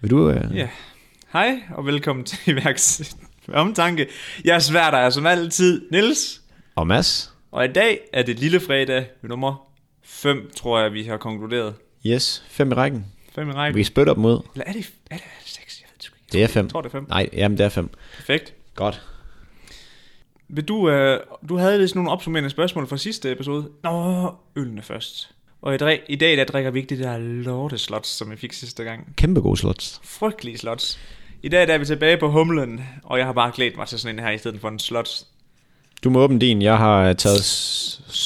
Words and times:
Vil 0.00 0.10
du... 0.10 0.30
Øh... 0.30 0.56
Ja. 0.56 0.68
Hej, 1.32 1.62
og 1.74 1.86
velkommen 1.86 2.24
til 2.24 2.38
Iværks 2.52 3.16
Omtanke. 3.52 4.06
Jeg 4.44 4.54
er 4.54 4.58
svært 4.58 4.92
dig 4.92 5.12
som 5.12 5.26
altid, 5.26 5.90
Nils. 5.90 6.42
Og 6.74 6.86
Mads? 6.86 7.34
Og 7.50 7.64
i 7.64 7.68
dag 7.68 8.00
er 8.12 8.22
det 8.22 8.38
lille 8.38 8.60
fredag 8.60 9.06
nummer 9.22 9.70
5, 10.02 10.50
tror 10.56 10.80
jeg, 10.80 10.92
vi 10.92 11.02
har 11.02 11.16
konkluderet. 11.16 11.74
Yes, 12.06 12.44
fem 12.48 12.72
i 12.72 12.74
rækken. 12.74 13.06
5 13.34 13.48
i 13.48 13.52
rækken. 13.52 13.78
Vi 13.78 13.84
spytter 13.84 14.14
dem 14.14 14.24
ud. 14.24 14.42
Eller 14.54 14.64
er 14.66 14.72
det, 14.72 14.92
er 15.10 15.16
det 15.16 15.24
6? 15.44 15.80
Jeg 15.80 15.88
ved 15.88 15.96
det 15.96 16.04
sgu 16.04 16.14
ikke. 16.16 16.32
Det 16.32 16.42
er 16.42 16.46
fem. 16.46 16.64
Jeg 16.64 16.70
tror, 16.70 16.80
det 16.80 16.88
er 16.88 16.92
5. 16.92 17.06
Nej, 17.08 17.28
jamen 17.32 17.58
det 17.58 17.64
er 17.64 17.68
fem. 17.68 17.90
Perfekt. 18.16 18.54
Godt. 18.74 19.02
Vil 20.48 20.64
du, 20.64 20.90
øh, 20.90 21.20
du 21.48 21.56
havde 21.56 21.88
sådan 21.88 21.98
nogle 21.98 22.10
opsummerende 22.10 22.50
spørgsmål 22.50 22.86
fra 22.86 22.96
sidste 22.96 23.32
episode. 23.32 23.68
Nå, 23.82 24.34
ølene 24.56 24.82
først. 24.82 25.34
Og 25.62 25.74
i, 25.74 25.76
drik, 25.78 26.00
i 26.08 26.16
dag 26.16 26.36
der 26.36 26.44
drikker 26.44 26.70
vi 26.70 26.78
ikke 26.78 26.94
det 26.96 27.04
der 27.04 27.18
lorteslots, 27.18 28.08
som 28.08 28.30
vi 28.30 28.36
fik 28.36 28.52
sidste 28.52 28.84
gang. 28.84 29.14
Kæmpe 29.16 29.40
gode 29.40 29.56
slots. 29.56 30.00
Frygtelige 30.04 30.58
slots. 30.58 30.98
I 31.42 31.48
dag 31.48 31.68
der 31.68 31.74
er 31.74 31.78
vi 31.78 31.84
tilbage 31.84 32.16
på 32.16 32.30
humlen, 32.30 32.80
og 33.02 33.18
jeg 33.18 33.26
har 33.26 33.32
bare 33.32 33.52
glædet 33.54 33.76
mig 33.76 33.86
til 33.88 33.98
sådan 33.98 34.18
en 34.18 34.24
her 34.24 34.30
i 34.30 34.38
stedet 34.38 34.60
for 34.60 34.68
en 34.68 34.78
slot. 34.78 35.08
Du 36.04 36.10
må 36.10 36.20
åbne 36.20 36.38
din. 36.38 36.62
Jeg 36.62 36.78
har 36.78 37.12
taget, 37.12 37.42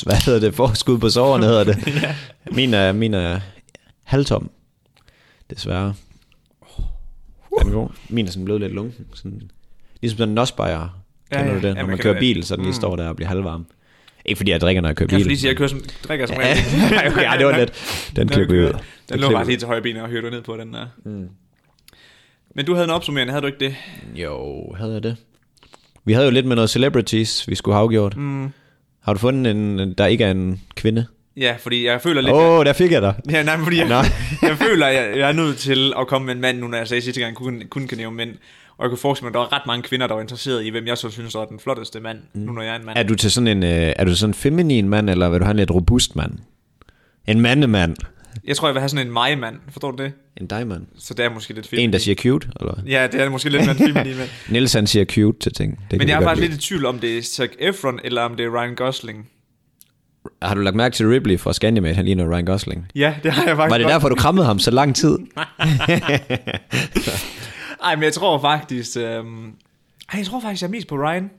hvad 0.06 0.16
hedder 0.27 0.41
det, 0.41 0.55
forskud 0.55 0.98
på 0.98 1.09
sårene 1.11 1.47
hedder 1.47 1.65
det. 1.65 1.77
ja. 2.02 2.16
Min 2.52 2.75
er, 2.75 2.92
min 2.92 3.15
er 3.15 3.41
halvtom. 4.05 4.51
Desværre. 5.51 5.95
Er 7.59 7.62
den 7.62 7.73
god? 7.73 7.89
Min 8.09 8.27
er 8.27 8.30
sådan 8.30 8.45
blevet 8.45 8.61
lidt 8.61 8.73
lunken. 8.73 9.06
Sådan, 9.14 9.51
ligesom 10.01 10.19
sådan 10.19 10.28
en 10.28 10.34
nosbajer. 10.34 11.01
Ja, 11.33 11.37
Kender 11.37 11.53
ja. 11.55 11.61
du 11.61 11.62
det? 11.62 11.69
Ja, 11.69 11.75
Når 11.75 11.80
man 11.80 11.87
man 11.87 11.97
kender 11.97 12.03
kører 12.03 12.12
det. 12.14 12.20
bil, 12.20 12.45
så 12.45 12.56
den 12.56 12.64
lige 12.64 12.70
Mm. 12.70 12.75
står 12.80 12.97
der 12.97 13.09
og 13.09 13.16
bliver 13.16 13.28
halvvarm. 13.28 13.66
Ikke 14.24 14.37
fordi 14.38 14.51
jeg 14.51 14.60
drikker, 14.60 14.83
når 14.83 14.88
jeg 14.88 14.96
kører 14.96 15.09
Kan 15.09 15.19
jeg 15.19 15.24
bil. 15.24 15.27
lige 15.28 15.38
sige, 15.38 15.48
jeg 15.48 15.56
kører 15.56 15.69
som, 15.69 15.80
drikker 16.09 16.27
som 16.27 16.37
Ja, 16.37 16.42
regel. 16.42 17.12
okay, 17.12 17.23
ja, 17.33 17.38
det 17.38 17.46
var 17.46 17.59
lidt. 17.60 17.73
Den 18.16 18.28
klipper 18.28 18.55
vi 18.55 18.60
ud. 18.60 18.73
Den 19.09 19.20
lå 19.20 19.30
bare 19.30 19.47
lige 19.47 19.56
til 19.56 19.66
højre 19.66 19.83
ben 19.83 19.97
og 19.97 20.09
hørte 20.09 20.30
ned 20.30 20.42
på 20.42 20.56
den 20.56 20.73
der. 20.74 20.87
Mm. 21.05 21.28
Men 22.55 22.64
du 22.66 22.74
havde 22.74 22.84
en 22.84 22.91
opsummerende, 22.91 23.30
havde 23.33 23.42
du 23.42 23.47
ikke 23.47 23.59
det? 23.60 23.74
Jo, 24.14 24.64
havde 24.78 24.92
jeg 24.92 25.02
det? 25.02 25.16
Vi 26.05 26.12
havde 26.12 26.27
jo 26.27 26.31
lidt 26.33 26.47
med 26.47 26.56
noget 26.56 26.70
celebrities, 26.70 27.48
vi 27.48 27.55
skulle 27.55 27.75
have 27.75 27.83
afgjort. 27.83 28.16
Mm. 28.16 28.48
Har 29.03 29.12
du 29.12 29.19
fundet 29.19 29.50
en, 29.50 29.92
der 29.92 30.06
ikke 30.06 30.25
er 30.25 30.31
en 30.31 30.61
kvinde? 30.77 31.06
Ja, 31.36 31.56
fordi 31.61 31.86
jeg 31.86 32.00
føler 32.00 32.20
lidt... 32.20 32.33
Åh, 32.34 32.59
oh, 32.59 32.64
der 32.64 32.72
fik 32.72 32.92
jeg 32.92 33.03
dig. 33.03 33.14
Ja, 33.31 33.42
nej, 33.42 33.59
fordi 33.59 33.78
jeg, 33.78 33.88
jeg 34.42 34.56
føler, 34.59 34.86
jeg, 34.86 35.12
jeg 35.19 35.28
er 35.28 35.33
nødt 35.33 35.56
til 35.59 35.92
at 35.98 36.06
komme 36.06 36.27
med 36.27 36.34
en 36.34 36.41
mand, 36.41 36.59
nu 36.59 36.69
når 36.69 36.78
jeg 36.78 36.88
sagde 36.88 37.00
sidste 37.03 37.20
gang, 37.20 37.36
kun, 37.36 37.62
kun 37.70 37.86
kan 37.88 37.98
nævne 37.98 38.16
mænd. 38.16 38.31
Og 38.78 38.84
jeg 38.84 38.91
kunne 38.91 38.98
forestille 38.98 39.25
mig, 39.25 39.30
at 39.30 39.34
der 39.34 39.41
var 39.41 39.53
ret 39.53 39.67
mange 39.67 39.83
kvinder, 39.83 40.06
der 40.06 40.14
var 40.14 40.22
interesseret 40.22 40.64
i, 40.64 40.69
hvem 40.69 40.86
jeg 40.86 40.98
så 40.98 41.11
synes, 41.11 41.34
var 41.34 41.44
den 41.44 41.61
flotteste 41.61 42.00
mand, 42.00 42.19
mm. 42.34 42.41
nu 42.41 42.53
når 42.53 42.62
jeg 42.62 42.72
er 42.72 42.78
en 42.78 42.86
mand. 42.86 42.98
Er 42.98 43.03
du 43.03 43.14
til 43.14 43.31
sådan 43.31 43.47
en, 43.47 43.62
øh, 43.62 43.92
er 43.97 44.05
du 44.05 44.14
sådan 44.16 44.31
en 44.31 44.34
feminin 44.34 44.89
mand, 44.89 45.11
eller 45.11 45.28
vil 45.28 45.41
du 45.41 45.44
have 45.44 45.50
en 45.50 45.56
lidt 45.56 45.70
robust 45.70 46.16
mand? 46.16 46.33
En 47.27 47.41
mandemand. 47.41 47.97
Jeg 48.44 48.56
tror, 48.56 48.69
jeg 48.69 48.75
vil 48.75 48.81
have 48.81 48.89
sådan 48.89 49.06
en 49.06 49.12
mig-mand. 49.12 49.56
Forstår 49.70 49.91
du 49.91 50.03
det? 50.03 50.12
En 50.36 50.47
dig-mand. 50.47 50.86
Så 50.98 51.14
det 51.14 51.25
er 51.25 51.31
måske 51.31 51.55
lidt 51.55 51.66
feminin. 51.66 51.89
En, 51.89 51.92
der 51.92 51.98
siger 51.98 52.14
cute, 52.14 52.48
eller? 52.61 52.75
Ja, 52.86 53.06
det 53.12 53.20
er 53.20 53.28
måske 53.28 53.48
lidt 53.48 53.66
mere 53.66 53.75
feminin 53.75 54.16
mand. 54.16 54.28
Niels 54.50 54.72
han 54.72 54.86
siger 54.86 55.05
cute 55.05 55.38
til 55.38 55.53
ting. 55.53 55.78
Det 55.91 55.98
Men 55.98 56.09
jeg 56.09 56.16
er 56.16 56.22
faktisk 56.22 56.41
lide. 56.41 56.53
lidt 56.53 56.64
i 56.64 56.69
tvivl 56.69 56.86
om, 56.86 56.98
det 56.98 57.19
er 57.19 57.22
Zac 57.22 57.48
Efron, 57.59 58.00
eller 58.05 58.22
om 58.22 58.36
det 58.36 58.47
er 58.47 58.61
Ryan 58.61 58.75
Gosling. 58.75 59.28
Har 60.42 60.55
du 60.55 60.61
lagt 60.61 60.77
mærke 60.77 60.94
til 60.94 61.09
Ripley 61.09 61.38
fra 61.38 61.53
Scandimate, 61.53 61.94
han 61.94 62.05
ligner 62.05 62.34
Ryan 62.34 62.44
Gosling? 62.44 62.86
Ja, 62.94 63.14
det 63.22 63.33
har 63.33 63.47
jeg 63.47 63.56
faktisk 63.56 63.70
Var 63.70 63.78
det 63.78 63.86
derfor, 63.86 64.09
du 64.09 64.14
krammede 64.14 64.47
ham 64.47 64.59
så 64.59 64.70
lang 64.70 64.97
tid? 64.97 65.19
Ej, 67.85 67.95
men 67.97 68.03
jeg 68.03 68.13
tror 68.13 68.41
faktisk... 68.41 68.97
Øhm... 68.97 69.45
Ej, 70.13 70.19
jeg 70.19 70.27
tror 70.27 70.41
faktisk, 70.41 70.63
jeg 70.63 70.69
er 70.69 70.71
mest 70.71 70.89
på 70.89 70.95
Ryan. 70.97 71.31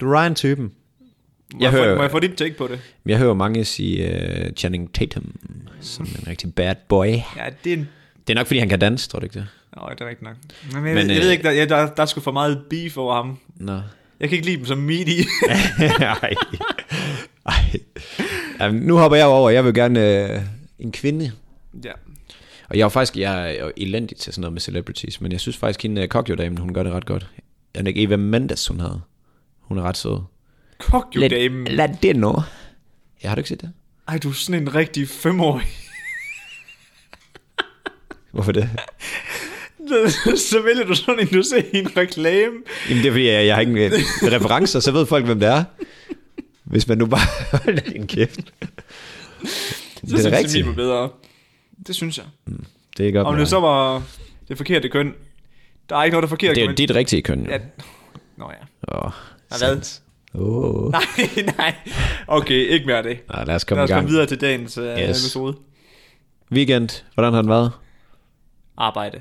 Du 0.00 0.10
er 0.12 0.20
Ryan-typen. 0.22 0.64
Må 0.64 0.70
Jeg 1.60 1.62
jeg, 1.64 1.72
få, 1.72 1.76
hører- 1.78 1.96
må 1.96 2.02
jeg 2.02 2.10
få 2.10 2.18
dit 2.20 2.30
take 2.36 2.56
på 2.56 2.66
det? 2.66 2.80
Jeg 3.06 3.18
hører 3.18 3.34
mange 3.34 3.64
sige 3.64 4.10
uh, 4.46 4.52
Channing 4.56 4.94
Tatum 4.94 5.34
som 5.80 6.06
en 6.06 6.26
rigtig 6.26 6.54
bad 6.54 6.74
boy. 6.88 7.06
Ja, 7.06 7.44
det 7.64 7.72
er 7.72 7.76
en... 7.76 7.88
Det 8.26 8.34
er 8.34 8.34
nok, 8.34 8.46
fordi 8.46 8.58
han 8.58 8.68
kan 8.68 8.78
danse, 8.78 9.08
tror 9.08 9.18
du 9.18 9.26
ikke 9.26 9.38
det? 9.38 9.46
Nå, 9.76 9.82
det 9.90 10.00
er 10.00 10.08
rigtigt 10.08 10.22
nok. 10.22 10.34
Men 10.64 10.74
jeg, 10.74 10.82
Men, 10.82 10.94
Men, 10.94 11.08
jeg 11.10 11.16
øh, 11.16 11.22
ved 11.22 11.30
ikke, 11.30 11.42
der, 11.42 11.50
ja, 11.50 11.64
der, 11.64 11.94
der 11.94 12.02
er 12.02 12.06
sgu 12.06 12.20
for 12.20 12.32
meget 12.32 12.64
beef 12.70 12.96
over 12.96 13.14
ham. 13.14 13.38
Nå. 13.56 13.72
Jeg 14.20 14.28
kan 14.28 14.36
ikke 14.36 14.46
lide 14.46 14.56
dem 14.56 14.64
som 14.66 14.78
meaty. 14.78 15.10
Ej. 16.22 16.34
Ej. 17.46 17.54
Jamen, 18.60 18.82
nu 18.82 18.96
hopper 18.96 19.16
jeg 19.16 19.26
over. 19.26 19.50
Jeg 19.50 19.64
vil 19.64 19.74
gerne 19.74 20.28
øh, 20.34 20.40
en 20.78 20.92
kvinde. 20.92 21.32
ja. 21.84 21.92
Og 22.70 22.78
jeg 22.78 22.84
er 22.84 22.88
faktisk 22.88 23.16
jeg 23.16 23.56
er 23.56 23.70
elendig 23.76 24.16
til 24.16 24.32
sådan 24.32 24.40
noget 24.40 24.52
med 24.52 24.60
celebrities, 24.60 25.20
men 25.20 25.32
jeg 25.32 25.40
synes 25.40 25.56
faktisk, 25.56 25.82
hende 25.82 26.08
Kokjo-damen, 26.08 26.58
hun 26.58 26.74
gør 26.74 26.82
det 26.82 26.92
ret 26.92 27.06
godt. 27.06 27.26
Jeg 27.74 27.88
ikke 27.88 28.02
Eva 28.02 28.16
Mendes, 28.16 28.66
hun 28.66 28.80
havde. 28.80 29.00
Hun 29.60 29.78
er 29.78 29.82
ret 29.82 29.96
sød. 29.96 30.18
Kokyo 30.78 31.28
Dame. 31.28 31.64
Lad 31.64 31.88
det 32.02 32.16
nu. 32.16 32.34
Jeg 33.22 33.30
har 33.30 33.34
du 33.34 33.40
ikke 33.40 33.48
set 33.48 33.60
det? 33.60 33.72
Ej, 34.08 34.18
du 34.18 34.28
er 34.28 34.32
sådan 34.32 34.62
en 34.62 34.74
rigtig 34.74 35.08
femårig. 35.08 35.66
Hvorfor 38.32 38.52
det? 38.52 38.70
så 40.50 40.62
vælger 40.62 40.84
du 40.86 40.94
sådan 40.94 41.20
en, 41.20 41.26
du 41.26 41.42
ser 41.42 41.62
i 41.72 41.78
en 41.78 41.96
reklame. 41.96 42.54
Jamen 42.88 43.02
det 43.02 43.08
er 43.08 43.12
fordi, 43.12 43.26
jeg, 43.28 43.46
jeg 43.46 43.54
har 43.54 43.60
ikke 43.60 43.84
øh, 43.86 43.92
referencer, 44.32 44.80
så 44.80 44.92
ved 44.92 45.06
folk, 45.06 45.24
hvem 45.24 45.40
det 45.40 45.48
er. 45.48 45.64
Hvis 46.64 46.88
man 46.88 46.98
nu 46.98 47.06
bare 47.06 47.26
holder 47.64 47.80
din 47.82 48.06
kæft. 48.06 48.40
Så 48.40 48.46
Det 49.42 50.02
er 50.02 50.08
synes 50.08 50.24
jeg, 50.24 50.32
rigtigt. 50.32 50.66
var 50.66 50.72
bedre. 50.74 51.08
Det 51.86 51.94
synes 51.94 52.18
jeg. 52.18 52.26
Det 52.96 53.02
er 53.02 53.06
ikke 53.06 53.20
op 53.20 53.26
Om 53.26 53.36
det 53.36 53.48
så 53.48 53.60
var 53.60 54.02
det 54.48 54.56
forkerte 54.56 54.88
køn. 54.88 55.14
Der 55.88 55.96
er 55.96 56.04
ikke 56.04 56.12
noget, 56.14 56.22
der 56.22 56.26
er 56.26 56.28
forkert 56.28 56.54
Det 56.56 56.60
er 56.60 56.64
jo 56.64 56.68
køn. 56.68 56.76
dit 56.76 56.94
rigtige 56.94 57.22
køn. 57.22 57.44
Jo. 57.46 57.50
Ja. 57.52 57.58
Nå 58.36 58.50
ja. 58.50 58.96
Åh, 59.06 59.10
hvad? 59.58 60.00
Åh. 60.34 60.90
Nej, 60.92 61.02
nej. 61.58 61.74
Okay, 62.26 62.54
ikke 62.54 62.86
mere 62.86 62.96
af 62.96 63.02
det. 63.02 63.18
Nej, 63.32 63.44
lad 63.44 63.54
os 63.54 63.62
Lad 63.62 63.68
komme 63.68 63.82
i 63.82 63.84
os 63.84 63.90
komme 63.90 64.08
videre 64.08 64.26
til 64.26 64.40
dagens 64.40 64.78
uh, 64.78 64.84
Yes. 64.84 64.98
episode. 65.24 65.56
Weekend, 66.52 67.02
hvordan 67.14 67.32
har 67.32 67.42
den 67.42 67.50
været? 67.50 67.72
Arbejde. 68.76 69.20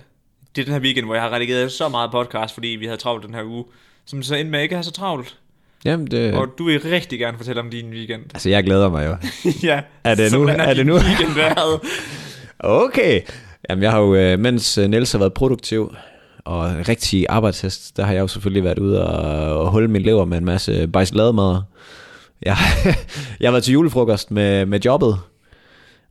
Det 0.56 0.62
er 0.62 0.66
den 0.66 0.74
her 0.74 0.82
weekend, 0.82 1.06
hvor 1.06 1.16
jeg 1.16 1.24
har 1.24 1.30
redigeret 1.32 1.72
så 1.72 1.90
meget 1.90 2.12
podcast, 2.12 2.54
fordi 2.54 2.68
vi 2.68 2.86
havde 2.86 2.98
travlt 2.98 3.26
den 3.26 3.34
her 3.34 3.44
uge. 3.44 3.66
Som 4.06 4.24
så 4.24 4.36
endte 4.36 4.52
med 4.52 4.62
ikke 4.62 4.74
at 4.74 4.78
have 4.78 4.84
så 4.84 4.92
travlt. 4.92 5.38
Jamen, 5.86 6.08
det... 6.08 6.34
Og 6.34 6.48
du 6.58 6.64
vil 6.66 6.82
rigtig 6.82 7.20
gerne 7.20 7.38
fortælle 7.38 7.62
om 7.62 7.70
din 7.70 7.90
weekend. 7.90 8.24
Altså, 8.34 8.50
jeg 8.50 8.64
glæder 8.64 8.90
mig 8.90 9.06
jo. 9.08 9.16
ja. 9.70 9.82
Er 10.04 10.16
det 10.16 10.32
nu? 10.32 10.48
har 10.48 10.54
Er 10.56 10.74
det 10.74 10.86
nu? 10.86 10.94
weekend 10.94 11.34
været? 11.36 11.80
Okay. 12.60 13.22
Jamen, 13.70 13.84
jeg 13.84 13.92
har 13.92 14.00
jo, 14.00 14.16
øh, 14.16 14.40
mens 14.40 14.78
øh, 14.78 14.90
Niels 14.90 15.12
har 15.12 15.20
været 15.20 15.34
produktiv 15.34 15.96
og 16.46 16.88
rigtig 16.88 17.26
arbejdshest, 17.30 17.98
der 17.98 18.04
har 18.04 18.14
jeg 18.14 18.20
jo 18.20 18.28
selvfølgelig 18.28 18.64
været 18.64 18.80
ude 18.80 19.08
og, 19.08 19.60
og 19.60 19.72
holde 19.72 19.88
min 19.88 20.02
lever 20.02 20.26
med 20.26 20.38
en 20.38 20.46
masse 20.46 20.88
bajslademad. 20.88 21.62
Jeg, 22.42 22.58
jeg 23.40 23.48
har 23.48 23.52
været 23.52 23.64
til 23.64 23.74
julefrokost 23.74 24.32
med, 24.32 24.66
med 24.66 24.80
jobbet, 24.80 25.20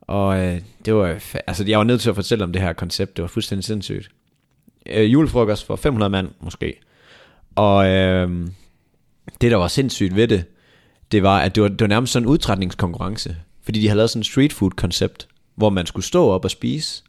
og 0.01 0.39
øh, 0.39 0.61
det 0.85 0.95
var, 0.95 1.21
altså 1.47 1.65
jeg 1.67 1.79
var 1.79 1.85
nødt 1.85 2.01
til 2.01 2.11
at 2.11 2.15
fortælle 2.15 2.45
om 2.45 2.53
det 2.53 2.63
her 2.63 2.73
koncept, 2.73 3.17
det 3.17 3.23
var 3.23 3.29
fuldstændig 3.29 3.65
sindssygt. 3.65 4.09
Øh, 4.87 5.13
julefrokost 5.13 5.67
for 5.67 5.77
500 5.77 6.11
mand 6.11 6.29
måske, 6.41 6.81
og 7.57 7.89
øh, 7.89 8.47
det 9.41 9.51
der 9.51 9.57
var 9.57 9.69
sindssygt 9.69 10.17
ved 10.17 10.29
det, 10.29 10.45
det 11.13 11.23
var, 11.23 11.39
at 11.39 11.55
det 11.55 11.63
var, 11.63 11.69
det 11.69 11.81
var 11.81 11.87
nærmest 11.87 12.13
sådan 12.13 12.27
en 12.27 12.31
udtrætningskonkurrence, 12.31 13.37
fordi 13.63 13.81
de 13.81 13.89
havde 13.89 13.97
lavet 13.97 14.11
sådan 14.11 14.21
et 14.21 14.27
street 14.27 14.53
food 14.53 14.71
koncept, 14.71 15.29
hvor 15.59 15.71
man 15.71 15.87
skulle 15.87 16.07
stå 16.07 16.29
op 16.31 16.45
og 16.45 16.51
spise, 16.51 17.03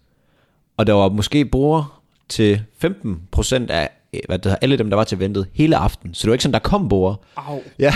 og 0.77 0.87
der 0.87 0.93
var 0.93 1.09
måske 1.09 1.45
bruger 1.45 2.01
til 2.29 2.61
15% 2.85 3.71
af 3.71 3.89
øh, 4.13 4.19
hvad 4.27 4.39
det 4.39 4.57
alle 4.61 4.77
dem, 4.77 4.89
der 4.89 4.97
var 4.97 5.03
til 5.03 5.19
ventet 5.19 5.47
hele 5.53 5.77
aften. 5.77 6.13
Så 6.13 6.21
det 6.21 6.29
var 6.29 6.33
ikke 6.33 6.43
sådan, 6.43 6.53
der 6.53 6.59
kom 6.59 6.89
bruger. 6.89 7.15
Au. 7.35 7.61
Ja, 7.79 7.93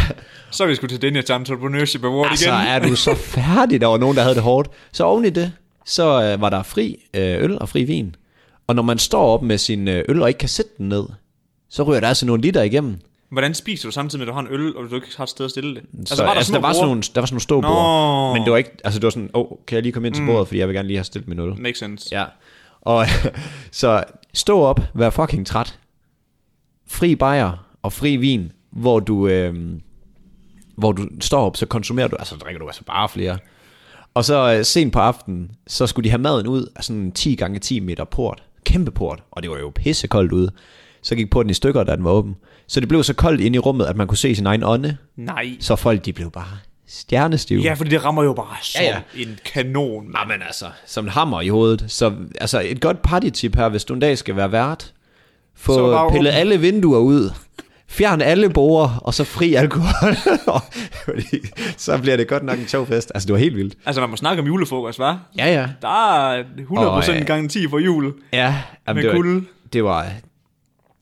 Så 0.52 0.64
er 0.64 0.68
vi 0.68 0.76
sgu 0.76 0.88
til 0.88 1.02
den 1.02 1.16
her 1.16 1.36
entrepreneurship 1.36 2.04
award 2.04 2.28
altså 2.30 2.50
igen. 2.50 2.68
er 2.68 2.80
du 2.80 2.96
så 2.96 3.16
færdig, 3.38 3.82
der 3.82 3.88
var 3.88 3.98
nogen, 3.98 4.16
der 4.18 4.24
havde 4.24 4.36
det 4.36 4.44
hårdt. 4.44 4.70
Så 4.92 5.04
oven 5.04 5.26
i 5.26 5.30
det, 5.30 5.52
så 5.86 6.24
øh, 6.24 6.42
var 6.42 6.50
der 6.50 6.64
fri 6.64 6.98
øh, 7.14 7.44
øl 7.44 7.60
og 7.60 7.70
fri 7.70 7.84
vin. 7.84 8.16
Og 8.68 8.76
når 8.76 8.84
man 8.84 8.98
står 9.00 9.26
op 9.34 9.42
med 9.42 9.58
sin 9.58 9.88
øl 9.88 10.22
og 10.22 10.28
ikke 10.28 10.38
kan 10.38 10.50
sætte 10.50 10.72
den 10.78 10.90
ned, 10.90 11.04
så 11.70 11.84
ryger 11.84 12.00
der 12.00 12.08
altså 12.08 12.26
nogle 12.26 12.42
liter 12.42 12.62
igennem. 12.62 12.98
Hvordan 13.34 13.54
spiser 13.54 13.88
du 13.88 13.92
samtidig 13.92 14.20
med, 14.20 14.28
at 14.28 14.28
du 14.28 14.34
har 14.34 14.42
en 14.42 14.48
øl, 14.50 14.78
og 14.78 14.90
du 14.90 14.96
ikke 14.96 15.08
har 15.18 15.24
et 15.24 15.30
sted 15.30 15.46
at 15.46 15.52
stille 15.52 15.76
det? 15.76 15.84
Altså, 16.00 16.16
så, 16.16 16.24
der, 16.24 16.30
altså, 16.30 16.54
der, 16.54 16.60
var 16.60 16.74
sådan 16.74 16.88
nogle, 16.88 17.02
der 17.02 17.22
var 17.22 17.26
sådan 17.26 17.34
nogle 17.34 17.42
ståbord. 17.42 17.72
Nå. 17.72 18.34
Men 18.34 18.44
det 18.44 18.52
var 18.52 18.58
ikke, 18.58 18.72
altså 18.84 19.00
det 19.00 19.04
var 19.04 19.10
sådan, 19.10 19.30
åh, 19.34 19.52
oh, 19.52 19.58
kan 19.68 19.76
jeg 19.76 19.84
lige 19.84 19.94
komme 19.94 20.08
ind 20.08 20.16
til 20.16 20.26
bordet, 20.26 20.48
fordi 20.48 20.60
jeg 20.60 20.68
vil 20.68 20.76
gerne 20.76 20.88
lige 20.88 20.98
have 20.98 21.04
stillet 21.04 21.28
min 21.28 21.40
øl. 21.40 21.62
Makes 21.62 21.80
sense. 21.80 22.10
Ja. 22.12 22.26
Og 22.82 23.06
så 23.72 24.04
stå 24.34 24.62
op, 24.62 24.82
vær 24.94 25.10
fucking 25.10 25.48
træt. 25.48 25.80
Fri 26.88 27.16
bajer 27.16 27.68
og 27.82 27.94
fri 27.94 28.16
vin, 28.16 28.52
hvor 28.72 29.00
du, 29.00 29.28
øh, 29.28 29.56
hvor 30.76 30.92
du 30.92 31.08
står 31.22 31.46
op, 31.46 31.58
så 31.58 31.66
konsumerer 31.66 32.08
du, 32.08 32.16
altså 32.16 32.36
drikker 32.36 32.60
du 32.60 32.68
altså 32.68 32.84
bare 32.84 33.10
flere. 33.10 33.38
Og 34.14 34.26
så 34.26 34.56
øh, 34.58 34.66
sent 34.66 34.94
på 34.94 35.00
aftenen, 35.00 35.52
så 35.68 35.88
skulle 35.88 36.04
de 36.04 36.10
have 36.10 36.22
maden 36.22 36.48
ud 36.48 36.66
af 36.76 36.84
sådan 36.84 37.02
en 37.02 37.12
10 37.12 37.36
gange 37.36 37.60
10 37.60 37.80
meter 37.80 38.04
port. 38.04 38.44
Kæmpe 38.64 38.92
port, 38.92 39.24
og 39.32 39.44
det 39.44 39.52
var 39.52 39.58
jo 39.58 39.72
pissekoldt 39.76 40.32
ude. 40.32 40.52
Så 41.02 41.16
gik 41.16 41.30
porten 41.30 41.50
i 41.50 41.54
stykker, 41.54 41.84
da 41.84 41.96
den 41.96 42.04
var 42.04 42.12
åben. 42.12 42.36
Så 42.68 42.80
det 42.80 42.90
blev 42.90 43.04
så 43.04 43.14
koldt 43.14 43.42
inde 43.42 43.56
i 43.56 43.60
rummet, 43.60 43.86
at 43.86 43.96
man 43.98 44.08
kunne 44.08 44.18
se 44.18 44.36
sin 44.36 44.46
egen 44.46 44.64
ånde. 44.64 44.98
Nej. 45.18 45.52
Så 45.60 45.76
folk, 45.76 46.06
de 46.06 46.14
blev 46.14 46.32
bare 46.32 46.58
stjernestive. 46.88 47.62
Ja, 47.62 47.74
fordi 47.74 47.90
det 47.90 48.06
rammer 48.06 48.24
jo 48.24 48.34
bare 48.34 48.56
som 48.62 48.82
Ja, 48.82 48.88
ja, 49.16 49.24
en 49.24 49.40
kanon. 49.54 50.04
mand. 50.04 50.16
Jamen 50.32 50.42
altså, 50.48 50.66
som 50.86 51.06
en 51.06 51.10
hammer 51.12 51.42
i 51.42 51.48
hovedet. 51.48 51.86
Så 51.88 52.14
altså, 52.42 52.62
et 52.66 52.82
godt 52.82 53.02
partytip 53.02 53.56
her, 53.56 53.70
hvis 53.70 53.84
du 53.86 53.94
en 53.94 54.00
dag 54.00 54.18
skal 54.18 54.36
være 54.36 54.52
vært. 54.52 54.94
Få 55.56 56.10
pillet 56.10 56.32
alle 56.32 56.60
vinduer 56.60 57.00
ud. 57.00 57.30
fjern 57.88 58.22
alle 58.22 58.50
borer, 58.50 58.98
og 59.02 59.14
så 59.14 59.24
fri 59.24 59.54
alkohol. 59.54 60.16
Fordi 61.06 61.38
så 61.78 61.98
bliver 61.98 62.18
det 62.18 62.28
godt 62.28 62.44
nok 62.44 62.60
en 62.60 62.68
sjov 62.68 62.86
fest. 62.88 63.12
Altså, 63.16 63.28
det 63.28 63.34
var 63.34 63.40
helt 63.40 63.56
vildt. 63.56 63.76
Altså, 63.86 64.02
man 64.02 64.10
må 64.10 64.16
snakke 64.16 64.42
om 64.42 64.48
julefrokost, 64.48 65.00
hva'? 65.00 65.04
Ja, 65.38 65.46
ja. 65.54 65.70
Der 65.82 66.14
er 66.28 66.44
100% 66.44 66.78
Og, 66.78 67.04
øh, 67.20 67.26
garanti 67.26 67.68
for 67.70 67.80
jul. 67.80 68.14
Ja, 68.34 68.56
jamen, 68.88 68.96
Med 68.96 69.04
det, 69.04 69.10
var, 69.10 69.16
kulde. 69.16 69.46
det 69.74 69.84
var, 69.84 70.08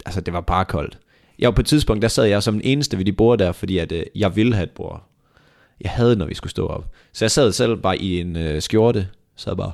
altså 0.06 0.22
det 0.22 0.34
var 0.34 0.42
bare 0.42 0.66
koldt. 0.66 0.98
Jeg 1.42 1.48
var 1.48 1.52
på 1.56 1.62
et 1.62 1.66
tidspunkt, 1.68 2.02
der 2.02 2.08
sad 2.08 2.26
jeg 2.26 2.44
som 2.44 2.54
den 2.54 2.62
eneste 2.64 2.98
ved 2.98 3.06
de 3.06 3.14
bord 3.14 3.40
der, 3.40 3.52
fordi 3.52 3.78
at, 3.78 3.92
øh, 3.92 4.04
jeg 4.16 4.36
ville 4.36 4.54
have 4.56 4.64
et 4.64 4.72
bord. 4.72 5.04
Jeg 5.82 5.92
havde, 5.92 6.16
når 6.16 6.26
vi 6.26 6.34
skulle 6.36 6.52
stå 6.52 6.68
op. 6.68 6.86
Så 7.14 7.26
jeg 7.26 7.32
sad 7.32 7.52
selv 7.52 7.78
bare 7.78 7.98
i 7.98 8.20
en 8.20 8.36
øh, 8.36 8.62
skjorte, 8.62 9.08
sad 9.36 9.56
bare, 9.56 9.72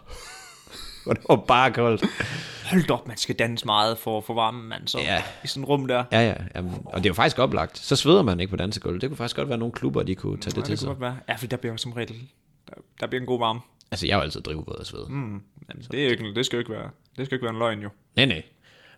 og 1.08 1.16
det 1.16 1.24
var 1.30 1.36
bare 1.36 1.72
koldt. 1.72 2.04
Hold 2.72 2.90
op, 2.92 3.08
man 3.08 3.18
skal 3.18 3.36
danse 3.36 3.66
meget 3.66 3.98
for 3.98 4.18
at 4.18 4.24
få 4.24 4.34
varmen, 4.34 4.70
mand. 4.70 4.88
Så 4.88 5.00
Ja. 5.00 5.24
I 5.44 5.48
sådan 5.48 5.64
et 5.64 5.70
rum 5.70 5.88
der. 5.88 6.04
Ja, 6.12 6.28
ja, 6.28 6.34
jamen, 6.56 6.72
og 6.86 6.98
det 6.98 7.06
er 7.06 7.10
jo 7.10 7.14
faktisk 7.14 7.40
oplagt. 7.40 7.78
Så 7.78 7.96
sveder 7.96 8.22
man 8.22 8.40
ikke 8.40 8.50
på 8.52 8.58
dansegulvet. 8.58 9.02
Det 9.02 9.10
kunne 9.10 9.18
faktisk 9.18 9.36
godt 9.36 9.50
være 9.50 9.58
nogle 9.58 9.72
klubber, 9.72 10.04
de 10.04 10.16
kunne 10.16 10.38
tage 10.38 10.52
Ja, 10.56 10.60
det 10.60 10.66
til 10.66 10.72
det 10.72 10.80
sig. 10.80 10.86
kunne 10.88 10.94
godt 10.96 11.02
være. 11.02 11.18
Ja, 11.30 11.36
for 11.36 11.48
der 11.48 11.58
bliver 11.58 11.74
jo 11.74 11.78
som 11.78 11.92
regel, 11.92 12.16
der, 12.70 12.74
der 13.00 13.08
bliver 13.08 13.22
en 13.22 13.28
god 13.28 13.40
varme. 13.40 13.60
Altså, 13.92 14.08
jeg 14.08 14.14
er 14.14 14.18
jo 14.18 14.24
altid 14.24 14.42
drivvåd 14.42 14.76
af 14.80 14.86
sved. 14.86 15.08
Mm. 15.10 15.42
Jamen, 15.70 15.84
det, 15.92 16.00
er 16.00 16.04
jo 16.04 16.10
ikke, 16.12 16.34
det 16.36 16.46
skal 16.46 16.58
jo 16.58 16.60
ikke 16.60 16.72
være, 16.72 16.90
det 17.18 17.26
skal 17.26 17.36
jo 17.36 17.38
ikke 17.38 17.44
være 17.46 17.54
en 17.54 17.60
løgn, 17.60 17.80
jo. 17.82 17.90
Nej, 18.16 18.26
nej. 18.26 18.44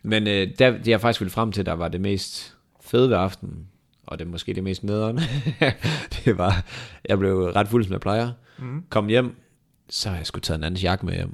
Men 0.03 0.27
øh, 0.27 0.47
der, 0.59 0.71
det 0.71 0.87
jeg 0.87 1.01
faktisk 1.01 1.21
ville 1.21 1.31
frem 1.31 1.51
til, 1.51 1.65
der 1.65 1.73
var 1.73 1.87
det 1.87 2.01
mest 2.01 2.55
fede 2.89 3.09
ved 3.09 3.17
aftenen, 3.17 3.67
og 4.07 4.19
det 4.19 4.25
er 4.25 4.29
måske 4.29 4.53
det 4.53 4.63
mest 4.63 4.83
nederen, 4.83 5.19
det 6.25 6.37
var, 6.37 6.63
jeg 7.09 7.19
blev 7.19 7.35
ret 7.55 7.67
fuld, 7.67 7.83
som 7.83 7.93
jeg 7.93 8.01
plejer. 8.01 8.31
Mm. 8.57 8.83
Kom 8.89 9.07
hjem, 9.07 9.35
så 9.89 10.09
har 10.09 10.17
jeg 10.17 10.25
skulle 10.25 10.41
taget 10.41 10.57
en 10.57 10.63
andens 10.63 10.83
jakke 10.83 11.05
med 11.05 11.13
hjem. 11.13 11.33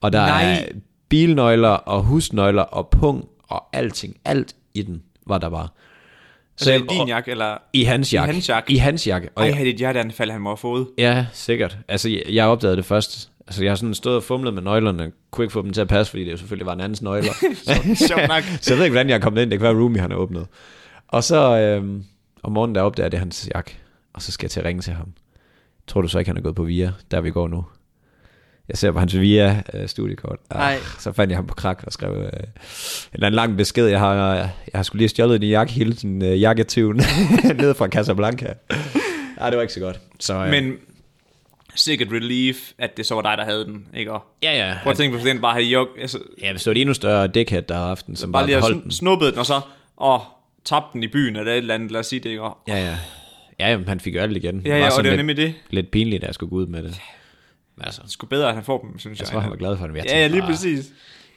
Og 0.00 0.12
der 0.12 0.26
Nej. 0.26 0.52
er 0.52 0.64
bilnøgler 1.08 1.68
og 1.68 2.02
husnøgler 2.02 2.62
og 2.62 2.88
pung 2.88 3.28
og 3.42 3.64
alting, 3.72 4.16
alt 4.24 4.54
i 4.74 4.82
den 4.82 5.02
var 5.26 5.38
der 5.38 5.48
bare. 5.50 5.68
Så 6.56 6.70
altså, 6.72 6.94
i 6.94 6.98
din 6.98 7.08
jakke, 7.08 7.30
eller... 7.30 7.58
I 7.72 7.84
hans 7.84 8.14
jakke. 8.14 8.32
hans 8.32 8.48
jakke? 8.48 8.72
I 8.72 8.76
hans 8.76 9.06
jakke. 9.06 9.28
Og 9.34 9.44
Ej, 9.48 9.54
jeg, 9.56 9.66
dit 9.66 9.76
hjerteanfald, 9.76 10.30
han 10.30 10.40
må 10.40 10.50
have 10.50 10.56
fået. 10.56 10.86
ja, 10.98 11.26
sikkert. 11.32 11.78
Altså, 11.88 12.08
jeg, 12.08 12.22
jeg 12.28 12.46
opdagede 12.46 12.76
det 12.76 12.84
først. 12.84 13.30
Altså, 13.46 13.62
jeg 13.64 13.70
har 13.70 13.76
sådan 13.76 13.94
stået 13.94 14.16
og 14.16 14.22
fumlet 14.22 14.54
med 14.54 14.62
nøglerne, 14.62 15.12
kunne 15.30 15.44
ikke 15.44 15.52
få 15.52 15.62
dem 15.62 15.72
til 15.72 15.80
at 15.80 15.88
passe, 15.88 16.10
fordi 16.10 16.24
det 16.24 16.32
jo 16.32 16.36
selvfølgelig 16.36 16.66
var 16.66 16.72
en 16.72 16.80
andens 16.80 17.02
nøgler. 17.02 17.32
Sjovt 18.08 18.28
nok. 18.28 18.42
så 18.60 18.70
jeg 18.70 18.78
ved 18.78 18.84
ikke, 18.84 18.92
hvordan 18.92 19.08
jeg 19.08 19.14
er 19.16 19.20
kommet 19.20 19.42
ind. 19.42 19.50
Det 19.50 19.58
kan 19.58 19.64
være, 19.64 19.82
Rumi 19.82 19.98
han 19.98 20.10
har 20.10 20.18
åbnet. 20.18 20.46
Og 21.08 21.24
så 21.24 21.58
øhm, 21.58 22.04
om 22.42 22.52
morgenen, 22.52 22.74
der 22.74 22.82
opdager 22.82 23.04
jeg, 23.04 23.12
det 23.12 23.18
hans 23.18 23.48
jakke. 23.54 23.78
Og 24.14 24.22
så 24.22 24.32
skal 24.32 24.44
jeg 24.46 24.50
til 24.50 24.60
at 24.60 24.66
ringe 24.66 24.82
til 24.82 24.92
ham. 24.92 25.12
Tror 25.86 26.00
du 26.00 26.08
så 26.08 26.18
ikke, 26.18 26.28
han 26.28 26.36
er 26.36 26.42
gået 26.42 26.54
på 26.54 26.64
VIA, 26.64 26.90
der 27.10 27.20
vi 27.20 27.30
går 27.30 27.48
nu? 27.48 27.64
Jeg 28.68 28.78
ser 28.78 28.92
på 28.92 28.98
hans 28.98 29.18
VIA 29.20 29.62
øh, 29.74 29.88
studiekort. 29.88 30.38
Ah, 30.50 30.58
Nej. 30.58 30.76
Så 30.98 31.12
fandt 31.12 31.30
jeg 31.30 31.38
ham 31.38 31.46
på 31.46 31.54
krak 31.54 31.82
og 31.86 31.92
skrev 31.92 32.12
øh, 32.12 32.22
en 32.22 32.30
eller 33.12 33.26
anden 33.26 33.32
lang 33.36 33.56
besked. 33.56 33.86
Jeg 33.86 33.98
har, 33.98 34.14
jeg 34.34 34.50
har 34.74 34.82
skulle 34.82 35.00
lige 35.00 35.08
stjålet 35.08 35.40
din 35.40 35.50
jakke 35.50 35.72
hele 35.72 35.92
den 35.92 36.22
øh, 36.22 36.40
jakketyven 36.40 36.96
ned 37.60 37.74
fra 37.74 37.88
Casablanca. 37.88 38.54
Ja, 39.40 39.46
det 39.46 39.56
var 39.56 39.62
ikke 39.62 39.74
så 39.74 39.80
godt. 39.80 40.00
Så, 40.20 40.44
øh, 40.44 40.50
Men 40.50 40.72
sikkert 41.76 42.08
relief, 42.12 42.72
at 42.78 42.96
det 42.96 43.06
så 43.06 43.14
var 43.14 43.22
dig, 43.22 43.34
der 43.38 43.44
havde 43.44 43.64
den, 43.64 43.86
ikke? 43.96 44.12
Og 44.12 44.22
ja, 44.42 44.66
ja. 44.68 44.74
prøv 44.82 44.90
at 44.90 44.96
tænke 44.96 45.16
på, 45.16 45.22
hvis 45.22 45.32
den 45.32 45.40
bare 45.40 45.52
havde 45.52 45.64
jog, 45.66 45.88
altså, 46.00 46.18
Ja, 46.42 46.50
hvis 46.52 46.62
det 46.62 46.70
var 46.70 46.74
et 46.74 46.80
endnu 46.80 46.94
større 46.94 47.26
dickhead 47.28 47.62
der 47.62 47.74
havde 47.74 47.86
haft 47.88 48.06
den, 48.06 48.16
som 48.16 48.32
bare 48.32 48.40
bare, 48.40 48.46
lige 48.46 48.56
at 48.56 48.62
holdt 48.62 48.82
den. 48.84 48.90
sn- 48.90 48.94
snuppet 48.94 49.30
den, 49.32 49.38
og 49.38 49.46
så, 49.46 49.60
åh, 50.00 50.20
tabte 50.64 50.88
den 50.92 51.02
i 51.02 51.08
byen, 51.08 51.36
eller 51.36 51.52
et 51.52 51.58
eller 51.58 51.74
andet, 51.74 51.90
lad 51.90 52.00
os 52.00 52.06
sige 52.06 52.20
det, 52.20 52.30
ikke? 52.30 52.42
Og, 52.42 52.58
Ja, 52.68 52.76
ja. 52.78 52.96
Ja, 53.58 53.70
jamen, 53.70 53.88
han 53.88 54.00
fik 54.00 54.14
jo 54.14 54.20
alt 54.20 54.36
igen. 54.36 54.62
ja, 54.64 54.70
var 54.70 54.78
ja, 54.78 54.86
og 54.86 54.92
sådan 54.92 55.04
det 55.04 55.10
var 55.10 55.16
lidt, 55.16 55.26
nemlig 55.26 55.36
det. 55.36 55.54
lidt 55.70 55.90
pinligt, 55.90 56.22
at 56.22 56.26
jeg 56.26 56.34
skulle 56.34 56.50
gå 56.50 56.56
ud 56.56 56.66
med 56.66 56.82
det. 56.82 57.00
Men 57.76 57.84
altså, 57.84 58.00
Det 58.04 58.10
sgu 58.10 58.26
bedre, 58.26 58.48
at 58.48 58.54
han 58.54 58.64
får 58.64 58.78
dem, 58.80 58.98
synes 58.98 59.18
jeg. 59.18 59.24
jeg 59.26 59.32
tror, 59.32 59.40
han 59.40 59.50
var 59.50 59.56
glad 59.56 59.76
for 59.76 59.84
det. 59.84 59.94
men 59.94 60.04
Jeg 60.04 60.12
Ja, 60.12 60.20
ja, 60.20 60.26
lige 60.26 60.40
bare- 60.40 60.50
præcis. 60.50 60.86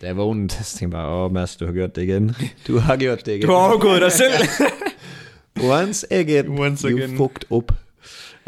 Da 0.01 0.05
jeg 0.07 0.17
vågnede, 0.17 0.53
så 0.53 0.77
tænkte 0.77 0.97
jeg 0.97 1.03
bare, 1.03 1.15
åh 1.25 1.31
Mads, 1.31 1.55
du 1.55 1.65
har 1.65 1.73
gjort 1.73 1.95
det 1.95 2.03
igen. 2.03 2.35
Du 2.67 2.77
har 2.77 2.97
gjort 2.97 3.25
det 3.25 3.31
igen. 3.35 3.41
Du 3.47 3.51
har 3.53 3.59
overgået 3.69 4.01
dig 4.01 4.11
selv. 4.11 4.33
Once 5.79 6.13
again, 6.13 6.59
Once 6.59 6.87
you 6.89 6.97
again. 6.97 7.17
fucked 7.17 7.43
up. 7.49 7.71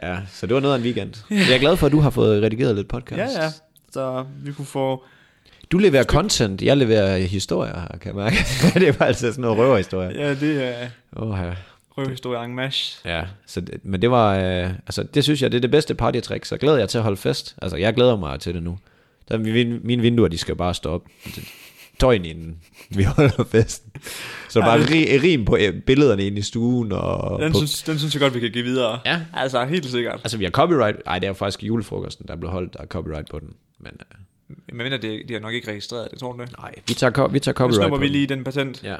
Ja, 0.04 0.18
så 0.34 0.48
det 0.48 0.54
var 0.54 0.60
noget 0.60 0.74
af 0.76 0.78
en 0.78 0.84
weekend. 0.84 1.14
Jeg 1.30 1.56
er 1.56 1.60
glad 1.60 1.78
for, 1.78 1.86
at 1.86 1.92
du 1.92 2.00
har 2.00 2.10
fået 2.10 2.44
redigeret 2.44 2.76
lidt 2.76 2.88
podcast. 2.88 3.36
ja, 3.38 3.44
ja. 3.44 3.50
Så 3.92 4.26
vi 4.44 4.52
kunne 4.54 4.66
få... 4.66 5.04
Du 5.72 5.78
leverer 5.78 6.04
content, 6.04 6.62
jeg 6.62 6.78
leverer 6.78 7.18
historier, 7.18 7.80
her, 7.80 7.98
kan 8.02 8.08
jeg 8.08 8.16
mærke. 8.16 8.36
det 8.86 9.00
var 9.00 9.06
altså 9.06 9.28
sådan 9.32 9.42
noget 9.42 9.58
røverhistorie. 9.58 10.22
Ja, 10.22 10.30
det 10.36 10.64
er 10.64 10.88
Åh, 11.16 11.38
ja. 11.40 11.54
røvhistorie 11.98 12.46
en 12.46 12.56
mash. 12.56 13.00
Ja, 13.06 13.24
så 13.46 13.62
det, 13.62 13.80
men 13.84 14.02
det 14.02 14.12
var, 14.12 14.36
øh, 14.36 14.70
altså 14.70 15.04
det 15.04 15.24
synes 15.24 15.42
jeg, 15.42 15.52
det 15.52 15.58
er 15.58 15.62
det 15.62 15.72
bedste 15.72 15.96
partytrick, 15.96 16.46
så 16.46 16.58
glæder 16.58 16.78
jeg 16.78 16.90
til 16.90 16.98
at 16.98 17.04
holde 17.04 17.18
fest. 17.18 17.56
Altså 17.62 17.78
jeg 17.78 17.94
glæder 17.94 18.16
mig 18.18 18.40
til 18.40 18.54
det 18.54 18.64
nu. 18.64 18.78
Der, 19.30 19.38
mine, 19.38 19.80
mine 19.84 20.02
vinduer, 20.02 20.28
de 20.28 20.38
skal 20.38 20.56
bare 20.56 20.74
stå 20.74 20.90
op. 20.90 21.02
Tøjen 22.02 22.26
inden 22.26 22.58
vi 22.90 23.04
holder 23.04 23.44
festen. 23.52 23.92
Så 24.50 24.60
Ja, 24.60 24.66
bare 24.66 24.80
det- 24.80 24.92
ri, 24.92 25.20
rim 25.20 25.46
på 25.46 25.58
øh, 25.58 25.82
billederne 25.82 26.24
inde 26.24 26.38
i 26.38 26.42
stuen. 26.42 26.92
Og 26.92 27.42
Den 27.42 27.52
på, 27.52 27.58
synes, 27.58 27.84
den 27.84 28.00
synes 28.00 28.14
jeg 28.14 28.22
godt, 28.22 28.34
vi 28.36 28.40
kan 28.40 28.52
give 28.52 28.64
videre. 28.64 29.00
Ja. 29.06 29.22
Altså, 29.34 29.66
helt 29.66 29.86
sikkert. 29.86 30.20
altså 30.24 30.38
vi 30.38 30.44
har 30.44 30.52
copyright. 30.52 30.98
Nej, 31.06 31.20
det 31.20 31.30
er 31.30 31.34
faktisk 31.34 31.64
julefrokosten, 31.64 32.28
der 32.28 32.36
blev 32.36 32.52
holdt, 32.52 32.74
der 32.74 32.80
er 32.80 32.86
copyright 32.86 33.30
på 33.30 33.40
den. 33.40 33.54
Men 33.80 33.92
øh, 34.00 34.56
Men 34.68 34.78
mener, 34.78 34.98
det, 34.98 35.22
de 35.28 35.34
har 35.34 35.40
nok 35.42 35.54
ikke 35.54 35.72
registreret 35.72 36.08
det, 36.12 36.20
tror 36.20 36.34
du 36.34 36.42
det? 36.42 36.52
nej, 36.60 36.74
vi 36.88 36.94
tager, 36.94 37.28
vi 37.28 37.40
tager 37.40 37.54
Nu 37.54 37.58
copyright 37.58 37.76
snupper 37.76 37.98
på 37.98 38.02
vi 38.02 38.08
lige 38.08 38.28
den 38.28 38.44
patent. 38.44 38.84
Ja, 38.84 38.96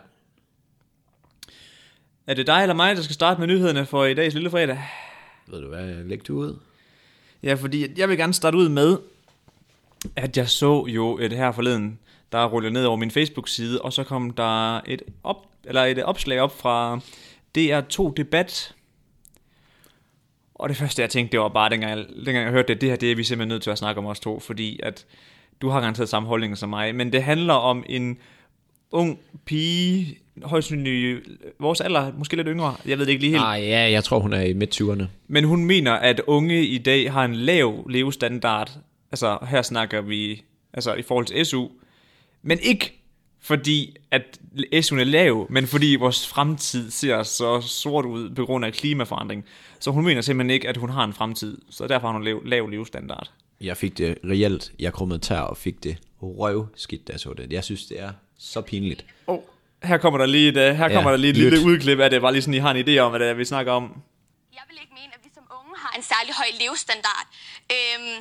Er 2.28 2.34
det 2.34 2.48
dig 2.48 2.62
eller 2.62 2.76
mig, 2.76 2.96
der 2.96 3.02
skal 3.02 3.14
starte 3.14 3.40
med 3.40 3.48
nyhederne 3.48 3.86
for 3.86 4.06
i 4.06 4.14
dags 4.14 4.34
lille 4.34 4.50
fredag? 4.50 4.80
ved 5.48 5.62
du 5.62 5.68
hvad, 5.68 6.04
læg 6.04 6.28
du 6.28 6.36
ud. 6.36 6.56
Ja, 7.44 7.54
fordi 7.54 7.88
jeg 8.00 8.10
vil 8.10 8.18
gerne 8.18 8.34
starte 8.34 8.58
ud 8.58 8.70
med, 8.70 8.98
at 10.16 10.38
jeg 10.38 10.50
så 10.50 10.86
jo 10.88 11.18
et 11.18 11.32
her 11.34 11.52
forleden, 11.52 12.00
der 12.32 12.46
rullede 12.46 12.74
ned 12.74 12.86
over 12.86 12.98
min 12.98 13.12
Facebook-side, 13.12 13.82
og 13.82 13.94
så 13.94 14.04
kom 14.04 14.32
der 14.32 14.78
et, 14.78 15.02
op, 15.24 15.48
eller 15.64 15.84
et 15.84 16.04
opslag 16.04 16.40
op 16.42 16.60
fra 16.60 17.00
DR2 17.58 18.14
Debat. 18.18 18.76
Og 20.56 20.70
det 20.70 20.78
første, 20.78 21.02
jeg 21.02 21.10
tænkte, 21.10 21.32
det 21.32 21.40
var 21.40 21.50
bare, 21.50 21.70
dengang 21.70 21.98
jeg, 21.98 22.06
dengang 22.16 22.38
jeg 22.38 22.52
hørte 22.52 22.68
det, 22.68 22.82
det 22.82 22.90
her, 22.90 22.96
det 22.96 23.12
er 23.12 23.16
vi 23.16 23.24
simpelthen 23.24 23.50
nødt 23.50 23.64
til 23.64 23.70
at 23.70 23.78
snakke 23.78 24.00
om 24.00 24.06
os 24.06 24.20
to, 24.20 24.40
fordi 24.40 24.80
at 24.84 25.06
du 25.62 25.70
har 25.70 25.80
garanteret 25.80 26.10
samme 26.10 26.28
holdning 26.28 26.58
som 26.58 26.70
mig, 26.70 26.96
men 26.96 27.14
det 27.14 27.24
handler 27.24 27.54
om 27.54 27.84
en 27.90 28.18
ung 28.92 29.20
pige, 29.46 30.18
højst 30.44 30.68
sandsynligt 30.68 31.28
vores 31.60 31.82
alder, 31.82 32.12
måske 32.18 32.36
lidt 32.36 32.48
yngre, 32.48 32.76
jeg 32.86 32.98
ved 32.98 33.06
det 33.06 33.12
ikke 33.12 33.22
lige 33.24 33.32
helt, 33.32 33.44
Nej, 33.44 33.60
ja, 33.64 33.92
jeg 33.92 34.04
tror 34.04 34.20
hun 34.20 34.34
er 34.34 34.42
i 34.42 34.54
midt-20'erne. 34.54 35.04
men 35.28 35.44
hun 35.44 35.66
mener, 35.66 35.94
at 35.94 36.22
unge 36.28 36.66
i 36.66 36.78
dag 36.78 37.12
har 37.12 37.26
en 37.26 37.36
lav 37.36 37.90
levestandard. 37.90 38.72
Altså, 39.12 39.38
her 39.48 39.62
snakker 39.62 40.02
vi 40.02 40.44
altså 40.74 40.94
i 40.94 41.02
forhold 41.02 41.26
til 41.26 41.46
SU. 41.46 41.68
Men 42.44 42.60
ikke 42.60 42.98
fordi, 43.44 43.96
at 44.12 44.40
SU'en 44.74 45.00
er 45.00 45.04
lav, 45.04 45.48
men 45.50 45.68
fordi 45.68 45.96
vores 46.00 46.28
fremtid 46.28 46.92
ser 46.92 47.24
så 47.24 47.62
sort 47.62 48.06
ud 48.06 48.30
på 48.36 48.46
grund 48.46 48.66
af 48.66 48.74
klimaforandring. 48.74 49.46
Så 49.80 49.92
hun 49.92 50.06
mener 50.06 50.22
simpelthen 50.22 50.50
ikke, 50.52 50.70
at 50.70 50.78
hun 50.78 50.90
har 50.90 51.04
en 51.04 51.14
fremtid. 51.14 51.58
Så 51.70 51.88
derfor 51.88 52.08
har 52.08 52.14
hun 52.14 52.24
lav, 52.24 52.42
lav 52.46 52.68
levestandard. 52.70 53.32
Jeg 53.62 53.78
fik 53.78 53.98
det 53.98 54.18
reelt, 54.24 54.72
jeg 54.80 54.94
krummede 54.94 55.20
tær 55.20 55.40
og 55.40 55.58
fik 55.58 55.84
det 55.84 55.98
røvskidt, 56.22 57.08
da 57.08 57.12
jeg 57.14 57.20
så 57.20 57.34
det. 57.34 57.54
Jeg 57.54 57.64
synes, 57.64 57.86
det 57.86 58.00
er 58.00 58.12
så 58.40 58.62
pinligt. 58.62 59.06
Oh, 59.28 59.40
her 59.84 59.98
kommer 59.98 60.18
der 60.18 60.26
lige 60.26 60.50
et, 60.50 60.58
uh, 60.72 60.78
her 60.78 60.88
Ja, 60.90 60.94
kommer 60.94 61.10
der 61.12 61.18
lige 61.18 61.32
et 61.32 61.38
lyt. 61.38 61.52
lille 61.52 61.66
udklip 61.68 62.00
af 62.00 62.10
det, 62.10 62.22
bare 62.22 62.32
lige 62.32 62.42
sådan, 62.42 62.54
I 62.54 62.58
har 62.58 62.72
en 62.74 62.88
idé 62.88 62.98
om, 62.98 63.12
hvad 63.12 63.20
det 63.20 63.28
er, 63.30 63.34
vi 63.34 63.46
snakker 63.46 63.72
om. 63.72 63.84
Jeg 64.54 64.64
vil 64.70 64.78
ikke 64.82 64.94
mene, 64.94 65.12
at 65.14 65.20
vi 65.24 65.30
som 65.34 65.44
unge 65.60 65.76
har 65.78 65.92
en 65.98 66.04
særlig 66.04 66.34
høj 66.42 66.50
levestandard. 66.62 67.28
Øhm, 67.76 68.18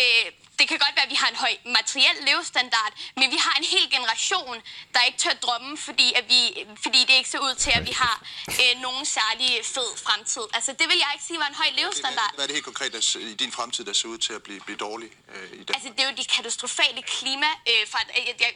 øh, 0.00 0.26
det 0.58 0.68
kan 0.68 0.78
godt 0.84 0.94
være, 0.96 1.06
at 1.08 1.12
vi 1.14 1.18
har 1.22 1.28
en 1.34 1.38
høj 1.44 1.54
materiel 1.78 2.16
levestandard, 2.28 2.92
men 3.20 3.26
vi 3.34 3.38
har 3.46 3.54
en 3.60 3.66
hel 3.74 3.86
generation, 3.96 4.56
der 4.94 5.00
ikke 5.08 5.18
tør 5.18 5.36
drømme, 5.46 5.76
fordi, 5.76 6.12
at 6.18 6.24
vi, 6.32 6.40
fordi 6.84 7.00
det 7.08 7.14
ikke 7.20 7.30
ser 7.34 7.42
ud 7.48 7.54
til, 7.64 7.72
at 7.78 7.86
vi 7.86 7.94
har 8.02 8.16
øh, 8.62 8.72
nogen 8.86 9.04
særlig 9.18 9.50
fed 9.74 9.90
fremtid. 10.04 10.46
Altså, 10.56 10.70
det 10.72 10.86
vil 10.90 10.98
jeg 11.04 11.10
ikke 11.14 11.24
sige 11.24 11.38
var 11.38 11.50
en 11.54 11.58
høj 11.62 11.70
levestandard. 11.80 12.32
Hvad 12.34 12.44
er 12.44 12.46
det 12.46 12.56
helt 12.56 12.64
konkret 12.72 12.92
der, 12.92 13.18
i 13.32 13.34
din 13.34 13.52
fremtid, 13.52 13.84
der 13.84 13.92
ser 13.92 14.08
ud 14.08 14.18
til 14.18 14.32
at 14.32 14.42
blive, 14.42 14.60
blive 14.60 14.78
dårlig 14.86 15.10
øh, 15.34 15.60
i 15.60 15.64
dag? 15.64 15.74
Altså, 15.76 15.88
det 15.96 16.00
er 16.04 16.08
jo 16.10 16.16
de 16.16 16.24
katastrofale 16.24 17.02
klima... 17.02 17.50
Øh, 17.70 17.82
jeg, 18.16 18.26
jeg, 18.26 18.34
jeg, 18.40 18.52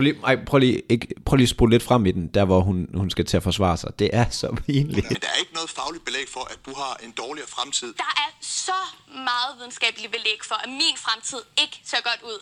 Prøv 0.00 0.04
lige, 0.04 0.20
ej, 0.30 0.36
prøv 0.50 0.58
lige, 0.58 0.82
ikke, 0.94 1.06
prøv 1.26 1.36
lige 1.36 1.48
at 1.50 1.54
spole 1.56 1.70
lidt 1.74 1.84
frem 1.90 2.02
i 2.06 2.12
den, 2.18 2.24
der 2.36 2.44
hvor 2.50 2.60
hun, 2.68 2.78
hun 3.00 3.08
skal 3.14 3.24
til 3.30 3.36
at 3.40 3.44
forsvare 3.50 3.76
sig. 3.82 3.90
Det 3.98 4.08
er 4.20 4.26
så 4.40 4.48
pinligt. 4.66 5.10
Men 5.10 5.20
der 5.24 5.30
er 5.34 5.38
ikke 5.44 5.54
noget 5.58 5.70
fagligt 5.78 6.04
belæg 6.08 6.26
for, 6.36 6.44
at 6.54 6.58
du 6.66 6.72
har 6.80 6.92
en 7.06 7.12
dårligere 7.22 7.48
fremtid. 7.56 7.90
der 8.04 8.12
er 8.24 8.30
så 8.40 8.78
meget 9.30 9.50
videnskabeligt 9.58 10.12
belæg 10.16 10.40
for, 10.50 10.56
at 10.64 10.70
min 10.82 10.96
fremtid 11.06 11.40
ikke 11.62 11.76
ser 11.90 12.02
godt 12.10 12.22
ud 12.32 12.38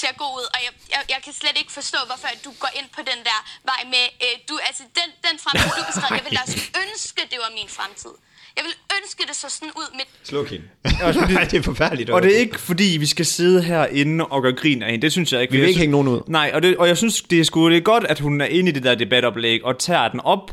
ser 0.00 0.12
god 0.22 0.32
ud, 0.40 0.46
og 0.54 0.60
jeg, 0.66 0.72
jeg, 0.94 1.02
jeg 1.14 1.20
kan 1.24 1.32
slet 1.40 1.56
ikke 1.62 1.72
forstå, 1.80 1.98
hvorfor 2.08 2.28
du 2.46 2.50
går 2.62 2.72
ind 2.78 2.88
på 2.96 3.02
den 3.10 3.20
der 3.28 3.38
vej 3.70 3.80
med, 3.94 4.04
øh, 4.24 4.34
du, 4.48 4.54
altså 4.68 4.82
den, 4.98 5.08
den 5.26 5.36
fremtid, 5.44 5.70
du 5.78 5.84
beskrev, 5.90 6.10
jeg 6.18 6.24
ville 6.26 6.38
da 6.38 6.42
også 6.46 6.60
ønske, 6.84 7.20
det 7.32 7.38
var 7.44 7.50
min 7.60 7.70
fremtid. 7.78 8.14
Jeg 8.56 8.64
vil 8.64 8.74
ønske, 9.02 9.22
det 9.28 9.36
så 9.36 9.46
sådan 9.50 9.68
ud 9.76 9.94
med 9.94 10.04
Sluk 10.24 10.50
hende. 10.50 10.64
Nej, 11.34 11.44
det 11.44 11.54
er 11.54 11.62
forfærdeligt. 11.62 12.10
Og 12.10 12.22
det 12.22 12.34
er 12.36 12.38
ikke 12.38 12.60
fordi, 12.60 12.96
vi 13.00 13.06
skal 13.06 13.26
sidde 13.26 13.62
herinde 13.62 14.26
og 14.26 14.42
gøre 14.42 14.52
grin 14.52 14.82
af 14.82 14.90
hende. 14.90 15.02
Det 15.02 15.12
synes 15.12 15.32
jeg 15.32 15.42
ikke. 15.42 15.52
Vi 15.52 15.58
vil 15.58 15.68
ikke 15.68 15.80
hænge 15.80 15.92
nogen 15.92 16.08
ud. 16.08 16.20
Nej, 16.26 16.50
og, 16.54 16.62
det, 16.62 16.76
og 16.76 16.88
jeg 16.88 16.96
synes, 16.96 17.22
det 17.22 17.40
er 17.40 17.44
sgu 17.44 17.70
det 17.70 17.76
er 17.76 17.80
godt, 17.80 18.04
at 18.04 18.20
hun 18.20 18.40
er 18.40 18.46
inde 18.46 18.70
i 18.70 18.72
det 18.72 18.82
der 18.82 18.94
debatoplæg 18.94 19.64
og 19.64 19.78
tager 19.78 20.08
den 20.08 20.20
op. 20.20 20.50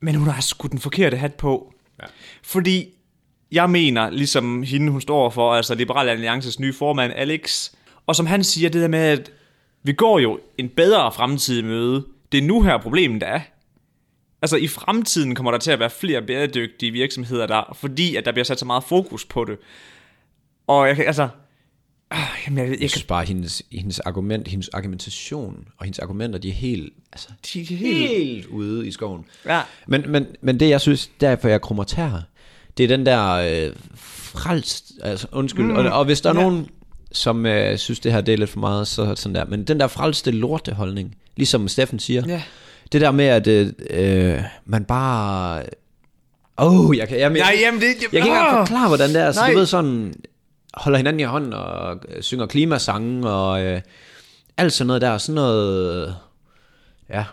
Men 0.00 0.14
hun 0.14 0.28
har 0.28 0.40
sgu 0.40 0.68
den 0.68 0.78
forkerte 0.78 1.16
hat 1.16 1.34
på. 1.34 1.74
Ja. 2.02 2.06
Fordi 2.42 2.88
jeg 3.52 3.70
mener, 3.70 4.10
ligesom 4.10 4.62
hende, 4.62 4.92
hun 4.92 5.00
står 5.00 5.30
for, 5.30 5.54
altså 5.54 5.74
Liberal 5.74 6.08
Alliances 6.08 6.60
nye 6.60 6.72
formand, 6.72 7.12
Alex, 7.16 7.70
og 8.06 8.16
som 8.16 8.26
han 8.26 8.44
siger, 8.44 8.70
det 8.70 8.82
der 8.82 8.88
med, 8.88 8.98
at 8.98 9.30
vi 9.82 9.92
går 9.92 10.18
jo 10.18 10.40
en 10.58 10.68
bedre 10.68 11.12
fremtid 11.12 11.62
møde. 11.62 12.06
Det 12.32 12.38
er 12.38 12.42
nu 12.42 12.62
her 12.62 12.78
problemet 12.78 13.22
er. 13.22 13.40
Altså 14.44 14.56
i 14.56 14.68
fremtiden 14.68 15.34
kommer 15.34 15.50
der 15.50 15.58
til 15.58 15.70
at 15.70 15.78
være 15.78 15.90
flere 15.90 16.22
bæredygtige 16.22 16.92
virksomheder 16.92 17.46
der, 17.46 17.76
fordi 17.80 18.16
at 18.16 18.24
der 18.24 18.32
bliver 18.32 18.44
sat 18.44 18.58
så 18.58 18.64
meget 18.64 18.84
fokus 18.84 19.24
på 19.24 19.44
det. 19.44 19.56
Og 20.66 20.88
jeg 20.88 20.96
kan, 20.96 21.06
altså, 21.06 21.28
øh, 22.12 22.18
jamen 22.46 22.58
jeg, 22.58 22.70
jeg, 22.72 22.80
Jeg 22.82 22.90
synes 22.90 23.04
bare, 23.04 23.24
hendes, 23.24 23.62
hendes 23.72 24.00
argument, 24.00 24.48
hendes 24.48 24.68
argumentation 24.68 25.68
og 25.78 25.84
hendes 25.84 25.98
argumenter, 25.98 26.38
de 26.38 26.48
er 26.48 26.52
helt, 26.52 26.92
altså, 27.12 27.28
de 27.52 27.60
er 27.60 27.64
helt, 27.64 28.08
helt 28.08 28.46
ude 28.46 28.86
i 28.88 28.90
skoven. 28.90 29.24
Ja. 29.46 29.60
Men, 29.86 30.04
men, 30.08 30.26
men 30.40 30.60
det, 30.60 30.68
jeg 30.68 30.80
synes, 30.80 31.10
derfor 31.20 31.48
jeg 31.48 31.60
krummer 31.60 31.84
tær, 31.84 32.22
det 32.78 32.84
er 32.84 32.88
den 32.88 33.06
der 33.06 33.30
øh, 33.32 33.72
frelst, 33.94 34.92
altså 35.02 35.26
undskyld, 35.32 35.64
mm. 35.64 35.76
og, 35.76 35.84
og 35.84 36.04
hvis 36.04 36.20
der 36.20 36.30
er 36.30 36.34
Ja. 36.36 36.42
nogen, 36.42 36.68
som 37.12 37.46
øh, 37.46 37.78
synes, 37.78 38.00
det 38.00 38.12
her 38.12 38.20
det 38.20 38.34
er 38.34 38.38
lidt 38.38 38.50
for 38.50 38.60
meget, 38.60 38.88
så 38.88 39.14
sådan 39.16 39.34
der, 39.34 39.44
men 39.44 39.64
den 39.64 39.80
der 39.80 39.86
frelste 39.86 40.30
lorteholdning, 40.30 41.16
ligesom 41.36 41.68
Steffen 41.68 41.98
siger, 41.98 42.22
Ja. 42.26 42.42
Det 42.92 43.00
der 43.00 43.10
med, 43.10 43.24
at 43.24 43.46
øh, 43.90 44.40
man 44.64 44.84
bare, 44.84 45.62
åh, 46.58 46.80
oh, 46.80 46.96
jeg 46.96 47.08
kan, 47.08 47.18
jeg, 47.18 47.30
Nej, 47.30 47.56
jamen 47.60 47.80
det... 47.80 47.86
jeg 47.86 47.94
kan 48.10 48.18
ikke 48.18 48.28
engang 48.28 48.66
forklare, 48.66 48.88
hvordan 48.88 49.10
det 49.10 49.22
er. 49.22 49.32
Så 49.32 49.40
Nej. 49.40 49.50
du 49.50 49.58
ved 49.58 49.66
sådan, 49.66 50.14
holder 50.74 50.96
hinanden 50.96 51.20
i 51.20 51.22
hånden 51.22 51.52
og 51.52 51.98
øh, 52.08 52.22
synger 52.22 52.46
klimasange 52.46 53.30
og 53.30 53.62
øh, 53.64 53.80
alt 54.56 54.72
sådan 54.72 54.86
noget 54.86 55.02
der. 55.02 55.18
Sådan 55.18 55.34
noget, 55.34 56.16
ja, 57.10 57.24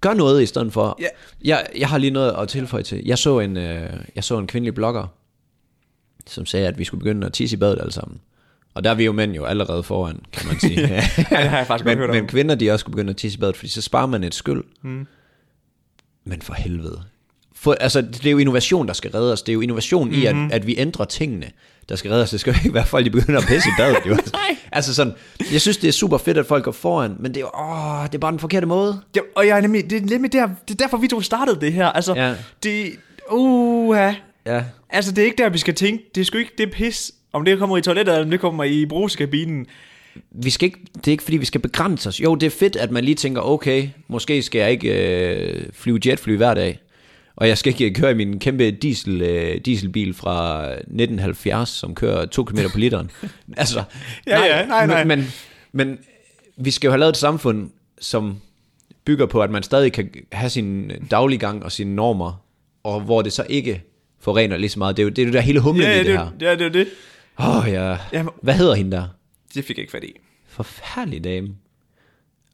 gør 0.00 0.14
noget 0.14 0.42
i 0.42 0.46
stedet 0.46 0.72
for. 0.72 0.96
Ja. 1.00 1.06
Jeg, 1.44 1.66
jeg 1.78 1.88
har 1.88 1.98
lige 1.98 2.10
noget 2.10 2.34
at 2.38 2.48
tilføje 2.48 2.82
til. 2.82 3.02
Jeg 3.04 3.18
så 3.18 3.38
en, 3.38 3.56
øh, 3.56 3.90
jeg 4.14 4.24
så 4.24 4.38
en 4.38 4.46
kvindelig 4.46 4.74
blogger, 4.74 5.06
som 6.26 6.46
sagde, 6.46 6.68
at 6.68 6.78
vi 6.78 6.84
skulle 6.84 6.98
begynde 6.98 7.26
at 7.26 7.32
tisse 7.32 7.56
i 7.56 7.58
badet 7.58 7.80
alle 7.80 7.92
sammen. 7.92 8.20
Og 8.74 8.84
der 8.84 8.90
er 8.90 8.94
vi 8.94 9.04
jo 9.04 9.12
mænd 9.12 9.32
jo 9.32 9.44
allerede 9.44 9.82
foran, 9.82 10.20
kan 10.32 10.48
man 10.48 10.60
sige. 10.60 10.80
ja, 10.88 11.04
det 11.16 11.26
har 11.26 11.58
jeg 11.58 11.66
faktisk 11.66 11.68
godt 11.68 11.84
men, 11.84 11.98
hørt 11.98 12.10
om. 12.10 12.16
Men 12.16 12.26
kvinder, 12.26 12.54
de 12.54 12.70
også 12.70 12.80
skulle 12.82 12.94
begynde 12.94 13.10
at 13.10 13.16
tisse 13.16 13.38
i 13.38 13.40
badet, 13.40 13.56
fordi 13.56 13.70
så 13.70 13.82
sparer 13.82 14.06
man 14.06 14.24
et 14.24 14.34
skyld. 14.34 14.64
Mm. 14.82 15.06
Men 16.24 16.42
for 16.42 16.54
helvede. 16.54 17.02
For, 17.54 17.72
altså, 17.80 18.00
det 18.00 18.26
er 18.26 18.30
jo 18.30 18.38
innovation, 18.38 18.86
der 18.86 18.92
skal 18.92 19.10
redde 19.10 19.32
os. 19.32 19.42
Det 19.42 19.52
er 19.52 19.54
jo 19.54 19.60
innovation 19.60 20.08
mm-hmm. 20.08 20.22
i, 20.22 20.26
at, 20.26 20.36
at 20.52 20.66
vi 20.66 20.74
ændrer 20.78 21.04
tingene, 21.04 21.50
der 21.88 21.96
skal 21.96 22.10
redde 22.10 22.22
os. 22.22 22.30
Det 22.30 22.40
skal 22.40 22.52
jo 22.52 22.58
ikke 22.64 22.74
være 22.74 22.86
folk, 22.86 23.04
de 23.04 23.10
begynder 23.10 23.40
at 23.40 23.46
pisse 23.46 23.68
i 23.68 23.72
badet. 23.78 23.98
Jo. 24.06 24.16
altså 24.72 24.94
sådan, 24.94 25.12
jeg 25.52 25.60
synes, 25.60 25.76
det 25.76 25.88
er 25.88 25.92
super 25.92 26.18
fedt, 26.18 26.38
at 26.38 26.46
folk 26.46 26.64
går 26.64 26.72
foran, 26.72 27.16
men 27.20 27.34
det 27.34 27.36
er 27.36 27.40
jo, 27.40 27.50
åh, 27.60 28.06
det 28.06 28.14
er 28.14 28.18
bare 28.18 28.30
den 28.32 28.38
forkerte 28.38 28.66
måde. 28.66 29.00
Ja, 29.16 29.20
og 29.36 29.46
jeg 29.46 29.56
er 29.56 29.60
nemlig, 29.60 29.90
det 29.90 30.02
er 30.02 30.06
nemlig 30.06 30.32
der, 30.32 30.48
det 30.68 30.74
er 30.74 30.84
derfor, 30.84 30.96
vi 30.96 31.08
to 31.08 31.20
startede 31.20 31.60
det 31.60 31.72
her. 31.72 31.86
Altså, 31.86 32.14
Ja. 32.14 32.34
det, 32.62 32.92
uh, 33.30 33.96
Ja. 34.46 34.64
altså, 34.90 35.12
det 35.12 35.22
er 35.22 35.24
ikke 35.26 35.42
der, 35.42 35.48
vi 35.48 35.58
skal 35.58 35.74
tænke. 35.74 36.04
Det 36.14 36.20
er 36.20 36.24
sgu 36.24 36.38
ikke 36.38 36.54
det 36.58 36.70
pis, 36.70 37.12
om 37.32 37.44
det 37.44 37.58
kommer 37.58 37.76
i 37.78 37.82
toilettet, 37.82 38.12
eller 38.12 38.24
om 38.24 38.30
det 38.30 38.40
kommer 38.40 38.64
i 38.64 38.86
brugskabinen. 38.86 39.66
vi 40.30 40.50
skal 40.50 40.66
ikke, 40.66 40.78
det 40.96 41.08
er 41.08 41.12
ikke 41.12 41.22
fordi, 41.22 41.36
vi 41.36 41.44
skal 41.44 41.60
begrænse 41.60 42.08
os. 42.08 42.20
Jo, 42.20 42.34
det 42.34 42.46
er 42.46 42.50
fedt, 42.50 42.76
at 42.76 42.90
man 42.90 43.04
lige 43.04 43.14
tænker, 43.14 43.40
okay, 43.42 43.88
måske 44.08 44.42
skal 44.42 44.58
jeg 44.58 44.70
ikke 44.70 45.18
øh, 45.36 45.62
flyve 45.72 45.98
jetfly 46.06 46.36
hver 46.36 46.54
dag. 46.54 46.78
Og 47.36 47.48
jeg 47.48 47.58
skal 47.58 47.70
ikke 47.82 48.00
køre 48.00 48.10
i 48.10 48.14
min 48.14 48.38
kæmpe 48.38 48.70
diesel, 48.70 49.22
øh, 49.22 49.60
dieselbil 49.64 50.14
fra 50.14 50.64
1970, 50.72 51.68
som 51.68 51.94
kører 51.94 52.26
2 52.26 52.44
km 52.44 52.58
på 52.72 52.78
literen. 52.78 53.10
altså, 53.56 53.82
Ja, 54.26 54.44
ja, 54.44 54.66
nej, 54.66 54.86
nej. 54.86 55.04
Men, 55.04 55.18
men, 55.18 55.32
men 55.72 55.98
vi 56.56 56.70
skal 56.70 56.86
jo 56.88 56.92
have 56.92 57.00
lavet 57.00 57.10
et 57.12 57.16
samfund, 57.16 57.70
som 58.00 58.36
bygger 59.04 59.26
på, 59.26 59.40
at 59.40 59.50
man 59.50 59.62
stadig 59.62 59.92
kan 59.92 60.10
have 60.32 60.50
sin 60.50 60.90
dagliggang 61.10 61.64
og 61.64 61.72
sine 61.72 61.94
normer, 61.94 62.42
og 62.84 63.00
hvor 63.00 63.22
det 63.22 63.32
så 63.32 63.46
ikke 63.48 63.82
forurener 64.20 64.56
lige 64.56 64.70
så 64.70 64.78
meget. 64.78 64.96
Det 64.96 65.02
er 65.02 65.04
jo 65.04 65.10
det, 65.10 65.22
er 65.22 65.26
jo 65.26 65.32
der 65.32 65.40
hele 65.40 65.60
humlen 65.60 65.82
Ja, 65.86 65.94
i 65.94 65.98
det, 65.98 66.06
det, 66.06 66.18
her. 66.18 66.26
ja, 66.40 66.54
det 66.54 66.66
er 66.66 66.68
det. 66.70 66.86
Åh, 67.42 67.56
oh, 67.58 67.68
ja. 67.72 67.96
Jamen- 68.12 68.32
Hvad 68.42 68.54
hedder 68.54 68.74
hende 68.74 68.96
der? 68.96 69.08
Det 69.54 69.64
fik 69.64 69.76
jeg 69.76 69.82
ikke 69.82 69.92
fat 69.92 70.04
i. 70.04 70.12
Forfærdelig 70.48 71.24
dame. 71.24 71.48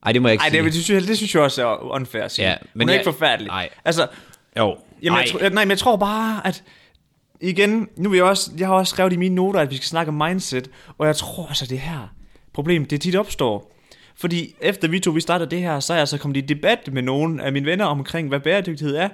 Ej, 0.03 0.13
det 0.13 0.23
må 0.23 0.29
jeg 0.29 0.33
ikke 0.33 0.43
Nej, 0.43 0.51
sige. 0.51 0.63
det, 0.65 0.73
det, 0.73 0.85
synes 0.85 1.03
jeg, 1.03 1.09
det 1.09 1.17
synes 1.17 1.35
jeg 1.35 1.43
også 1.43 1.67
er 1.67 1.77
unfair 1.95 2.23
at 2.23 2.33
sige. 2.33 2.49
Ja, 2.49 2.57
men 2.75 2.83
Hun 2.83 2.89
er 2.89 2.93
jeg- 2.93 3.01
ikke 3.01 3.13
forfærdelig. 3.13 3.47
Nej. 3.49 3.69
Altså, 3.85 4.07
Jo. 4.59 4.77
jamen, 5.03 5.19
jeg, 5.21 5.41
jeg, 5.43 5.51
nej, 5.51 5.65
men 5.65 5.71
jeg 5.71 5.79
tror 5.79 5.97
bare, 5.97 6.47
at 6.47 6.65
igen, 7.41 7.89
nu 7.97 8.09
vil 8.09 8.17
jeg 8.17 8.25
også, 8.27 8.51
jeg 8.59 8.67
har 8.67 8.75
også 8.75 8.91
skrevet 8.91 9.13
i 9.13 9.17
mine 9.17 9.35
noter, 9.35 9.61
at 9.61 9.71
vi 9.71 9.77
skal 9.77 9.87
snakke 9.87 10.09
om 10.11 10.15
mindset, 10.15 10.71
og 10.99 11.07
jeg 11.07 11.17
tror 11.17 11.47
at 11.63 11.71
det 11.71 11.81
her 11.81 12.15
problem, 12.53 12.85
det 12.85 13.01
tit 13.01 13.17
opstår. 13.17 13.75
Fordi 14.17 14.55
efter 14.61 14.89
vi 14.89 15.01
to 15.01 15.11
vi 15.11 15.21
startede 15.21 15.51
det 15.51 15.61
her, 15.61 15.81
så 15.81 15.93
er 15.95 15.99
jeg 15.99 16.09
så 16.09 16.19
kommet 16.19 16.37
i 16.37 16.41
debat 16.41 16.93
med 16.93 17.03
nogle 17.03 17.43
af 17.45 17.53
mine 17.53 17.67
venner 17.67 17.85
omkring, 17.85 18.29
hvad 18.29 18.41
bæredygtighed 18.41 18.97
er. 18.97 19.09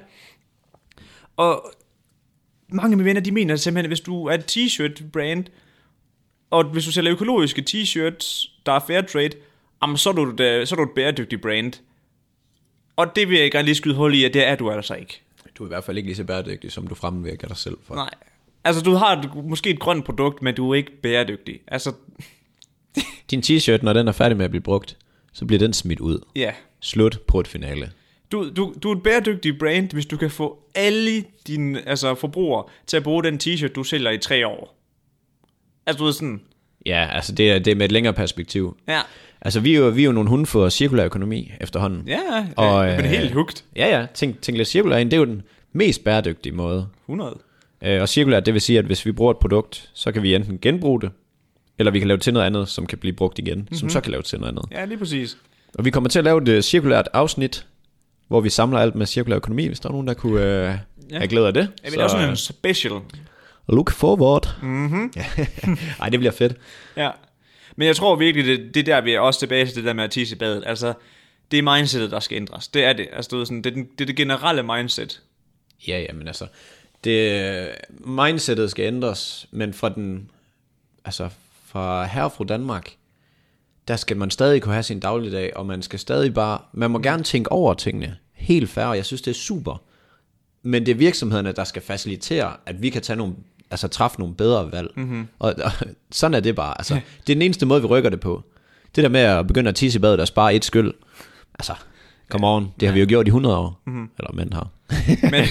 Og 1.36 1.70
mange 2.68 2.92
af 2.92 2.96
mine 2.96 3.04
venner, 3.04 3.20
de 3.22 3.30
mener 3.32 3.56
simpelthen, 3.56 3.84
at 3.84 3.90
hvis 3.90 4.00
du 4.00 4.26
er 4.26 4.34
et 4.34 4.56
t-shirt 4.56 5.02
brand, 5.12 5.44
og 6.54 6.64
hvis 6.64 6.84
du 6.84 6.92
sælger 6.92 7.12
økologiske 7.12 7.64
t-shirts, 7.70 8.50
der 8.66 8.72
er 8.72 8.80
fair 8.86 9.00
trade, 9.00 9.30
jamen, 9.82 9.96
så, 9.96 10.10
er 10.10 10.12
du, 10.12 10.30
et, 10.30 10.68
så 10.68 10.74
er 10.74 10.76
du 10.76 10.82
et 10.82 10.94
bæredygtigt 10.94 11.42
brand. 11.42 11.72
Og 12.96 13.16
det 13.16 13.28
vil 13.28 13.38
jeg 13.38 13.50
gerne 13.50 13.64
lige 13.64 13.74
skyde 13.74 13.94
hul 13.94 14.14
i, 14.14 14.24
at 14.24 14.34
det 14.34 14.46
er 14.46 14.56
du 14.56 14.70
altså 14.70 14.94
ikke. 14.94 15.20
Du 15.58 15.62
er 15.62 15.66
i 15.66 15.68
hvert 15.68 15.84
fald 15.84 15.96
ikke 15.96 16.08
lige 16.08 16.16
så 16.16 16.24
bæredygtig, 16.24 16.72
som 16.72 16.86
du 16.86 16.94
fremvirker 16.94 17.48
dig 17.48 17.56
selv 17.56 17.76
for. 17.86 17.94
Nej. 17.94 18.10
Altså, 18.64 18.82
du 18.82 18.94
har 18.94 19.16
et, 19.16 19.44
måske 19.44 19.70
et 19.70 19.78
grønt 19.80 20.04
produkt, 20.04 20.42
men 20.42 20.54
du 20.54 20.70
er 20.70 20.74
ikke 20.74 20.92
bæredygtig. 21.02 21.60
Altså, 21.66 21.92
Din 23.30 23.40
t-shirt, 23.40 23.82
når 23.82 23.92
den 23.92 24.08
er 24.08 24.12
færdig 24.12 24.36
med 24.36 24.44
at 24.44 24.50
blive 24.50 24.62
brugt, 24.62 24.96
så 25.32 25.44
bliver 25.44 25.58
den 25.58 25.72
smidt 25.72 26.00
ud. 26.00 26.18
ja. 26.36 26.52
Slut 26.80 27.20
på 27.26 27.40
et 27.40 27.48
finale. 27.48 27.92
Du, 28.32 28.50
du, 28.56 28.74
du 28.82 28.90
er 28.90 28.96
et 28.96 29.02
bæredygtigt 29.02 29.58
brand, 29.58 29.92
hvis 29.92 30.06
du 30.06 30.16
kan 30.16 30.30
få 30.30 30.58
alle 30.74 31.24
dine 31.46 31.88
altså, 31.88 32.14
forbrugere 32.14 32.64
til 32.86 32.96
at 32.96 33.02
bruge 33.02 33.22
den 33.22 33.40
t-shirt, 33.42 33.68
du 33.68 33.84
sælger 33.84 34.10
i 34.10 34.18
tre 34.18 34.46
år. 34.46 34.73
Altså, 35.86 35.98
du 35.98 36.04
ved 36.04 36.12
sådan... 36.12 36.40
Ja, 36.86 37.08
altså 37.12 37.32
det 37.32 37.50
er, 37.50 37.58
det 37.58 37.70
er 37.70 37.74
med 37.74 37.84
et 37.84 37.92
længere 37.92 38.14
perspektiv. 38.14 38.76
Ja. 38.88 39.00
Altså 39.40 39.60
vi 39.60 39.74
er 39.74 39.78
jo, 39.78 39.88
vi 39.88 40.02
er 40.02 40.06
jo 40.06 40.12
nogle 40.12 40.28
hunde 40.28 40.46
for 40.46 40.68
cirkulær 40.68 41.04
økonomi 41.04 41.52
efterhånden. 41.60 42.08
Ja, 42.08 42.20
Og, 42.56 42.68
og, 42.68 42.86
jeg 42.86 42.94
er 42.94 42.98
øh, 42.98 43.04
helt 43.04 43.32
hugt. 43.32 43.64
Ja, 43.76 43.98
ja. 43.98 44.06
Tænk, 44.14 44.42
tænk 44.42 44.58
lidt 44.58 44.68
cirkulær 44.68 44.96
ind. 44.96 45.10
Det 45.10 45.16
er 45.16 45.20
jo 45.20 45.24
den 45.24 45.42
mest 45.72 46.04
bæredygtige 46.04 46.52
måde. 46.52 46.86
100. 47.04 47.38
Øh, 47.84 48.02
og 48.02 48.08
cirkulær, 48.08 48.40
det 48.40 48.54
vil 48.54 48.60
sige, 48.60 48.78
at 48.78 48.84
hvis 48.84 49.06
vi 49.06 49.12
bruger 49.12 49.30
et 49.30 49.38
produkt, 49.38 49.90
så 49.94 50.12
kan 50.12 50.22
vi 50.22 50.34
enten 50.34 50.58
genbruge 50.62 51.00
det, 51.00 51.10
eller 51.78 51.92
vi 51.92 51.98
kan 51.98 52.08
lave 52.08 52.16
det 52.16 52.22
til 52.22 52.32
noget 52.32 52.46
andet, 52.46 52.68
som 52.68 52.86
kan 52.86 52.98
blive 52.98 53.12
brugt 53.12 53.38
igen, 53.38 53.58
mm-hmm. 53.58 53.76
som 53.76 53.90
så 53.90 54.00
kan 54.00 54.10
lave 54.10 54.22
det 54.22 54.28
til 54.28 54.40
noget 54.40 54.52
andet. 54.52 54.64
Ja, 54.72 54.84
lige 54.84 54.98
præcis. 54.98 55.36
Og 55.74 55.84
vi 55.84 55.90
kommer 55.90 56.10
til 56.10 56.18
at 56.18 56.24
lave 56.24 56.42
et 56.42 56.48
øh, 56.48 56.62
cirkulært 56.62 57.08
afsnit, 57.12 57.66
hvor 58.28 58.40
vi 58.40 58.48
samler 58.48 58.78
alt 58.78 58.94
med 58.94 59.06
cirkulær 59.06 59.36
økonomi, 59.36 59.66
hvis 59.66 59.80
der 59.80 59.88
er 59.88 59.92
nogen, 59.92 60.06
der 60.06 60.14
kunne 60.14 60.42
øh, 60.42 60.78
ja. 61.10 61.16
have 61.16 61.28
glæde 61.28 61.46
af 61.46 61.54
det. 61.54 61.68
Jeg 61.84 61.92
vil 61.92 62.00
også 62.00 62.16
sådan 62.16 62.30
en 62.30 62.36
special. 62.36 62.92
Look 63.68 63.90
forward. 63.90 64.54
Mm-hmm. 64.62 65.12
Ej, 66.00 66.08
det 66.08 66.18
bliver 66.18 66.32
fedt. 66.32 66.56
Ja. 66.96 67.10
Men 67.76 67.88
jeg 67.88 67.96
tror 67.96 68.16
virkelig, 68.16 68.46
det, 68.46 68.74
det 68.74 68.80
er 68.80 68.94
der, 68.94 69.00
vi 69.00 69.12
er 69.12 69.20
også 69.20 69.40
tilbage 69.40 69.66
til 69.66 69.76
det 69.76 69.84
der 69.84 69.92
med 69.92 70.04
at 70.04 70.10
tisse 70.10 70.36
i 70.36 70.38
badet. 70.38 70.62
Altså, 70.66 70.94
det 71.50 71.58
er 71.58 71.62
mindsetet, 71.62 72.10
der 72.10 72.20
skal 72.20 72.36
ændres. 72.36 72.68
Det 72.68 72.84
er 72.84 72.92
det. 72.92 73.08
Altså, 73.12 73.28
du 73.28 73.36
ved, 73.36 73.46
sådan, 73.46 73.62
det, 73.62 73.70
er 73.70 73.74
den, 73.74 73.88
det 73.98 74.00
er 74.00 74.06
det 74.06 74.16
generelle 74.16 74.62
mindset. 74.62 75.22
Ja, 75.88 76.00
ja, 76.00 76.12
men 76.12 76.26
altså, 76.26 76.46
det, 77.04 77.68
mindsetet 77.90 78.70
skal 78.70 78.84
ændres, 78.86 79.46
men 79.50 79.74
fra 79.74 79.88
den, 79.88 80.30
altså 81.04 81.28
fra 81.66 82.04
her 82.04 82.28
fra 82.28 82.44
Danmark, 82.44 82.96
der 83.88 83.96
skal 83.96 84.16
man 84.16 84.30
stadig 84.30 84.62
kunne 84.62 84.72
have 84.72 84.82
sin 84.82 85.00
dagligdag, 85.00 85.56
og 85.56 85.66
man 85.66 85.82
skal 85.82 85.98
stadig 85.98 86.34
bare, 86.34 86.58
man 86.72 86.90
må 86.90 86.98
gerne 86.98 87.22
tænke 87.22 87.52
over 87.52 87.74
tingene, 87.74 88.16
helt 88.32 88.78
og 88.78 88.96
jeg 88.96 89.04
synes, 89.04 89.22
det 89.22 89.30
er 89.30 89.34
super, 89.34 89.82
men 90.62 90.86
det 90.86 90.92
er 90.92 90.96
virksomhederne, 90.96 91.52
der 91.52 91.64
skal 91.64 91.82
facilitere, 91.82 92.56
at 92.66 92.82
vi 92.82 92.90
kan 92.90 93.02
tage 93.02 93.16
nogle, 93.16 93.34
altså 93.74 93.88
træffe 93.88 94.18
nogle 94.18 94.34
bedre 94.34 94.72
valg, 94.72 94.90
mm-hmm. 94.96 95.28
og, 95.38 95.54
og 95.64 95.72
sådan 96.10 96.34
er 96.34 96.40
det 96.40 96.56
bare, 96.56 96.78
altså, 96.78 96.94
det 96.94 97.32
er 97.32 97.34
den 97.34 97.42
eneste 97.42 97.66
måde, 97.66 97.80
vi 97.80 97.86
rykker 97.86 98.10
det 98.10 98.20
på. 98.20 98.42
Det 98.96 99.04
der 99.04 99.10
med 99.10 99.20
at 99.20 99.46
begynde 99.46 99.68
at 99.68 99.74
tisse 99.74 99.98
i 99.98 100.00
badet 100.00 100.20
og 100.20 100.26
spare 100.26 100.54
et 100.54 100.64
skyld, 100.64 100.92
altså, 101.58 101.72
come 102.30 102.48
on, 102.48 102.72
det 102.80 102.88
har 102.88 102.94
vi 102.94 103.00
jo 103.00 103.06
gjort 103.08 103.26
i 103.26 103.28
100 103.28 103.56
år, 103.56 103.80
mm-hmm. 103.86 104.10
eller 104.18 104.32
mænd 104.32 104.52
har. 104.52 104.68
Men, 105.22 105.30
men 105.30 105.42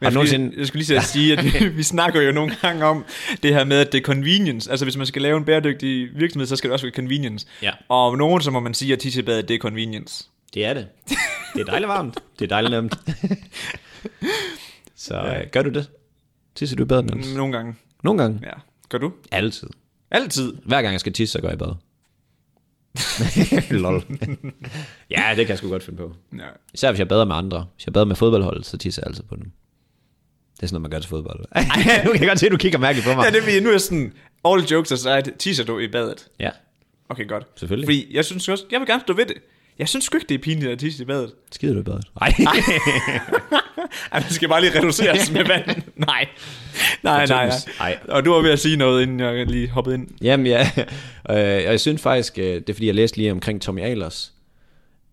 jeg, 0.00 0.12
nogensinde- 0.12 0.58
jeg 0.58 0.66
skulle 0.66 0.84
lige 0.84 0.96
at 0.96 1.04
sige, 1.04 1.38
at 1.38 1.44
vi, 1.44 1.68
vi 1.68 1.82
snakker 1.82 2.20
jo 2.20 2.32
nogle 2.32 2.54
gange 2.62 2.84
om 2.84 3.04
det 3.42 3.54
her 3.54 3.64
med, 3.64 3.76
at 3.80 3.92
det 3.92 3.98
er 3.98 4.02
convenience. 4.02 4.70
Altså 4.70 4.84
hvis 4.84 4.96
man 4.96 5.06
skal 5.06 5.22
lave 5.22 5.36
en 5.38 5.44
bæredygtig 5.44 6.08
virksomhed, 6.14 6.46
så 6.46 6.56
skal 6.56 6.68
det 6.70 6.72
også 6.72 6.86
være 6.86 6.94
convenience. 6.94 7.46
Ja. 7.62 7.70
Og 7.88 8.06
om 8.06 8.18
nogen, 8.18 8.42
så 8.42 8.50
må 8.50 8.60
man 8.60 8.74
sige, 8.74 8.92
at 8.92 8.98
tissebadet, 8.98 9.48
det 9.48 9.54
er 9.54 9.58
convenience. 9.58 10.24
Det 10.54 10.64
er 10.64 10.74
det. 10.74 10.86
Det 11.54 11.60
er 11.60 11.64
dejligt 11.64 11.88
varmt. 11.88 12.18
Det 12.38 12.44
er 12.44 12.48
dejligt 12.48 12.70
nemt. 12.70 12.98
Så 14.96 15.16
ja. 15.16 15.44
gør 15.52 15.62
du 15.62 15.70
det? 15.70 15.90
Tisser 16.58 16.76
du 16.76 16.82
i 16.82 16.86
bad, 16.86 17.02
Niels? 17.02 17.34
Nogle 17.34 17.52
gange, 17.56 17.74
Nogle 18.04 18.22
gange. 18.22 18.40
ja. 18.42 18.52
Gør 18.88 18.98
du? 18.98 19.12
Altid. 19.32 19.68
Altid. 20.10 20.52
Hver 20.64 20.82
gang 20.82 20.92
jeg 20.92 21.00
skal 21.00 21.12
tisse, 21.12 21.32
så 21.32 21.40
går 21.40 21.48
jeg 21.48 21.54
i 21.54 21.58
bad. 21.58 21.74
Lol. 23.82 24.02
ja, 25.10 25.24
det 25.28 25.36
kan 25.36 25.48
jeg 25.48 25.58
sgu 25.58 25.68
godt 25.68 25.82
finde 25.82 25.96
på. 25.98 26.14
Ja. 26.38 26.44
Især 26.74 26.90
hvis 26.90 26.98
jeg 26.98 27.08
bader 27.08 27.24
med 27.24 27.36
andre. 27.36 27.66
Hvis 27.76 27.86
jeg 27.86 27.92
bader 27.92 28.06
med 28.06 28.16
fodboldholdet, 28.16 28.66
så 28.66 28.78
tisser 28.78 29.02
jeg 29.02 29.06
altid 29.08 29.22
på 29.22 29.36
dem. 29.36 29.44
Det 30.56 30.62
er 30.62 30.66
sådan 30.66 30.74
noget, 30.74 30.82
man 30.82 30.90
gør 30.90 30.98
til 30.98 31.08
fodbold. 31.08 31.38
nu 32.04 32.12
kan 32.12 32.20
jeg 32.20 32.28
godt 32.28 32.38
se, 32.38 32.46
at 32.46 32.52
du 32.52 32.56
kigger 32.56 32.78
mærkeligt 32.78 33.06
på 33.06 33.14
mig. 33.14 33.24
ja, 33.24 33.30
det 33.30 33.46
vil 33.46 33.62
nu 33.62 33.70
er 33.70 33.78
sådan, 33.78 34.12
all 34.44 34.62
jokes 34.64 34.92
aside, 34.92 35.36
tisser 35.38 35.64
du 35.64 35.78
i 35.78 35.88
badet? 35.88 36.28
Ja, 36.40 36.50
Okay, 37.10 37.28
godt. 37.28 37.46
Selvfølgelig. 37.56 37.86
Fordi 37.86 38.06
jeg 38.16 38.24
synes 38.24 38.48
også, 38.48 38.64
jeg 38.70 38.80
vil 38.80 38.88
gerne 38.88 39.00
stå 39.02 39.12
ved 39.12 39.26
det. 39.26 39.36
Jeg 39.78 39.88
synes 39.88 40.04
sgu 40.04 40.16
ikke, 40.16 40.26
det 40.28 40.34
er 40.34 40.38
pinligt 40.38 40.72
at 40.72 40.78
tisse 40.78 41.02
i 41.02 41.06
badet. 41.06 41.32
skider 41.52 41.74
du 41.74 41.80
i 41.80 41.82
badet? 41.82 42.04
Nej. 42.20 42.32
Ej, 44.12 44.18
det 44.20 44.32
skal 44.32 44.48
bare 44.48 44.60
lige 44.60 44.78
reduceres 44.78 45.30
med 45.30 45.44
vand. 45.44 45.82
Nej. 46.06 46.26
Nej, 47.02 47.26
nej, 47.26 47.46
nej. 47.46 47.56
Ej. 47.80 47.98
Og 48.08 48.24
du 48.24 48.32
var 48.32 48.40
ved 48.42 48.50
at 48.50 48.58
sige 48.58 48.76
noget, 48.76 49.02
inden 49.02 49.20
jeg 49.20 49.46
lige 49.46 49.68
hoppede 49.70 49.94
ind. 49.94 50.08
Jamen 50.22 50.46
ja, 50.46 50.70
øh, 51.30 51.36
og 51.66 51.72
jeg 51.72 51.80
synes 51.80 52.02
faktisk, 52.02 52.38
øh, 52.38 52.44
det 52.44 52.70
er 52.70 52.74
fordi, 52.74 52.86
jeg 52.86 52.94
læste 52.94 53.16
lige 53.16 53.32
omkring 53.32 53.62
Tommy 53.62 53.80
Ahlers, 53.82 54.32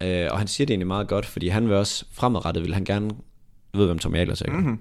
øh, 0.03 0.27
og 0.31 0.37
han 0.39 0.47
siger 0.47 0.65
det 0.65 0.71
egentlig 0.73 0.87
meget 0.87 1.07
godt, 1.07 1.25
fordi 1.25 1.47
han 1.47 1.67
vil 1.69 1.75
også 1.75 2.05
fremadrettet, 2.13 2.63
vil 2.63 2.73
han 2.73 2.85
gerne 2.85 3.09
Du 3.73 3.79
ved, 3.79 3.85
hvem 3.85 3.99
Tommy 3.99 4.17
Ahlers 4.17 4.41
er? 4.41 4.51
Mm-hmm. 4.51 4.79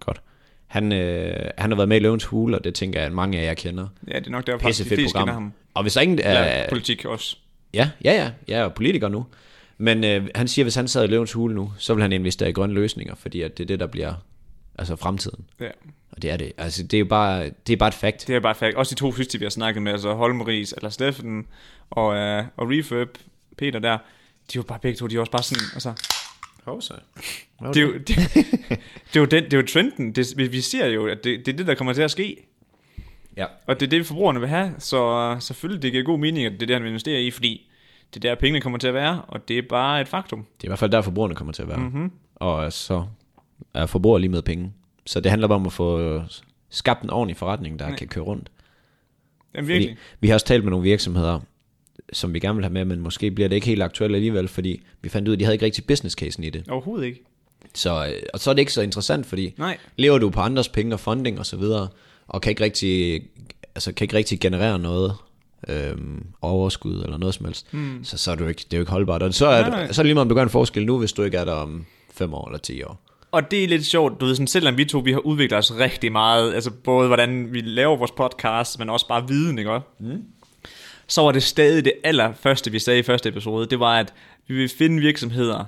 Godt. 0.00 0.20
Han, 0.66 0.92
øh, 0.92 1.50
han 1.58 1.70
har 1.70 1.76
været 1.76 1.88
med 1.88 1.96
i 1.96 2.00
Løvens 2.00 2.24
Hule, 2.24 2.58
og 2.58 2.64
det 2.64 2.74
tænker 2.74 2.98
jeg, 3.00 3.06
at 3.06 3.12
mange 3.12 3.38
af 3.40 3.44
jer 3.44 3.54
kender. 3.54 3.86
Ja, 4.08 4.18
det 4.18 4.26
er 4.26 4.30
nok 4.30 4.46
derfor, 4.46 4.58
de 4.68 4.74
fleste 4.74 4.96
kender 4.96 5.10
program. 5.10 5.28
ham. 5.28 5.52
Og 5.74 5.82
hvis 5.82 5.92
der 5.94 6.00
ingen... 6.00 6.18
Ja, 6.18 6.62
Øh, 6.62 6.68
politik 6.68 7.04
også. 7.04 7.36
ja, 7.74 7.90
ja, 8.04 8.12
ja, 8.12 8.30
jeg 8.48 8.60
er 8.60 8.68
politiker 8.68 9.08
nu. 9.08 9.26
Men 9.78 10.04
øh, 10.04 10.28
han 10.34 10.48
siger, 10.48 10.62
at 10.62 10.64
hvis 10.64 10.74
han 10.74 10.88
sad 10.88 11.04
i 11.04 11.06
Løvens 11.06 11.32
Hule 11.32 11.54
nu, 11.54 11.72
så 11.78 11.94
vil 11.94 12.02
han 12.02 12.12
investere 12.12 12.48
i 12.48 12.52
grønne 12.52 12.74
løsninger, 12.74 13.14
fordi 13.14 13.40
at 13.40 13.58
det 13.58 13.64
er 13.64 13.66
det, 13.66 13.80
der 13.80 13.86
bliver 13.86 14.14
altså 14.78 14.96
fremtiden. 14.96 15.44
Ja. 15.60 15.70
Og 16.10 16.22
det 16.22 16.30
er 16.30 16.36
det. 16.36 16.52
Altså, 16.58 16.82
det 16.82 16.94
er 16.94 16.98
jo 16.98 17.04
bare, 17.04 17.50
det 17.66 17.72
er 17.72 17.76
bare 17.76 17.88
et 17.88 17.94
fact. 17.94 18.26
Det 18.26 18.36
er 18.36 18.40
bare 18.40 18.54
fact. 18.54 18.76
Også 18.76 18.94
de 18.94 19.00
to 19.00 19.12
sidste, 19.12 19.38
vi 19.38 19.44
har 19.44 19.50
snakket 19.50 19.82
med, 19.82 19.92
altså 19.92 20.14
Holmeris, 20.14 20.72
eller 20.72 20.90
Steffen 20.90 21.46
og, 21.90 22.06
uh, 22.06 22.44
og 22.56 22.70
Refurb, 22.70 23.18
Peter 23.58 23.78
der, 23.78 23.98
de 24.52 24.58
var 24.58 24.62
bare 24.62 24.78
begge 24.78 24.96
to, 24.96 25.06
de 25.06 25.16
var 25.16 25.20
også 25.20 25.32
bare 25.32 25.42
sådan, 25.42 25.64
altså, 25.74 25.92
Hovsa. 26.64 26.94
det 27.60 27.76
er 27.76 27.80
jo, 27.80 27.92
det, 27.92 28.06
det 28.06 29.16
er 29.16 29.20
jo, 29.20 29.24
den, 29.24 29.44
det 29.44 29.52
er 29.52 29.56
jo 29.56 29.66
trenden. 29.66 30.12
Det, 30.12 30.32
vi, 30.36 30.46
vi 30.46 30.60
ser 30.60 30.86
jo, 30.86 31.06
at 31.06 31.24
det, 31.24 31.46
det 31.46 31.52
er 31.52 31.56
det, 31.56 31.66
der 31.66 31.74
kommer 31.74 31.92
til 31.92 32.02
at 32.02 32.10
ske. 32.10 32.46
Ja. 33.36 33.46
Og 33.66 33.80
det 33.80 33.86
er 33.86 33.90
det, 33.90 34.06
forbrugerne 34.06 34.40
vil 34.40 34.48
have. 34.48 34.74
Så 34.78 35.32
uh, 35.32 35.40
selvfølgelig, 35.40 35.82
det 35.82 35.92
giver 35.92 36.04
god 36.04 36.18
mening, 36.18 36.46
at 36.46 36.52
det 36.52 36.62
er 36.62 36.66
det, 36.66 36.76
han 36.76 36.82
vil 36.82 36.88
investere 36.88 37.22
i, 37.22 37.30
fordi 37.30 37.70
det 38.14 38.24
er 38.24 38.28
der, 38.28 38.34
pengene 38.34 38.60
kommer 38.60 38.78
til 38.78 38.88
at 38.88 38.94
være, 38.94 39.22
og 39.28 39.48
det 39.48 39.58
er 39.58 39.62
bare 39.68 40.00
et 40.00 40.08
faktum. 40.08 40.38
Det 40.38 40.64
er 40.64 40.66
i 40.66 40.68
hvert 40.68 40.78
fald 40.78 40.90
der, 40.90 41.02
forbrugerne 41.02 41.34
kommer 41.34 41.52
til 41.52 41.62
at 41.62 41.68
være. 41.68 41.78
Mm-hmm. 41.78 42.10
Og 42.34 42.72
så 42.72 43.04
er 43.74 43.86
forbruger 43.86 44.18
lige 44.18 44.30
med 44.30 44.42
penge. 44.42 44.72
Så 45.06 45.20
det 45.20 45.30
handler 45.30 45.48
bare 45.48 45.56
om 45.56 45.66
at 45.66 45.72
få 45.72 46.22
skabt 46.70 47.02
en 47.02 47.10
ordentlig 47.10 47.36
forretning, 47.36 47.78
der 47.78 47.96
kan 47.96 48.08
køre 48.08 48.24
rundt. 48.24 48.50
Jamen 49.54 49.68
virkelig. 49.68 49.96
Fordi 49.96 50.16
vi 50.20 50.28
har 50.28 50.34
også 50.34 50.46
talt 50.46 50.64
med 50.64 50.70
nogle 50.70 50.84
virksomheder, 50.84 51.40
som 52.12 52.34
vi 52.34 52.40
gerne 52.40 52.54
vil 52.56 52.64
have 52.64 52.72
med, 52.72 52.84
men 52.84 53.00
måske 53.00 53.30
bliver 53.30 53.48
det 53.48 53.56
ikke 53.56 53.66
helt 53.66 53.82
aktuelt 53.82 54.14
alligevel, 54.14 54.48
fordi 54.48 54.82
vi 55.02 55.08
fandt 55.08 55.28
ud 55.28 55.32
af, 55.32 55.36
at 55.36 55.40
de 55.40 55.44
havde 55.44 55.54
ikke 55.54 55.64
rigtig 55.64 55.86
business 55.86 56.16
casen 56.16 56.44
i 56.44 56.50
det. 56.50 56.68
Overhovedet 56.68 57.06
ikke. 57.06 57.24
Så, 57.74 58.06
øh, 58.06 58.22
og 58.34 58.40
så 58.40 58.50
er 58.50 58.54
det 58.54 58.60
ikke 58.60 58.72
så 58.72 58.82
interessant, 58.82 59.26
fordi 59.26 59.54
Nej. 59.58 59.78
lever 59.96 60.18
du 60.18 60.30
på 60.30 60.40
andres 60.40 60.68
penge 60.68 60.94
og 60.94 61.00
funding 61.00 61.38
og 61.38 61.46
så 61.46 61.56
videre, 61.56 61.88
og 62.26 62.42
kan 62.42 62.50
ikke 62.50 62.64
rigtig, 62.64 63.22
altså 63.74 63.92
kan 63.92 64.04
ikke 64.04 64.16
rigtig 64.16 64.40
generere 64.40 64.78
noget 64.78 65.14
øhm, 65.68 66.26
overskud 66.42 67.02
eller 67.02 67.18
noget 67.18 67.34
som 67.34 67.46
helst, 67.46 67.74
mm. 67.74 68.04
så, 68.04 68.18
så 68.18 68.30
er 68.30 68.34
det 68.34 68.42
jo 68.42 68.48
ikke, 68.48 68.64
det 68.64 68.72
er 68.72 68.78
jo 68.78 68.82
ikke 68.82 68.92
holdbart. 68.92 69.22
Og 69.22 69.34
så 69.34 69.46
er, 69.46 69.70
Nej, 69.70 69.92
så 69.92 70.00
er 70.00 70.02
det 70.02 70.06
lige 70.06 70.14
meget, 70.14 70.24
om 70.24 70.28
du 70.28 70.34
gør 70.34 70.42
en 70.42 70.50
forskel 70.50 70.86
nu, 70.86 70.98
hvis 70.98 71.12
du 71.12 71.22
ikke 71.22 71.36
er 71.36 71.44
der 71.44 71.52
om 71.52 71.86
5 72.14 72.34
år 72.34 72.48
eller 72.48 72.58
10 72.58 72.82
år. 72.82 73.00
Og 73.30 73.50
det 73.50 73.64
er 73.64 73.68
lidt 73.68 73.86
sjovt, 73.86 74.20
du 74.20 74.26
ved, 74.26 74.34
sådan, 74.34 74.46
selvom 74.46 74.76
vi 74.76 74.84
to 74.84 74.98
vi 74.98 75.12
har 75.12 75.18
udviklet 75.18 75.58
os 75.58 75.72
rigtig 75.78 76.12
meget, 76.12 76.54
altså 76.54 76.70
både 76.70 77.06
hvordan 77.06 77.52
vi 77.52 77.60
laver 77.60 77.96
vores 77.96 78.10
podcast, 78.10 78.78
men 78.78 78.90
også 78.90 79.08
bare 79.08 79.28
viden, 79.28 79.58
ikke 79.58 79.70
også? 79.70 79.86
Mm. 80.00 80.22
Så 81.06 81.22
var 81.22 81.32
det 81.32 81.42
stadig 81.42 81.84
det 81.84 81.92
allerførste, 82.04 82.70
vi 82.70 82.78
sagde 82.78 82.98
i 82.98 83.02
første 83.02 83.28
episode, 83.28 83.66
det 83.66 83.80
var, 83.80 83.98
at 83.98 84.12
vi 84.48 84.54
vil 84.54 84.68
finde 84.68 85.00
virksomheder, 85.00 85.64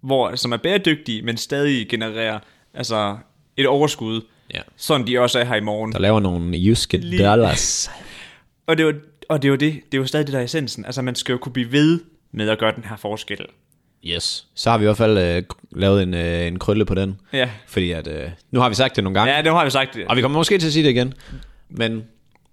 hvor, 0.00 0.36
som 0.36 0.52
er 0.52 0.56
bæredygtige, 0.56 1.22
men 1.22 1.36
stadig 1.36 1.88
genererer 1.88 2.38
altså, 2.74 3.16
et 3.56 3.66
overskud, 3.66 4.20
Ja. 4.54 4.60
sådan 4.76 5.06
de 5.06 5.18
også 5.18 5.38
er 5.38 5.44
her 5.44 5.54
i 5.54 5.60
morgen. 5.60 5.92
Der 5.92 5.98
laver 5.98 6.20
nogle 6.20 6.56
jyske 6.58 7.18
dollars. 7.18 7.90
Og 8.66 8.78
det 8.78 8.84
jo, 8.84 8.92
og 9.28 9.42
det 9.42 9.48
er 9.48 9.50
jo 9.50 9.56
det, 9.56 9.74
det 9.92 9.98
er 9.98 9.98
jo 9.98 10.06
stadig 10.06 10.26
det 10.26 10.32
der 10.32 10.40
er 10.40 10.44
essensen. 10.44 10.84
Altså 10.84 11.02
man 11.02 11.14
skal 11.14 11.32
jo 11.32 11.38
kunne 11.38 11.52
blive 11.52 11.72
ved 11.72 12.00
med 12.32 12.48
at 12.48 12.58
gøre 12.58 12.72
den 12.76 12.84
her 12.84 12.96
forskel. 12.96 13.46
Yes. 14.04 14.46
Så 14.54 14.70
har 14.70 14.78
vi 14.78 14.82
i 14.82 14.86
hvert 14.86 14.96
fald 14.96 15.18
øh, 15.18 15.42
lavet 15.70 16.02
en, 16.02 16.14
øh, 16.14 16.46
en 16.46 16.58
krølle 16.58 16.84
på 16.84 16.94
den. 16.94 17.20
Ja, 17.32 17.50
Fordi 17.66 17.90
at, 17.90 18.08
øh, 18.08 18.30
nu 18.50 18.60
har 18.60 18.68
vi 18.68 18.74
sagt 18.74 18.96
det 18.96 19.04
nogle 19.04 19.18
gange, 19.18 19.34
ja 19.34 19.42
det 19.42 19.52
har 19.52 19.64
vi 19.64 19.70
sagt. 19.70 19.98
og 20.08 20.16
vi 20.16 20.22
kommer 20.22 20.38
måske 20.38 20.58
til 20.58 20.66
at 20.66 20.72
sige 20.72 20.82
det 20.82 20.90
igen. 20.90 21.14
Men 21.68 22.04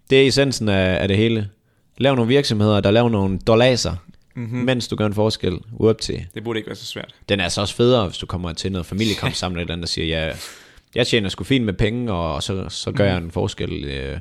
det 0.10 0.24
er 0.24 0.27
essensen 0.27 0.70
af, 0.70 1.01
af 1.01 1.08
det 1.08 1.17
hele. 1.17 1.50
Lav 1.98 2.15
nogle 2.15 2.27
virksomheder, 2.27 2.79
der 2.79 2.91
laver 2.91 3.10
nogle 3.10 3.39
dollaser, 3.39 3.96
mm-hmm. 4.36 4.60
mens 4.60 4.88
du 4.88 4.96
gør 4.96 5.05
en 5.05 5.13
forskel. 5.13 5.60
Up 5.74 6.01
til. 6.01 6.25
Det 6.34 6.44
burde 6.44 6.60
ikke 6.60 6.67
være 6.67 6.75
så 6.75 6.86
svært. 6.86 7.15
Den 7.29 7.39
er 7.39 7.44
altså 7.44 7.62
også 7.62 7.75
federe, 7.75 8.08
hvis 8.08 8.17
du 8.17 8.25
kommer 8.25 8.53
til 8.53 8.72
noget 8.72 8.86
familiekamp 8.86 9.34
sammen, 9.41 9.60
eller 9.60 9.62
et 9.62 9.65
eller 9.65 9.74
andet, 9.74 9.88
der 9.88 9.91
siger, 9.91 10.25
ja, 10.25 10.34
jeg 10.96 11.08
tjener 11.08 11.29
sgu 11.29 11.44
fint 11.44 11.65
med 11.65 11.74
penge, 11.74 12.13
og 12.13 12.44
så, 12.44 12.70
så 12.70 12.91
gør 12.91 13.05
jeg 13.05 13.17
en 13.17 13.32
forskel. 13.32 13.86
Øh, 13.86 14.20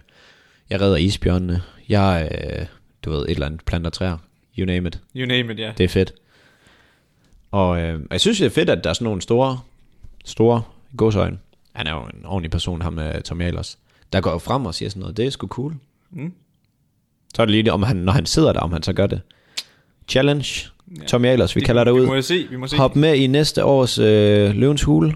Jeg 0.70 0.80
redder 0.80 0.96
isbjørnene. 0.96 1.62
Jeg, 1.88 2.28
øh, 2.60 2.66
du 3.04 3.10
ved, 3.10 3.22
et 3.22 3.30
eller 3.30 3.46
andet 3.46 3.64
planter 3.64 3.90
træer. 3.90 4.16
You 4.58 4.66
name 4.66 4.88
it. 4.88 5.00
You 5.16 5.26
name 5.26 5.52
it, 5.52 5.58
ja. 5.58 5.72
Det 5.78 5.84
er 5.84 5.88
fedt. 5.88 6.14
Og 7.50 7.80
øh, 7.82 8.00
jeg 8.10 8.20
synes, 8.20 8.38
det 8.38 8.46
er 8.46 8.50
fedt, 8.50 8.70
at 8.70 8.84
der 8.84 8.90
er 8.90 8.94
sådan 8.94 9.04
nogle 9.04 9.22
store, 9.22 9.60
store 10.24 10.62
godsøjne. 10.96 11.38
Han 11.72 11.86
er 11.86 11.92
jo 11.94 12.00
en 12.02 12.24
ordentlig 12.26 12.50
person, 12.50 12.82
ham 12.82 12.92
med 12.92 13.22
Tom 13.22 13.40
Ahlers. 13.40 13.78
Der 14.12 14.20
går 14.20 14.30
jo 14.30 14.38
frem 14.38 14.66
og 14.66 14.74
siger 14.74 14.88
sådan 14.88 15.00
noget, 15.00 15.16
det 15.16 15.26
er 15.26 15.30
sgu 15.30 15.46
cool. 15.46 15.74
Mm. 16.10 16.32
Så 17.34 17.42
er 17.42 17.46
det 17.46 17.50
lige, 17.54 17.72
om 17.72 17.82
han, 17.82 17.96
når 17.96 18.12
han 18.12 18.26
sidder 18.26 18.52
der, 18.52 18.60
om 18.60 18.72
han 18.72 18.82
så 18.82 18.92
gør 18.92 19.06
det. 19.06 19.20
Challenge. 20.08 20.66
Ja. 21.00 21.06
Tom 21.06 21.24
Ahlers, 21.24 21.56
vi 21.56 21.60
kalder 21.60 21.84
det 21.84 21.94
Vi 21.94 22.00
ud. 22.00 22.06
må 22.06 22.14
jo 22.14 22.22
se, 22.22 22.46
vi 22.50 22.56
må 22.56 22.66
se. 22.66 22.76
Hop 22.76 22.96
med 22.96 23.14
i 23.14 23.26
næste 23.26 23.64
års 23.64 23.98
øh, 23.98 24.50
Løvens 24.54 24.82
Hule, 24.82 25.14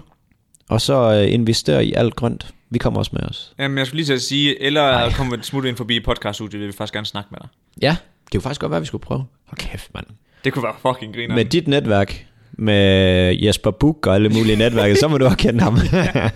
og 0.69 0.81
så 0.81 1.13
øh, 1.13 1.33
investere 1.33 1.85
i 1.85 1.93
alt 1.93 2.15
grønt. 2.15 2.53
Vi 2.69 2.79
kommer 2.79 2.99
også 2.99 3.11
med 3.13 3.21
os. 3.21 3.53
Jamen, 3.59 3.77
jeg 3.77 3.87
skulle 3.87 3.97
lige 3.97 4.05
til 4.05 4.13
at 4.13 4.21
sige, 4.21 4.61
eller 4.61 5.11
komme 5.11 5.35
et 5.35 5.45
smut 5.45 5.65
ind 5.65 5.77
forbi 5.77 5.99
podcaststudiet, 5.99 6.59
vil 6.59 6.67
vi 6.67 6.73
faktisk 6.73 6.93
gerne 6.93 7.05
snakke 7.05 7.27
med 7.31 7.39
dig. 7.39 7.49
Ja, 7.81 7.95
det 8.23 8.31
kunne 8.31 8.41
faktisk 8.41 8.61
godt 8.61 8.71
være, 8.71 8.79
vi 8.79 8.85
skulle 8.85 9.01
prøve. 9.01 9.25
Hold 9.45 9.57
kæft, 9.57 9.93
mand. 9.93 10.05
Det 10.43 10.53
kunne 10.53 10.63
være 10.63 10.75
fucking 10.81 11.15
griner. 11.15 11.35
Med 11.35 11.45
dit 11.45 11.67
netværk, 11.67 12.25
med 12.51 13.35
Jesper 13.35 13.71
Buch 13.71 13.99
og 14.07 14.15
alle 14.15 14.29
mulige 14.29 14.55
netværke, 14.55 14.95
så 14.95 15.07
må 15.07 15.17
du 15.17 15.25
også 15.25 15.37
kende 15.37 15.63
ham. 15.63 15.75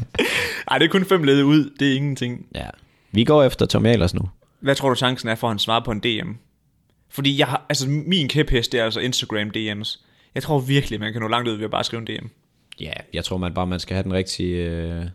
Ej, 0.72 0.78
det 0.78 0.86
er 0.86 0.89
kun 0.89 1.06
fem 1.06 1.24
led 1.24 1.43
ud, 1.43 1.69
det 1.80 1.91
er 1.91 1.96
ingenting. 1.96 2.46
ja. 2.56 2.67
Vi 3.12 3.24
går 3.24 3.43
efter 3.43 3.65
Tom 3.65 3.86
Ahlers 3.86 4.13
nu. 4.13 4.22
Hvad 4.60 4.76
tror 4.76 4.89
du 4.89 4.96
chancen 4.96 5.30
er 5.30 5.36
for, 5.36 5.48
at 5.48 5.52
han 5.52 5.60
svarer 5.60 5.84
på 5.84 5.91
en 5.91 6.00
DM? 6.00 6.32
Fordi 7.10 7.39
jeg 7.39 7.48
har, 7.48 7.65
altså 7.69 7.89
min 7.89 8.28
kæphest, 8.28 8.72
det 8.72 8.80
er 8.80 8.86
altså 8.86 9.00
Instagram 9.00 9.52
DM's. 9.58 10.00
Jeg 10.36 10.43
tror 10.43 10.60
virkelig, 10.60 11.00
man 11.00 11.13
kan 11.13 11.22
nå 11.22 11.28
langt 11.28 11.50
ud 11.50 11.56
ved 11.56 11.65
at 11.65 11.72
bare 11.72 11.84
skrive 11.84 12.00
en 12.00 12.06
DM. 12.08 12.26
Ja, 12.80 12.93
jeg 13.13 13.24
tror 13.26 13.38
man 13.38 13.54
bare, 13.54 13.67
man 13.67 13.80
skal 13.80 13.93
have 13.93 14.04
den 14.04 14.13
rigtige 14.13 14.56
øh, 14.65 15.06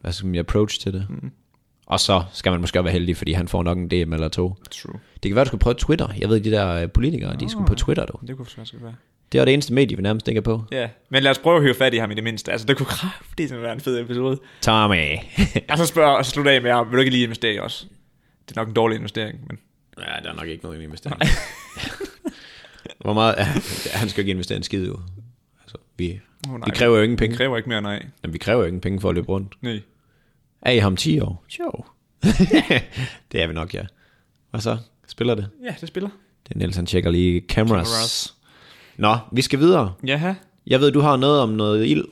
hvad 0.00 0.12
skal 0.12 0.26
man, 0.28 0.38
approach 0.38 0.80
til 0.80 0.92
det. 0.92 1.06
Mm. 1.08 1.30
Og 1.86 2.00
så 2.00 2.22
skal 2.32 2.52
man 2.52 2.60
måske 2.60 2.78
også 2.78 2.82
være 2.82 2.92
heldig, 2.92 3.16
fordi 3.16 3.32
han 3.32 3.48
får 3.48 3.62
nok 3.62 3.78
en 3.78 3.88
DM 3.88 4.12
eller 4.12 4.28
to. 4.28 4.54
True. 4.70 5.00
Det 5.22 5.28
kan 5.28 5.34
være, 5.36 5.44
du 5.44 5.48
skulle 5.48 5.60
prøve 5.60 5.74
Twitter. 5.74 6.08
Jeg 6.18 6.28
ved, 6.28 6.40
de 6.40 6.50
der 6.50 6.68
øh, 6.68 6.90
politikere, 6.90 7.36
de 7.36 7.50
skulle 7.50 7.66
på 7.66 7.74
Twitter, 7.74 8.06
du. 8.06 8.18
Det 8.26 8.36
kunne 8.36 8.46
faktisk 8.46 8.82
være. 8.82 8.94
Det 9.32 9.38
var 9.38 9.44
det 9.44 9.54
eneste 9.54 9.72
medie, 9.72 9.96
vi 9.96 10.02
nærmest 10.02 10.28
ikke 10.28 10.38
er 10.38 10.42
på. 10.42 10.64
Ja, 10.72 10.88
men 11.10 11.22
lad 11.22 11.30
os 11.30 11.38
prøve 11.38 11.56
at 11.56 11.62
høre 11.62 11.74
fat 11.74 11.94
i 11.94 11.96
ham 11.96 12.10
i 12.10 12.14
det 12.14 12.24
mindste. 12.24 12.52
Altså, 12.52 12.66
det 12.66 12.76
kunne 12.76 12.86
kraftigt 12.86 13.62
være 13.62 13.72
en 13.72 13.80
fed 13.80 14.00
episode. 14.00 14.38
Tommy. 14.60 15.16
Og 15.70 15.78
så 15.78 15.86
spørger 15.86 16.10
og 16.16 16.24
så 16.24 16.30
slutter 16.30 16.52
af 16.52 16.62
med 16.62 16.70
ham, 16.70 16.86
vil 16.86 16.94
du 16.96 17.00
ikke 17.00 17.10
lige 17.10 17.24
investere 17.24 17.54
i 17.54 17.58
os? 17.58 17.88
Det 18.48 18.56
er 18.56 18.60
nok 18.60 18.68
en 18.68 18.74
dårlig 18.74 18.96
investering, 18.96 19.38
men... 19.46 19.58
ja, 19.98 20.22
der 20.22 20.30
er 20.30 20.34
nok 20.34 20.46
ikke 20.46 20.64
noget 20.64 20.82
investering. 20.82 21.20
Hvor 23.04 23.12
meget... 23.12 23.34
Ja, 23.38 23.44
han 23.98 24.08
skal 24.08 24.20
jo 24.20 24.22
ikke 24.22 24.30
investere 24.30 24.56
en 24.56 24.62
skid, 24.62 24.86
jo. 24.86 24.98
Altså, 25.62 25.76
vi, 25.96 26.20
Oh, 26.48 26.58
nej, 26.58 26.66
vi 26.66 26.70
kræver 26.74 26.96
jo 26.96 27.02
ingen 27.02 27.16
penge. 27.16 27.36
kræver 27.36 27.56
ikke 27.56 27.68
mere, 27.68 27.82
nej. 27.82 28.06
Men 28.22 28.32
vi 28.32 28.38
kræver 28.38 28.60
jo 28.60 28.66
ingen 28.66 28.80
penge 28.80 29.00
for 29.00 29.08
at 29.08 29.14
løbe 29.14 29.28
rundt. 29.28 29.54
Nej. 29.60 29.80
Er 30.62 30.70
I 30.70 30.78
ham 30.78 30.96
10 30.96 31.20
år? 31.20 31.44
Jo. 31.58 31.70
det 33.32 33.42
er 33.42 33.46
vi 33.46 33.52
nok, 33.52 33.74
ja. 33.74 33.82
Og 34.52 34.62
så 34.62 34.76
spiller 35.08 35.34
det. 35.34 35.48
Ja, 35.64 35.74
det 35.80 35.88
spiller. 35.88 36.10
Det 36.48 36.54
er 36.54 36.58
Niels, 36.58 36.76
han 36.76 36.86
tjekker 36.86 37.10
lige 37.10 37.42
cameras. 37.48 37.88
Cameras. 37.88 38.34
Nå, 38.96 39.18
vi 39.32 39.42
skal 39.42 39.58
videre. 39.58 39.92
Jaha. 40.06 40.32
Jeg 40.66 40.80
ved, 40.80 40.92
du 40.92 41.00
har 41.00 41.16
noget 41.16 41.40
om 41.40 41.48
noget 41.48 41.86
ild. 41.86 42.04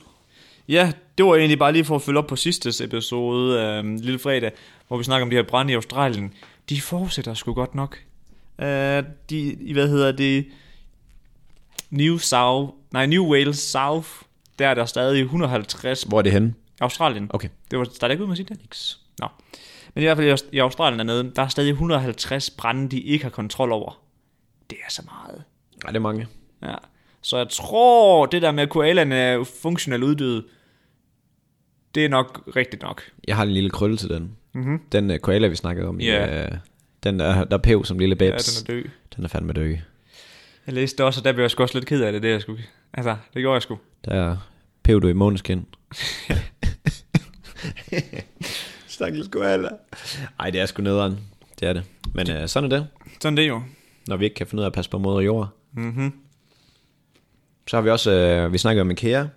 Ja, 0.67 0.91
det 1.17 1.25
var 1.25 1.35
egentlig 1.35 1.59
bare 1.59 1.73
lige 1.73 1.85
for 1.85 1.95
at 1.95 2.01
følge 2.01 2.19
op 2.19 2.27
på 2.27 2.35
sidste 2.35 2.83
episode, 2.83 3.59
øh, 3.61 3.85
Lille 3.99 4.19
Fredag, 4.19 4.51
hvor 4.87 4.97
vi 4.97 5.03
snakker 5.03 5.25
om 5.25 5.29
de 5.29 5.35
her 5.35 5.43
brænde 5.43 5.71
i 5.71 5.75
Australien. 5.75 6.33
De 6.69 6.81
fortsætter 6.81 7.33
sgu 7.33 7.53
godt 7.53 7.75
nok. 7.75 7.97
Øh, 8.59 9.03
de, 9.29 9.39
i 9.61 9.73
hvad 9.73 9.87
hedder 9.87 10.11
det, 10.11 10.45
New 11.89 12.17
South, 12.17 12.73
nej, 12.91 13.05
New 13.05 13.25
Wales 13.31 13.57
South, 13.59 14.09
der 14.59 14.67
er 14.67 14.73
der 14.73 14.85
stadig 14.85 15.21
150, 15.21 16.03
Hvor 16.03 16.17
er 16.17 16.21
det 16.21 16.31
henne? 16.31 16.53
Australien. 16.79 17.27
Okay. 17.33 17.49
Det 17.71 17.79
var, 17.79 17.85
da 18.01 18.07
ikke 18.07 18.23
ud 18.23 18.27
med 18.27 18.33
at 18.33 18.37
sige 18.37 18.47
det? 18.49 18.57
Niks. 18.61 18.99
Nå. 19.19 19.27
Men 19.95 20.01
i 20.01 20.05
hvert 20.05 20.17
fald 20.17 20.27
i 20.27 20.31
Aust- 20.31 20.49
i 20.51 20.59
Australien 20.59 20.99
dernede, 20.99 21.31
der 21.35 21.41
er 21.41 21.47
stadig 21.47 21.69
150 21.71 22.49
brænde, 22.49 22.89
de 22.89 22.99
ikke 22.99 23.25
har 23.25 23.29
kontrol 23.29 23.71
over. 23.71 24.01
Det 24.69 24.77
er 24.85 24.91
så 24.91 25.01
meget. 25.05 25.43
Nej, 25.83 25.91
det 25.91 25.95
er 25.95 26.01
mange. 26.01 26.27
Ja. 26.63 26.75
Så 27.21 27.37
jeg 27.37 27.49
tror, 27.49 28.25
det 28.25 28.41
der 28.41 28.51
med, 28.51 28.63
at 28.63 28.69
koalaen 28.69 29.11
er 29.11 29.43
funktionelt 29.61 30.03
uddøde, 30.03 30.43
det 31.95 32.05
er 32.05 32.09
nok 32.09 32.43
rigtigt 32.55 32.81
nok. 32.81 33.01
Jeg 33.27 33.35
har 33.35 33.43
en 33.43 33.51
lille 33.51 33.69
krølle 33.69 33.97
til 33.97 34.09
den. 34.09 34.35
Mhm. 34.53 34.81
Den 34.91 35.11
uh, 35.11 35.17
koala, 35.17 35.47
vi 35.47 35.55
snakkede 35.55 35.87
om. 35.87 35.99
Ja. 36.01 36.41
I, 36.43 36.47
uh, 36.51 36.57
den 37.03 37.19
der, 37.19 37.43
der 37.43 37.57
er 37.57 37.61
pev 37.61 37.85
som 37.85 37.99
lille 37.99 38.17
Ja, 38.21 38.29
babs. 38.31 38.61
den 38.63 38.77
er 38.77 38.81
død. 38.81 38.89
den 39.15 39.23
er 39.23 39.27
fandme 39.27 39.53
død. 39.53 39.75
Jeg 40.65 40.73
læste 40.75 40.97
det 40.97 41.05
også, 41.05 41.19
og 41.21 41.25
der 41.25 41.31
blev 41.33 41.43
jeg 41.43 41.51
sgu 41.51 41.63
også 41.63 41.75
lidt 41.77 41.85
ked 41.85 42.01
af 42.03 42.11
det, 42.11 42.23
det 42.23 42.29
jeg 42.29 42.41
skulle. 42.41 42.63
Altså, 42.93 43.15
det 43.33 43.39
gjorde 43.41 43.53
jeg 43.53 43.61
sgu. 43.61 43.77
Der 44.05 44.11
er 44.11 44.37
pev 44.83 45.01
du 45.01 45.07
i 45.07 45.13
måneskin. 45.13 45.65
Stakkels 48.87 49.27
koala. 49.27 49.69
Ej, 50.39 50.49
det 50.49 50.61
er 50.61 50.65
sgu 50.65 50.81
nederen. 50.81 51.17
Det 51.59 51.67
er 51.67 51.73
det. 51.73 51.83
Men 52.13 52.31
uh, 52.31 52.35
sådan 52.45 52.71
er 52.71 52.77
det. 52.77 52.87
Sådan 53.21 53.37
det 53.37 53.43
er 53.43 53.47
jo. 53.47 53.61
Når 54.07 54.17
vi 54.17 54.25
ikke 54.25 54.35
kan 54.35 54.47
finde 54.47 54.61
ud 54.61 54.63
af 54.63 54.69
at 54.69 54.73
passe 54.73 54.91
på 54.91 54.97
moder 54.97 55.19
jord. 55.19 55.47
Mhm. 55.73 56.13
Så 57.67 57.77
har 57.77 57.81
vi 57.81 57.89
også, 57.89 58.43
uh, 58.45 58.53
vi 58.53 58.57
snakker 58.57 58.81
om 58.81 58.91
IKEA. 58.91 59.19
Det 59.19 59.29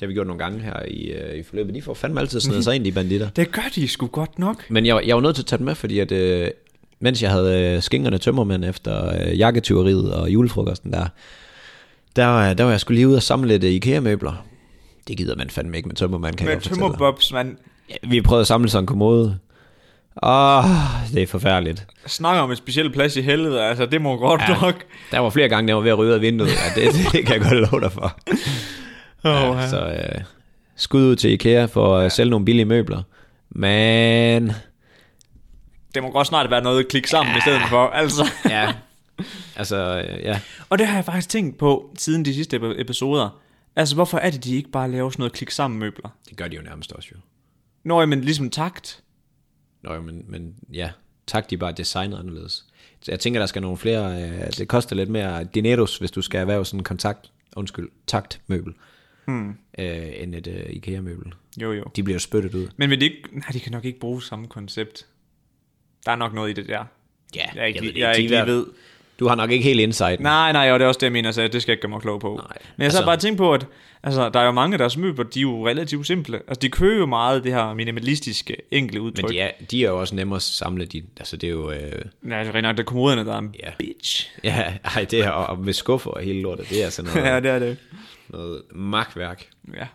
har 0.00 0.06
vi 0.06 0.12
gjort 0.14 0.26
nogle 0.26 0.44
gange 0.44 0.60
her 0.60 0.82
i, 0.88 1.12
uh, 1.30 1.38
i 1.38 1.42
forløbet. 1.42 1.74
De 1.74 1.82
får 1.82 1.94
fandme 1.94 2.20
altid 2.20 2.40
snedet 2.40 2.64
sig 2.64 2.74
ind, 2.74 2.84
de 2.84 2.92
banditter. 2.92 3.28
Det 3.28 3.52
gør 3.52 3.70
de 3.74 3.88
sgu 3.88 4.06
godt 4.06 4.38
nok. 4.38 4.70
Men 4.70 4.86
jeg, 4.86 5.02
jeg 5.06 5.16
var 5.16 5.22
nødt 5.22 5.34
til 5.34 5.42
at 5.42 5.46
tage 5.46 5.58
det 5.58 5.64
med, 5.64 5.74
fordi 5.74 5.98
at, 5.98 6.12
øh, 6.12 6.50
mens 7.00 7.22
jeg 7.22 7.30
havde 7.30 7.60
øh, 7.60 7.82
skingerne 7.82 8.18
tømmermænd 8.18 8.64
efter 8.64 9.26
øh, 9.28 9.38
jakketyveriet 9.38 10.14
og 10.14 10.30
julefrokosten 10.30 10.92
der, 10.92 11.06
der, 12.16 12.54
der 12.54 12.64
var 12.64 12.70
jeg 12.70 12.80
skulle 12.80 12.96
lige 12.96 13.08
ud 13.08 13.14
og 13.14 13.22
samle 13.22 13.48
lidt 13.48 13.64
øh, 13.64 13.70
IKEA-møbler. 13.70 14.46
Det 15.08 15.16
gider 15.16 15.36
man 15.36 15.50
fandme 15.50 15.76
ikke 15.76 15.88
med 15.88 15.96
tømmermand, 15.96 16.34
kan 16.34 16.44
Med 16.46 16.54
jeg 16.54 16.62
tømmerbobs, 16.62 17.32
man 17.32 17.58
Ja, 17.90 17.94
vi 18.08 18.16
har 18.16 18.22
prøvet 18.22 18.40
at 18.40 18.46
samle 18.46 18.68
sådan 18.68 18.82
en 18.82 18.86
kommode. 18.86 19.38
Åh, 20.22 20.64
det 21.14 21.22
er 21.22 21.26
forfærdeligt. 21.26 21.86
snakker 22.06 22.42
om 22.42 22.50
en 22.50 22.56
speciel 22.56 22.92
plads 22.92 23.16
i 23.16 23.20
helvede, 23.20 23.62
altså 23.64 23.86
det 23.86 24.00
må 24.02 24.16
godt 24.16 24.40
Ja. 24.40 24.52
ja. 24.54 24.60
nok. 24.60 24.84
Der 25.10 25.18
var 25.18 25.30
flere 25.30 25.48
gange, 25.48 25.68
der 25.68 25.74
var 25.74 25.80
ved 25.82 25.90
at 25.90 25.98
ryge 25.98 26.14
af 26.14 26.20
vinduet. 26.20 26.50
Ja, 26.50 26.80
det, 26.82 26.92
det 27.12 27.26
kan 27.26 27.34
jeg 27.34 27.50
godt 27.50 27.70
love 27.70 27.80
dig 27.80 27.92
for. 27.92 28.18
Oh, 29.24 29.56
Ja, 29.56 29.68
så 29.68 29.80
øh, 29.86 30.22
skud 30.76 31.02
ud 31.02 31.16
til 31.16 31.30
IKEA 31.30 31.64
for 31.64 31.98
at 31.98 32.12
sælge 32.12 32.30
nogle 32.30 32.44
billige 32.44 32.64
møbler. 32.64 33.02
Men 33.50 34.52
Det 35.94 36.02
må 36.02 36.10
godt 36.10 36.26
snart 36.26 36.50
være 36.50 36.62
noget 36.62 36.78
at 36.78 36.88
klikke 36.88 37.08
sammen 37.10 37.32
ja. 37.32 37.38
i 37.38 37.40
stedet 37.40 37.62
for, 37.68 37.86
altså. 37.86 38.30
ja, 38.50 38.72
altså 39.56 40.04
øh, 40.08 40.22
ja. 40.24 40.40
Og 40.68 40.78
det 40.78 40.86
har 40.86 40.94
jeg 40.94 41.04
faktisk 41.04 41.28
tænkt 41.28 41.58
på 41.58 41.90
siden 41.98 42.24
de 42.24 42.34
sidste 42.34 42.56
ep- 42.56 42.80
episoder. 42.80 43.28
Altså, 43.76 43.94
hvorfor 43.94 44.18
er 44.18 44.30
det, 44.30 44.44
de 44.44 44.56
ikke 44.56 44.70
bare 44.70 44.90
laver 44.90 45.10
sådan 45.10 45.20
noget 45.20 45.32
klik 45.32 45.50
sammen 45.50 45.80
møbler? 45.80 46.08
Det 46.28 46.36
gør 46.36 46.48
de 46.48 46.56
jo 46.56 46.62
nærmest 46.62 46.92
også 46.92 47.08
jo. 47.12 47.18
Nå, 47.84 48.06
men 48.06 48.20
ligesom 48.20 48.50
takt. 48.50 49.02
Nå, 49.82 50.00
men, 50.00 50.24
men 50.28 50.54
ja, 50.72 50.90
tak, 51.26 51.50
de 51.50 51.54
er 51.54 51.58
bare 51.58 51.72
designet 51.72 52.18
anderledes. 52.18 52.66
Så 53.00 53.12
jeg 53.12 53.20
tænker, 53.20 53.40
der 53.40 53.46
skal 53.46 53.62
nogle 53.62 53.76
flere, 53.78 54.22
øh, 54.22 54.46
det 54.58 54.68
koster 54.68 54.96
lidt 54.96 55.08
mere 55.08 55.44
dineros, 55.44 55.98
hvis 55.98 56.10
du 56.10 56.22
skal 56.22 56.40
erhverve 56.40 56.64
sådan 56.66 56.80
en 56.80 56.84
kontakt, 56.84 57.32
undskyld, 57.56 57.88
taktmøbel, 58.06 58.74
hmm. 59.26 59.48
øh, 59.78 60.08
end 60.22 60.34
et 60.34 60.46
øh, 60.46 60.64
IKEA-møbel. 60.70 61.32
Jo, 61.56 61.72
jo. 61.72 61.84
De 61.96 62.02
bliver 62.02 62.14
jo 62.14 62.18
spyttet 62.20 62.54
ud. 62.54 62.68
Men 62.76 62.90
vil 62.90 63.00
de 63.00 63.04
ikke... 63.04 63.22
Nej, 63.32 63.48
de 63.52 63.60
kan 63.60 63.72
nok 63.72 63.84
ikke 63.84 63.98
bruge 64.00 64.22
samme 64.22 64.48
koncept. 64.48 65.06
Der 66.06 66.12
er 66.12 66.16
nok 66.16 66.34
noget 66.34 66.50
i 66.50 66.52
det 66.52 66.68
der. 66.68 66.84
Ja, 67.34 67.50
Jeg 67.54 67.62
er 67.62 67.64
ikke, 67.64 67.80
ved 67.80 67.86
jeg, 67.86 67.94
det 67.94 68.00
jeg 68.00 68.14
De 68.14 68.18
ikke 68.22 68.30
lige 68.34 68.46
ved- 68.46 68.54
ved. 68.56 68.66
Du 69.22 69.28
har 69.28 69.34
nok 69.34 69.50
ikke 69.50 69.64
helt 69.64 69.80
insight. 69.80 70.20
Nej, 70.20 70.52
nej, 70.52 70.72
og 70.72 70.78
det 70.78 70.84
er 70.84 70.88
også 70.88 70.98
det, 70.98 71.04
jeg 71.06 71.12
mener, 71.12 71.30
så 71.30 71.48
det 71.48 71.62
skal 71.62 71.72
jeg 71.72 71.76
ikke 71.76 71.82
gøre 71.82 71.90
mig 71.90 72.00
klog 72.00 72.20
på. 72.20 72.34
Nej, 72.36 72.56
Men 72.76 72.82
jeg 72.82 72.92
så 72.92 72.98
altså- 72.98 73.06
bare 73.06 73.16
tænkt 73.16 73.38
på, 73.38 73.54
at 73.54 73.66
altså, 74.02 74.28
der 74.28 74.40
er 74.40 74.44
jo 74.44 74.50
mange 74.52 74.74
af 74.74 74.78
deres 74.78 74.96
møbler, 74.96 75.24
de 75.24 75.38
er 75.38 75.42
jo 75.42 75.68
relativt 75.68 76.06
simple. 76.06 76.36
Altså, 76.48 76.60
de 76.60 76.68
kører 76.68 76.98
jo 76.98 77.06
meget 77.06 77.44
det 77.44 77.52
her 77.52 77.74
minimalistiske, 77.74 78.56
enkle 78.70 79.00
udtryk. 79.00 79.22
Men 79.24 79.30
de 79.32 79.40
er, 79.40 79.50
de 79.70 79.84
er 79.84 79.88
jo 79.88 80.00
også 80.00 80.14
nemmere 80.14 80.36
at 80.36 80.42
samle. 80.42 80.84
De, 80.84 81.02
altså, 81.16 81.36
det 81.36 81.46
er 81.46 81.50
jo... 81.50 81.70
Øh, 81.70 81.78
Ja, 81.78 82.40
det 82.40 82.48
er 82.48 82.54
rent 82.54 82.62
nok, 82.62 82.76
det 82.76 82.80
er 82.82 82.84
kommoderne, 82.84 83.24
der 83.24 83.34
er 83.34 83.38
en 83.38 83.54
Ja. 83.62 83.70
bitch. 83.78 84.30
ja, 84.44 84.72
ej, 84.84 85.04
det 85.10 85.20
er, 85.20 85.30
og, 85.30 85.58
med 85.58 85.72
skuffer 85.72 86.10
og 86.10 86.22
hele 86.22 86.40
lortet, 86.42 86.68
det 86.70 86.84
er 86.84 86.90
sådan 86.90 87.10
noget, 87.14 87.28
ja, 87.30 87.40
det 87.40 87.50
er 87.50 87.58
det. 87.58 87.76
noget 88.28 88.62
magtværk. 88.74 89.46
Ja. 89.76 89.86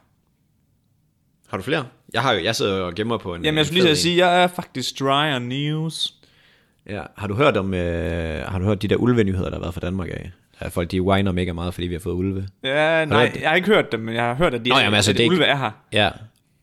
Har 1.48 1.58
du 1.58 1.64
flere? 1.64 1.86
Jeg, 2.14 2.22
har 2.22 2.34
jo, 2.34 2.44
jeg 2.44 2.56
sidder 2.56 2.82
og 2.82 2.96
gemmer 2.96 3.18
på 3.18 3.36
en 3.36 3.46
Jamen, 3.46 3.58
jeg 3.58 3.66
skulle 3.66 3.84
lige 3.84 3.96
sige, 3.96 4.28
jeg 4.28 4.44
er 4.44 4.48
faktisk 4.48 5.00
dry 5.00 5.36
on 5.36 5.42
news. 5.42 6.14
Ja. 6.90 7.02
Har 7.18 7.28
du 7.28 7.34
hørt 7.36 7.58
om, 7.58 7.74
øh, 7.74 8.46
har 8.48 8.60
du 8.60 8.66
hørt 8.66 8.82
de 8.82 8.88
der 8.88 8.96
ulvenyheder, 8.96 9.50
der 9.50 9.56
har 9.56 9.62
været 9.62 9.74
fra 9.74 9.82
Danmark 9.82 10.08
af? 10.10 10.32
Ja, 10.62 10.68
folk 10.68 10.92
de 10.92 11.02
whiner 11.02 11.32
mega 11.32 11.54
meget, 11.54 11.74
fordi 11.74 11.88
vi 11.88 11.94
har 11.94 12.00
fået 12.00 12.14
ulve. 12.14 12.48
Ja, 12.64 13.06
nej, 13.06 13.26
det? 13.34 13.42
jeg 13.42 13.50
har 13.50 13.56
ikke 13.56 13.68
hørt 13.68 13.92
dem, 13.92 14.00
men 14.00 14.16
jeg 14.16 14.24
har 14.24 14.34
hørt, 14.36 14.54
at 14.54 14.66
de 14.66 14.70
Nå, 14.70 14.78
jamen, 14.78 14.94
altså, 14.94 15.12
at 15.12 15.18
det 15.18 15.22
er 15.22 15.24
ikke- 15.24 15.34
ulve 15.36 15.46
er 15.46 15.56
her. 15.58 15.72
Ja. 15.94 16.10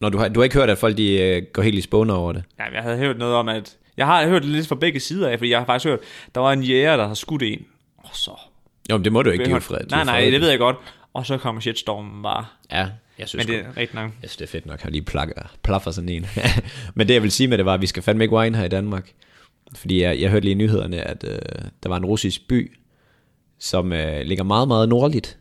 Når 0.00 0.08
du 0.08 0.18
har, 0.18 0.28
du 0.28 0.40
har 0.40 0.44
ikke 0.44 0.56
hørt, 0.58 0.70
at 0.70 0.78
folk 0.78 0.96
de, 0.96 1.20
øh, 1.20 1.42
går 1.52 1.62
helt 1.62 1.78
i 1.78 1.80
spåne 1.80 2.12
over 2.12 2.32
det? 2.32 2.44
Ja, 2.58 2.64
jeg 2.74 2.82
havde 2.82 2.96
hørt 2.98 3.18
noget 3.18 3.34
om, 3.34 3.48
at... 3.48 3.76
Jeg 3.96 4.06
har 4.06 4.26
hørt 4.28 4.42
det 4.42 4.50
lidt 4.50 4.66
fra 4.68 4.74
begge 4.74 5.00
sider 5.00 5.28
af, 5.28 5.38
fordi 5.38 5.50
jeg 5.50 5.58
har 5.58 5.66
faktisk 5.66 5.88
hørt, 5.88 5.98
der 6.34 6.40
var 6.40 6.52
en 6.52 6.62
jæger, 6.62 6.96
der 6.96 7.06
har 7.06 7.14
skudt 7.14 7.42
en. 7.42 7.64
Og 7.98 8.10
så... 8.12 8.30
Jo, 8.90 8.96
men 8.96 9.04
det 9.04 9.12
må 9.12 9.22
du 9.22 9.30
ikke, 9.30 9.44
det 9.44 9.50
er 9.50 9.54
Hørte- 9.54 9.64
fred. 9.66 9.78
er 9.78 9.84
Nej, 9.90 10.04
nej, 10.04 10.20
det 10.30 10.40
ved 10.40 10.50
jeg 10.50 10.58
godt. 10.58 10.76
Og 11.14 11.26
så 11.26 11.38
kommer 11.38 11.60
shitstormen 11.60 12.22
bare. 12.22 12.44
Ja, 12.72 12.86
jeg 13.18 13.28
synes, 13.28 13.46
Men 13.48 13.56
det 13.56 13.64
er 13.66 13.76
rigtig 13.76 13.94
nok. 13.94 14.10
Jeg 14.22 14.30
synes, 14.30 14.36
det 14.36 14.44
er 14.44 14.48
fedt 14.50 14.66
nok, 14.66 14.78
at 14.78 14.84
jeg 14.84 14.92
lige 14.92 15.02
plakker, 15.02 15.34
plaffer 15.62 15.90
sådan 15.90 16.08
en. 16.08 16.26
Men 16.94 17.08
det, 17.08 17.14
jeg 17.14 17.22
vil 17.22 17.30
sige 17.30 17.48
med 17.48 17.58
det, 17.58 17.66
var, 17.66 17.74
at 17.74 17.80
vi 17.80 17.86
skal 17.86 18.02
fandme 18.02 18.24
ikke 18.24 18.34
wine 18.36 18.56
her 18.58 18.64
i 18.64 18.68
Danmark. 18.68 19.10
Fordi 19.74 20.02
jeg, 20.02 20.20
jeg 20.20 20.30
hørte 20.30 20.44
lige 20.44 20.52
i 20.52 20.54
nyhederne, 20.54 21.00
at 21.00 21.24
øh, 21.28 21.38
der 21.82 21.88
var 21.88 21.96
en 21.96 22.04
russisk 22.04 22.48
by, 22.48 22.72
som 23.58 23.92
øh, 23.92 24.20
ligger 24.22 24.44
meget, 24.44 24.68
meget 24.68 24.88
nordligt, 24.88 25.38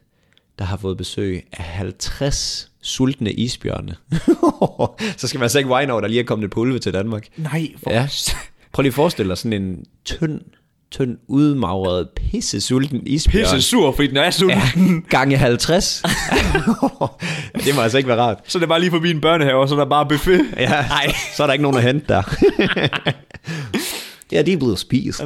der 0.59 0.65
har 0.65 0.77
fået 0.77 0.97
besøg 0.97 1.47
af 1.53 1.63
50 1.63 2.71
sultne 2.81 3.31
isbjørne. 3.31 3.95
Så 5.17 5.27
skal 5.27 5.37
man 5.39 5.43
altså 5.43 5.57
ikke 5.57 5.69
wine 5.71 5.91
over, 5.91 6.01
der 6.01 6.07
lige 6.07 6.19
er 6.19 6.23
kommet 6.25 6.45
et 6.45 6.51
pulve 6.51 6.79
til 6.79 6.93
Danmark. 6.93 7.27
Nej, 7.37 7.67
for 7.83 7.91
Ja. 7.91 8.07
Prøv 8.71 8.81
lige 8.81 8.89
at 8.89 8.93
forestille 8.93 9.29
dig 9.29 9.37
sådan 9.37 9.63
en 9.63 9.85
tynd, 10.05 10.41
tynd, 10.91 11.17
udmagret, 11.27 12.09
pisse 12.09 12.61
sulten 12.61 13.07
isbjørn. 13.07 13.43
pisse 13.43 13.61
sur, 13.61 13.91
fordi 13.91 14.07
den 14.07 14.17
er 14.17 14.29
sulten. 14.31 14.59
Ja, 14.59 15.09
gange 15.09 15.37
50. 15.37 16.03
det 17.65 17.75
må 17.75 17.81
altså 17.81 17.97
ikke 17.97 18.07
være 18.07 18.21
rart. 18.21 18.37
Så 18.47 18.57
er 18.57 18.59
det 18.59 18.69
bare 18.69 18.79
lige 18.79 18.91
forbi 18.91 19.11
en 19.11 19.21
børnehave, 19.21 19.59
og 19.61 19.69
så 19.69 19.75
er 19.75 19.79
der 19.79 19.85
bare 19.85 20.05
buffet. 20.09 20.45
Ja, 20.57 20.69
Nej. 20.69 21.13
så 21.35 21.43
er 21.43 21.47
der 21.47 21.53
ikke 21.53 21.63
nogen 21.63 21.77
at 21.77 21.83
hente 21.83 22.05
der. 22.07 22.21
ja, 24.33 24.41
de 24.41 24.53
er 24.53 24.57
blevet 24.57 24.79
spist. 24.79 25.21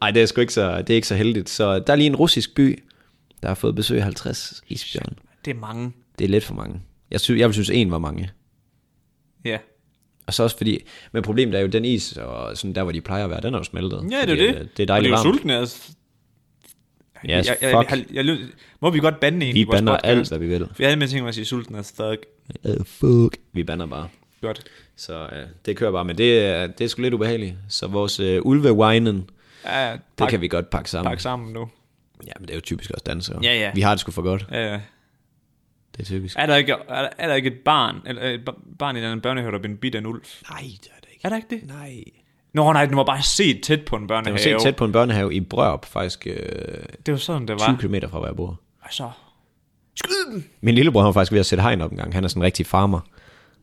Nej, 0.00 0.10
det 0.10 0.22
er 0.22 0.26
sgu 0.26 0.40
ikke 0.40 0.52
så, 0.52 0.78
det 0.78 0.90
er 0.90 0.94
ikke 0.94 1.08
så 1.08 1.14
heldigt. 1.14 1.48
Så 1.50 1.78
der 1.78 1.92
er 1.92 1.96
lige 1.96 2.06
en 2.06 2.16
russisk 2.16 2.54
by, 2.54 2.82
der 3.42 3.48
har 3.48 3.54
fået 3.54 3.74
besøg 3.74 3.96
af 3.98 4.04
50 4.04 4.62
isbjørn. 4.68 5.18
Det 5.44 5.50
er 5.50 5.54
mange. 5.58 5.92
Det 6.18 6.24
er 6.24 6.28
lidt 6.28 6.44
for 6.44 6.54
mange. 6.54 6.80
Jeg, 7.10 7.20
synes, 7.20 7.40
jeg 7.40 7.48
vil 7.48 7.54
synes, 7.54 7.70
en 7.70 7.90
var 7.90 7.98
mange. 7.98 8.30
Ja. 9.44 9.58
Og 10.26 10.34
så 10.34 10.42
også 10.42 10.56
fordi, 10.56 10.78
men 11.12 11.22
problemet 11.22 11.54
er 11.54 11.60
jo, 11.60 11.66
den 11.66 11.84
is, 11.84 12.12
og 12.12 12.56
sådan 12.56 12.74
der, 12.74 12.82
hvor 12.82 12.92
de 12.92 13.00
plejer 13.00 13.24
at 13.24 13.30
være, 13.30 13.40
den 13.40 13.54
er 13.54 13.58
jo 13.58 13.64
smeltet. 13.64 14.08
Ja, 14.10 14.20
det 14.26 14.42
er 14.42 14.48
øh, 14.48 14.54
det. 14.54 14.54
Det 14.54 14.56
er 14.56 14.60
Og 14.60 14.68
det 14.76 14.88
dejligt 14.88 15.12
er 15.14 15.18
jo 15.18 15.22
varmt. 15.22 15.36
sultne, 15.36 15.56
altså. 15.56 15.92
Ja, 17.28 17.38
yes, 17.38 17.46
jeg, 17.46 17.56
jeg, 17.62 17.84
fuck. 17.88 17.90
jeg, 17.90 18.26
jeg, 18.26 18.26
jeg, 18.26 18.38
må 18.80 18.90
vi 18.90 18.98
godt 18.98 19.20
bande 19.20 19.46
en 19.46 19.54
Vi 19.54 19.64
bander 19.64 19.92
podcast? 19.92 20.04
alt, 20.10 20.28
hvad 20.28 20.38
vi 20.38 20.46
vil. 20.46 20.66
For 20.66 20.82
jeg 20.82 20.88
havde 20.88 20.98
med 20.98 21.08
tænkt 21.08 21.22
mig 21.22 21.28
at 21.28 21.34
sige 21.34 21.44
sulten 21.44 21.74
as 21.74 21.92
thug. 21.92 22.16
Uh, 22.64 22.84
fuck. 22.86 23.36
Vi 23.52 23.64
bander 23.64 23.86
bare. 23.86 24.08
Godt. 24.40 24.64
Så 24.96 25.22
uh, 25.32 25.38
det 25.66 25.76
kører 25.76 25.90
bare, 25.92 26.04
men 26.04 26.18
det, 26.18 26.46
er- 26.46 26.66
det 26.66 26.84
er 26.84 26.88
sgu 26.88 27.02
lidt 27.02 27.14
ubehageligt. 27.14 27.54
Så 27.68 27.86
vores 27.86 28.20
uh, 28.20 28.26
ulvewinen, 28.42 29.30
Ja, 29.66 29.92
det 29.92 30.00
pak, 30.16 30.28
kan 30.30 30.40
vi 30.40 30.48
godt 30.48 30.70
pakke 30.70 30.90
sammen. 30.90 31.10
pakke 31.10 31.22
sammen 31.22 31.52
nu. 31.52 31.68
Ja, 32.26 32.32
men 32.38 32.46
det 32.48 32.50
er 32.50 32.54
jo 32.54 32.60
typisk 32.60 32.90
også 32.90 33.04
dansere. 33.06 33.38
Ja, 33.42 33.54
ja. 33.58 33.70
Vi 33.74 33.80
har 33.80 33.90
det 33.90 34.00
sgu 34.00 34.12
for 34.12 34.22
godt. 34.22 34.46
Ja, 34.50 34.66
ja. 34.72 34.80
Det 35.96 36.00
er 36.00 36.04
typisk. 36.04 36.36
Er 36.38 36.46
der 36.46 36.56
ikke, 36.56 36.72
er 36.72 37.02
der, 37.02 37.08
er 37.18 37.28
der 37.28 37.34
ikke 37.34 37.46
et 37.50 37.58
barn, 37.64 37.96
eller 38.06 38.22
et 38.22 38.40
ba- 38.50 38.76
barn 38.78 38.96
i 38.96 38.98
den 38.98 39.06
anden 39.06 39.20
børnehave, 39.20 39.52
der 39.52 39.58
er 39.68 39.74
bidt 39.80 39.94
af 39.94 39.98
en 39.98 40.06
ulv? 40.06 40.22
Nej, 40.50 40.60
det 40.60 40.90
er 40.96 41.00
det 41.00 41.08
ikke. 41.12 41.20
Er 41.24 41.28
der 41.28 41.36
ikke 41.36 41.48
det? 41.50 41.60
Nej. 41.66 42.02
Nå 42.54 42.72
nej, 42.72 42.86
den 42.86 42.96
var 42.96 43.04
bare 43.04 43.22
set 43.22 43.62
tæt 43.62 43.84
på 43.84 43.96
en 43.96 44.06
børnehave. 44.06 44.32
var 44.32 44.38
set 44.38 44.56
tæt 44.62 44.76
på 44.76 44.84
en 44.84 44.92
børnehave 44.92 45.34
i 45.34 45.40
Brørup, 45.40 45.84
faktisk 45.86 46.26
øh, 46.26 46.36
Det 47.06 47.12
var 47.12 47.18
sådan, 47.18 47.48
det 47.48 47.58
20 47.58 47.66
var. 47.68 47.76
km 47.80 47.94
fra, 48.10 48.18
hvor 48.18 48.26
jeg 48.26 48.36
bor. 48.36 48.60
Og 48.82 48.88
så... 48.90 49.10
Skyd 49.94 50.32
dem! 50.32 50.44
Min 50.60 50.74
lillebror 50.74 51.00
han 51.00 51.06
var 51.06 51.12
faktisk 51.12 51.32
ved 51.32 51.40
at 51.40 51.46
sætte 51.46 51.62
hegn 51.62 51.80
op 51.80 51.90
en 51.90 51.96
gang. 51.96 52.14
Han 52.14 52.24
er 52.24 52.28
sådan 52.28 52.40
en 52.40 52.44
rigtig 52.44 52.66
farmer. 52.66 53.00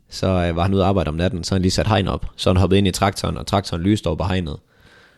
Så 0.09 0.27
øh, 0.27 0.55
var 0.55 0.61
han 0.63 0.73
ude 0.73 0.81
at 0.81 0.87
arbejde 0.87 1.07
om 1.07 1.15
natten, 1.15 1.43
så 1.43 1.55
han 1.55 1.61
lige 1.61 1.71
sat 1.71 1.87
hegn 1.87 2.07
op. 2.07 2.25
Så 2.35 2.49
han 2.49 2.57
hoppede 2.57 2.77
ind 2.77 2.87
i 2.87 2.91
traktoren, 2.91 3.37
og 3.37 3.47
traktoren 3.47 3.83
lyste 3.83 4.07
over 4.07 4.15
på 4.15 4.23
hegnet. 4.23 4.57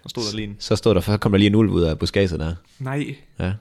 Og 0.04 0.10
stod 0.10 0.24
der 0.32 0.36
lige 0.36 0.48
en... 0.48 0.56
Så 0.60 0.76
stod 0.76 0.96
der, 0.96 1.02
så 1.02 1.18
kom 1.18 1.32
der 1.32 1.40
lige 1.40 1.48
en 1.48 1.56
ulv 1.56 1.70
ud 1.70 1.82
af 1.82 2.00
buskaget 2.00 2.40
der. 2.40 2.54
Nej. 2.80 3.16
Ja. 3.40 3.54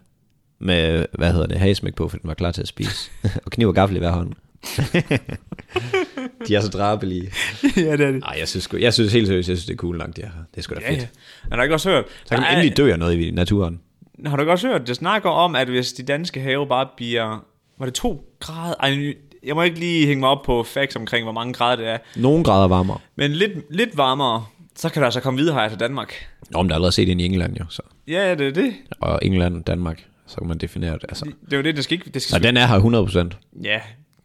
Med, 0.59 1.07
hvad 1.13 1.33
hedder 1.33 1.47
det, 1.47 1.59
hagesmæk 1.59 1.95
på, 1.95 2.09
for 2.09 2.17
den 2.17 2.29
var 2.29 2.35
klar 2.35 2.51
til 2.53 2.63
at 2.63 2.69
spise. 2.69 3.11
og 3.45 3.51
kniv 3.51 3.69
og 3.69 3.75
gaffel 3.75 3.97
i 3.97 3.99
hver 3.99 4.11
hånd. 4.11 4.33
de 6.49 6.55
er 6.55 6.61
så 6.61 6.69
drabelige. 6.69 7.23
ja, 7.77 7.81
det 7.97 8.01
er 8.07 8.11
det. 8.13 8.23
Ej, 8.25 8.37
jeg 8.39 8.49
synes, 8.49 8.69
sgu- 8.75 8.79
jeg 8.79 8.95
synes 8.95 9.13
helt 9.13 9.27
seriøst, 9.27 9.49
jeg 9.49 9.57
synes, 9.57 9.67
det 9.67 9.73
er 9.73 9.77
cool 9.77 9.99
langt, 9.99 10.17
de 10.17 10.23
er 10.23 10.27
her. 10.27 10.43
Det 10.55 10.59
er 10.59 10.63
sgu 10.63 10.75
da 10.75 10.81
Ja, 10.81 10.91
fedt. 10.91 11.01
ja. 11.01 11.07
Har 11.51 11.57
du 11.57 11.63
ikke 11.63 11.75
også 11.75 11.91
hørt? 11.91 12.05
Så 12.25 12.35
kan 12.35 12.41
man 12.41 12.53
endelig 12.53 12.77
dø 12.77 12.93
af 12.93 12.99
noget 12.99 13.19
i 13.19 13.31
naturen. 13.31 13.81
Har 14.27 14.37
du 14.37 14.43
ikke 14.43 14.53
også 14.53 14.69
hørt, 14.69 14.87
det 14.87 14.97
snakker 14.97 15.31
om, 15.31 15.57
at 15.57 15.69
hvis 15.69 15.93
de 15.93 16.03
danske 16.03 16.41
have 16.41 16.67
bare 16.67 16.89
bliver... 16.97 17.45
Var 17.79 17.87
det 17.87 17.95
to 17.95 18.25
grader? 18.41 18.75
Ej, 18.81 19.15
jeg 19.45 19.55
må 19.55 19.63
ikke 19.63 19.79
lige 19.79 20.07
hænge 20.07 20.21
mig 20.21 20.29
op 20.29 20.43
på 20.43 20.63
facts 20.63 20.97
omkring, 20.97 21.25
hvor 21.25 21.33
mange 21.33 21.53
grader 21.53 21.77
det 21.77 21.89
er. 21.89 21.99
Nogle 22.17 22.45
grader 22.45 22.69
varmere. 22.69 22.99
Men 23.17 23.31
lidt, 23.33 23.53
lidt 23.71 23.97
varmere, 23.97 24.45
så 24.77 24.89
kan 24.89 25.01
der 25.03 25.07
altså 25.07 25.21
komme 25.21 25.41
videre 25.41 25.61
her 25.61 25.69
til 25.69 25.81
Danmark. 25.81 26.15
Nå, 26.51 26.63
men 26.63 26.69
der 26.69 26.75
er 26.75 26.77
allerede 26.77 26.93
set 26.93 27.09
ind 27.09 27.21
i 27.21 27.25
England 27.25 27.57
jo, 27.61 27.65
så. 27.69 27.83
Ja, 28.09 28.29
ja, 28.29 28.35
det 28.35 28.47
er 28.47 28.53
det. 28.53 28.73
Og 29.01 29.19
England, 29.23 29.65
Danmark, 29.65 30.05
så 30.27 30.37
kan 30.37 30.47
man 30.49 30.59
definere 30.59 30.93
det. 30.93 31.05
Altså. 31.09 31.25
Det 31.45 31.53
er 31.53 31.57
jo 31.57 31.63
det, 31.63 31.77
det 31.77 31.85
skal 31.85 31.95
ikke... 31.99 32.11
Det 32.11 32.23
skal, 32.23 32.37
Og 32.37 32.43
den 32.43 32.57
er 32.57 32.67
her 32.67 33.31
100%. 33.31 33.61
Ja, 33.65 33.81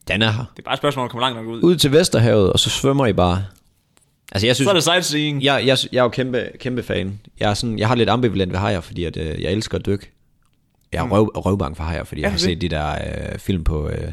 Den 0.07 0.21
er 0.21 0.31
her. 0.31 0.45
det 0.55 0.59
er 0.59 0.63
bare 0.63 0.73
et 0.73 0.77
spørgsmål, 0.79 1.01
om 1.01 1.05
at 1.05 1.11
komme 1.11 1.21
langt 1.21 1.37
nok 1.37 1.47
ud. 1.47 1.63
Ud 1.63 1.75
til 1.75 1.91
Vesterhavet, 1.91 2.53
og 2.53 2.59
så 2.59 2.69
svømmer 2.69 3.05
I 3.05 3.13
bare. 3.13 3.45
Altså, 4.31 4.47
jeg 4.47 4.55
synes... 4.55 4.65
Så 4.65 4.69
er 4.69 4.73
det 4.73 4.83
sightseeing. 4.83 5.43
Jeg, 5.43 5.63
jeg, 5.67 5.77
jeg 5.91 5.99
er 5.99 6.03
jo 6.03 6.09
kæmpe, 6.09 6.49
kæmpe 6.59 6.83
fan. 6.83 7.19
Jeg 7.39 7.49
er, 7.49 7.53
sådan, 7.53 7.79
jeg 7.79 7.87
har 7.87 7.95
lidt 7.95 8.09
ambivalent 8.09 8.51
ved 8.51 8.59
hajer, 8.59 8.81
fordi 8.81 9.03
at, 9.03 9.17
øh, 9.17 9.41
jeg 9.41 9.51
elsker 9.51 9.77
at 9.77 9.85
dykke. 9.85 10.11
Jeg 10.91 11.05
er 11.05 11.09
røv, 11.09 11.31
røvbange 11.35 11.75
for 11.75 11.83
hajer, 11.83 12.03
fordi 12.03 12.21
jeg 12.21 12.27
Er 12.27 12.31
har 12.31 12.37
set 12.37 12.61
de 12.61 12.69
der 12.69 12.91
øh, 12.91 13.39
film 13.39 13.63
på... 13.63 13.89
Øh, 13.89 14.11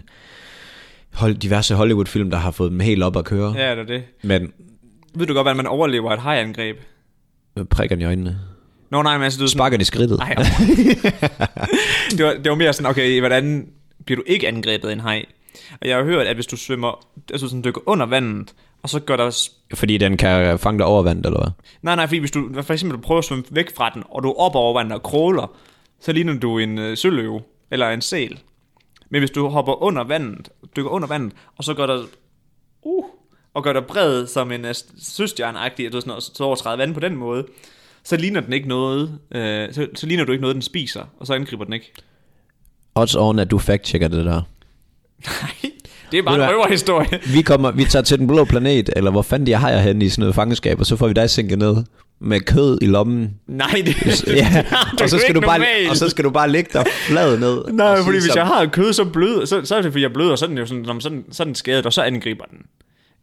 hold, 1.15 1.35
diverse 1.35 1.75
Hollywood-film, 1.75 2.31
der 2.31 2.39
har 2.39 2.51
fået 2.51 2.71
dem 2.71 2.81
helt 2.81 3.03
op 3.03 3.17
at 3.17 3.25
køre. 3.25 3.55
Ja, 3.57 3.71
det 3.71 3.79
er 3.79 3.85
det. 3.85 4.03
Men 4.23 4.53
Ved 5.15 5.27
du 5.27 5.35
godt, 5.35 5.45
hvordan 5.45 5.57
man 5.57 5.67
overlever 5.67 6.11
et 6.13 6.21
hajangreb? 6.21 6.77
øh, 7.59 7.65
prikker 7.65 7.97
i 7.97 8.05
øjnene. 8.05 8.39
Nå 8.91 9.03
nej, 9.03 9.17
men 9.19 9.25
altså, 9.25 9.39
du 9.39 9.45
er. 9.45 9.49
Sparker 9.49 9.77
den 9.77 9.81
i 9.81 9.85
skridtet. 9.85 10.19
Ej, 10.21 10.35
det, 12.17 12.25
var, 12.25 12.33
det 12.33 12.51
var 12.51 12.55
mere 12.55 12.73
sådan, 12.73 12.91
okay, 12.91 13.21
hvordan 13.21 13.69
bliver 14.05 14.17
du 14.17 14.23
ikke 14.27 14.49
angrebet 14.49 14.89
af 14.89 14.93
en 14.93 15.01
haj? 15.01 15.25
Og 15.81 15.89
jeg 15.89 15.97
har 15.97 16.05
hørt, 16.05 16.27
at 16.27 16.37
hvis 16.37 16.47
du 16.47 16.57
svømmer, 16.57 17.07
altså 17.33 17.49
sådan 17.49 17.65
dykker 17.65 17.81
under 17.87 18.07
vandet, 18.07 18.53
og 18.83 18.89
så 18.89 19.01
gør 19.01 19.17
der... 19.17 19.49
Fordi 19.75 19.99
den 19.99 20.17
kan 20.17 20.59
fange 20.59 20.79
dig 20.79 20.87
over 20.87 21.03
vandet, 21.03 21.27
eller 21.27 21.41
hvad? 21.41 21.51
Nej, 21.83 21.97
nej, 21.97 22.07
fordi 22.07 22.19
hvis 22.19 22.31
du 22.31 22.49
for 22.63 22.73
eksempel 22.73 22.97
du 22.99 23.03
prøver 23.03 23.19
at 23.19 23.25
svømme 23.25 23.45
væk 23.51 23.77
fra 23.77 23.91
den, 23.95 24.03
og 24.11 24.23
du 24.23 24.29
er 24.31 24.41
op 24.41 24.55
over 24.55 24.79
vandet 24.79 24.93
og 24.97 25.03
kråler, 25.03 25.57
så 26.01 26.13
ligner 26.13 26.39
du 26.39 26.59
en 26.59 26.79
øh, 26.79 26.97
søløve, 26.97 27.41
eller 27.71 27.91
en 27.91 28.01
sæl. 28.01 28.39
Men 29.13 29.21
hvis 29.21 29.31
du 29.31 29.49
hopper 29.49 29.83
under 29.83 30.05
vandet, 30.05 30.49
dykker 30.77 30.91
under 30.91 31.09
vandet, 31.09 31.33
og 31.57 31.65
så 31.65 31.75
gør 31.75 31.87
der... 31.87 32.03
Uh, 32.83 33.05
og 33.55 33.65
gør 33.65 33.73
dig 33.73 33.85
bred 33.85 34.27
som 34.27 34.53
en 34.53 34.65
øh, 34.65 34.75
søstjerneagtig, 34.99 35.87
at 35.87 35.93
du 35.93 36.01
sådan, 36.01 36.21
så 36.21 36.45
overtræder 36.45 36.77
vand 36.77 36.95
på 36.95 37.01
den 37.01 37.17
måde, 37.17 37.47
så 38.05 38.17
ligner 38.17 38.41
den 38.41 38.53
ikke 38.53 38.69
noget, 38.69 39.19
øh, 39.35 39.75
så, 39.75 39.87
så 39.95 40.07
ligner 40.07 40.25
du 40.25 40.33
ikke 40.33 40.43
noget, 40.43 40.55
den 40.55 40.63
spiser, 40.63 41.05
og 41.19 41.27
så 41.27 41.35
angriber 41.35 41.65
den 41.65 41.73
ikke. 41.73 41.93
Odds 42.95 43.17
on, 43.17 43.39
at 43.39 43.51
du 43.51 43.59
fact-checker 43.59 44.09
det 44.09 44.25
der. 44.25 44.43
Nej. 45.43 45.73
Det 46.13 46.19
er 46.19 46.23
bare 46.23 46.35
en 46.35 46.51
røverhistorie. 46.51 47.21
Vi, 47.35 47.43
kommer, 47.43 47.71
vi 47.71 47.85
tager 47.85 48.03
til 48.03 48.19
den 48.19 48.27
blå 48.27 48.45
planet, 48.45 48.91
eller 48.97 49.11
hvor 49.11 49.23
fanden 49.23 49.47
de 49.47 49.55
har 49.55 49.71
jeg 49.71 49.83
henne 49.83 50.05
i 50.05 50.09
sådan 50.09 50.21
noget 50.21 50.35
fangeskab, 50.35 50.81
og 50.81 50.87
så 50.87 50.97
får 50.97 51.07
vi 51.09 51.13
dig 51.13 51.31
sænket 51.31 51.59
ned 51.59 51.77
med 52.23 52.41
kød 52.41 52.79
i 52.83 52.87
lommen. 52.87 53.31
Nej, 53.47 53.83
det, 53.87 54.25
Ja, 54.37 54.65
og 55.03 55.11
så, 55.11 55.19
skal 55.19 55.35
du 55.35 55.41
bare, 55.41 55.59
normalt. 55.59 55.91
og 55.91 55.97
så 55.97 56.09
skal 56.09 56.25
du 56.25 56.31
bare 56.31 56.51
ligge 56.51 56.71
der 56.73 56.85
flad 57.09 57.39
ned. 57.39 57.65
Nej, 57.73 57.97
fordi 57.97 58.11
hvis 58.17 58.25
så- 58.25 58.33
jeg 58.39 58.47
har 58.47 58.67
kød 58.67 58.93
så 58.93 59.05
blød, 59.05 59.47
så, 59.47 59.61
så 59.65 59.77
er 59.77 59.83
det 59.83 59.93
fordi 59.93 60.03
jeg 60.03 60.09
er 60.09 60.15
blød, 60.15 60.31
og 60.31 60.39
så 60.39 60.45
er 60.45 60.49
den 60.49 60.59
jo 60.59 60.67
sådan, 60.67 61.01
sådan, 61.01 61.25
så 61.33 61.45
den 61.45 61.55
skadet, 61.55 61.87
og 61.87 61.93
så 61.93 62.03
angriber 62.03 62.45
den. 62.45 62.59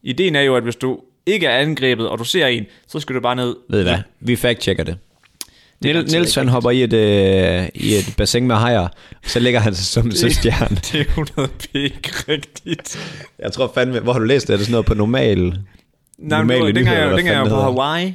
Ideen 0.04 0.36
er 0.36 0.42
jo, 0.42 0.56
at 0.56 0.64
hvis 0.64 0.76
du 0.76 1.00
ikke 1.26 1.46
er 1.46 1.58
angrebet, 1.58 2.08
og 2.10 2.20
du 2.20 2.24
ser 2.24 2.48
en, 2.48 2.66
så 2.88 3.00
skal 3.00 3.16
du 3.16 3.22
bare 3.22 3.36
ned. 3.36 3.56
Ved 3.70 3.80
I 3.80 3.84
hvad? 3.84 3.98
Vi 4.20 4.36
fact-checker 4.36 4.84
det. 4.84 4.98
Det 5.84 5.86
Niel, 5.86 5.94
garanteret 5.96 6.12
Niels 6.22 6.36
han 6.36 6.48
hopper 6.48 6.72
i 6.72 6.84
et, 6.84 6.94
øh, 6.94 7.68
i 7.74 7.94
et 7.96 8.14
bassin 8.18 8.48
med 8.48 8.56
hajer, 8.56 8.88
så 9.24 9.40
ligger 9.40 9.60
han 9.60 9.76
sig 9.76 9.86
som 9.86 10.06
en 10.06 10.16
søstjerne. 10.16 10.76
Det 10.92 10.96
er 11.02 11.06
jo 11.18 11.26
noget 11.38 11.52
pik 11.52 12.30
rigtigt. 12.30 13.00
Jeg 13.40 13.52
tror 13.52 13.72
fandme, 13.76 14.00
hvor 14.00 14.12
har 14.14 14.20
du 14.20 14.26
læst 14.26 14.48
det? 14.48 14.54
Er 14.54 14.58
det 14.58 14.66
sådan 14.66 14.72
noget 14.72 14.86
på 14.86 14.94
normal? 14.94 15.60
Nej, 16.18 16.44
var, 16.44 16.54
dengang 16.66 16.88
jeg, 16.98 17.18
dengang 17.18 17.28
jeg 17.28 17.42
var 17.42 17.50
på 17.50 17.62
Hawaii, 17.62 18.14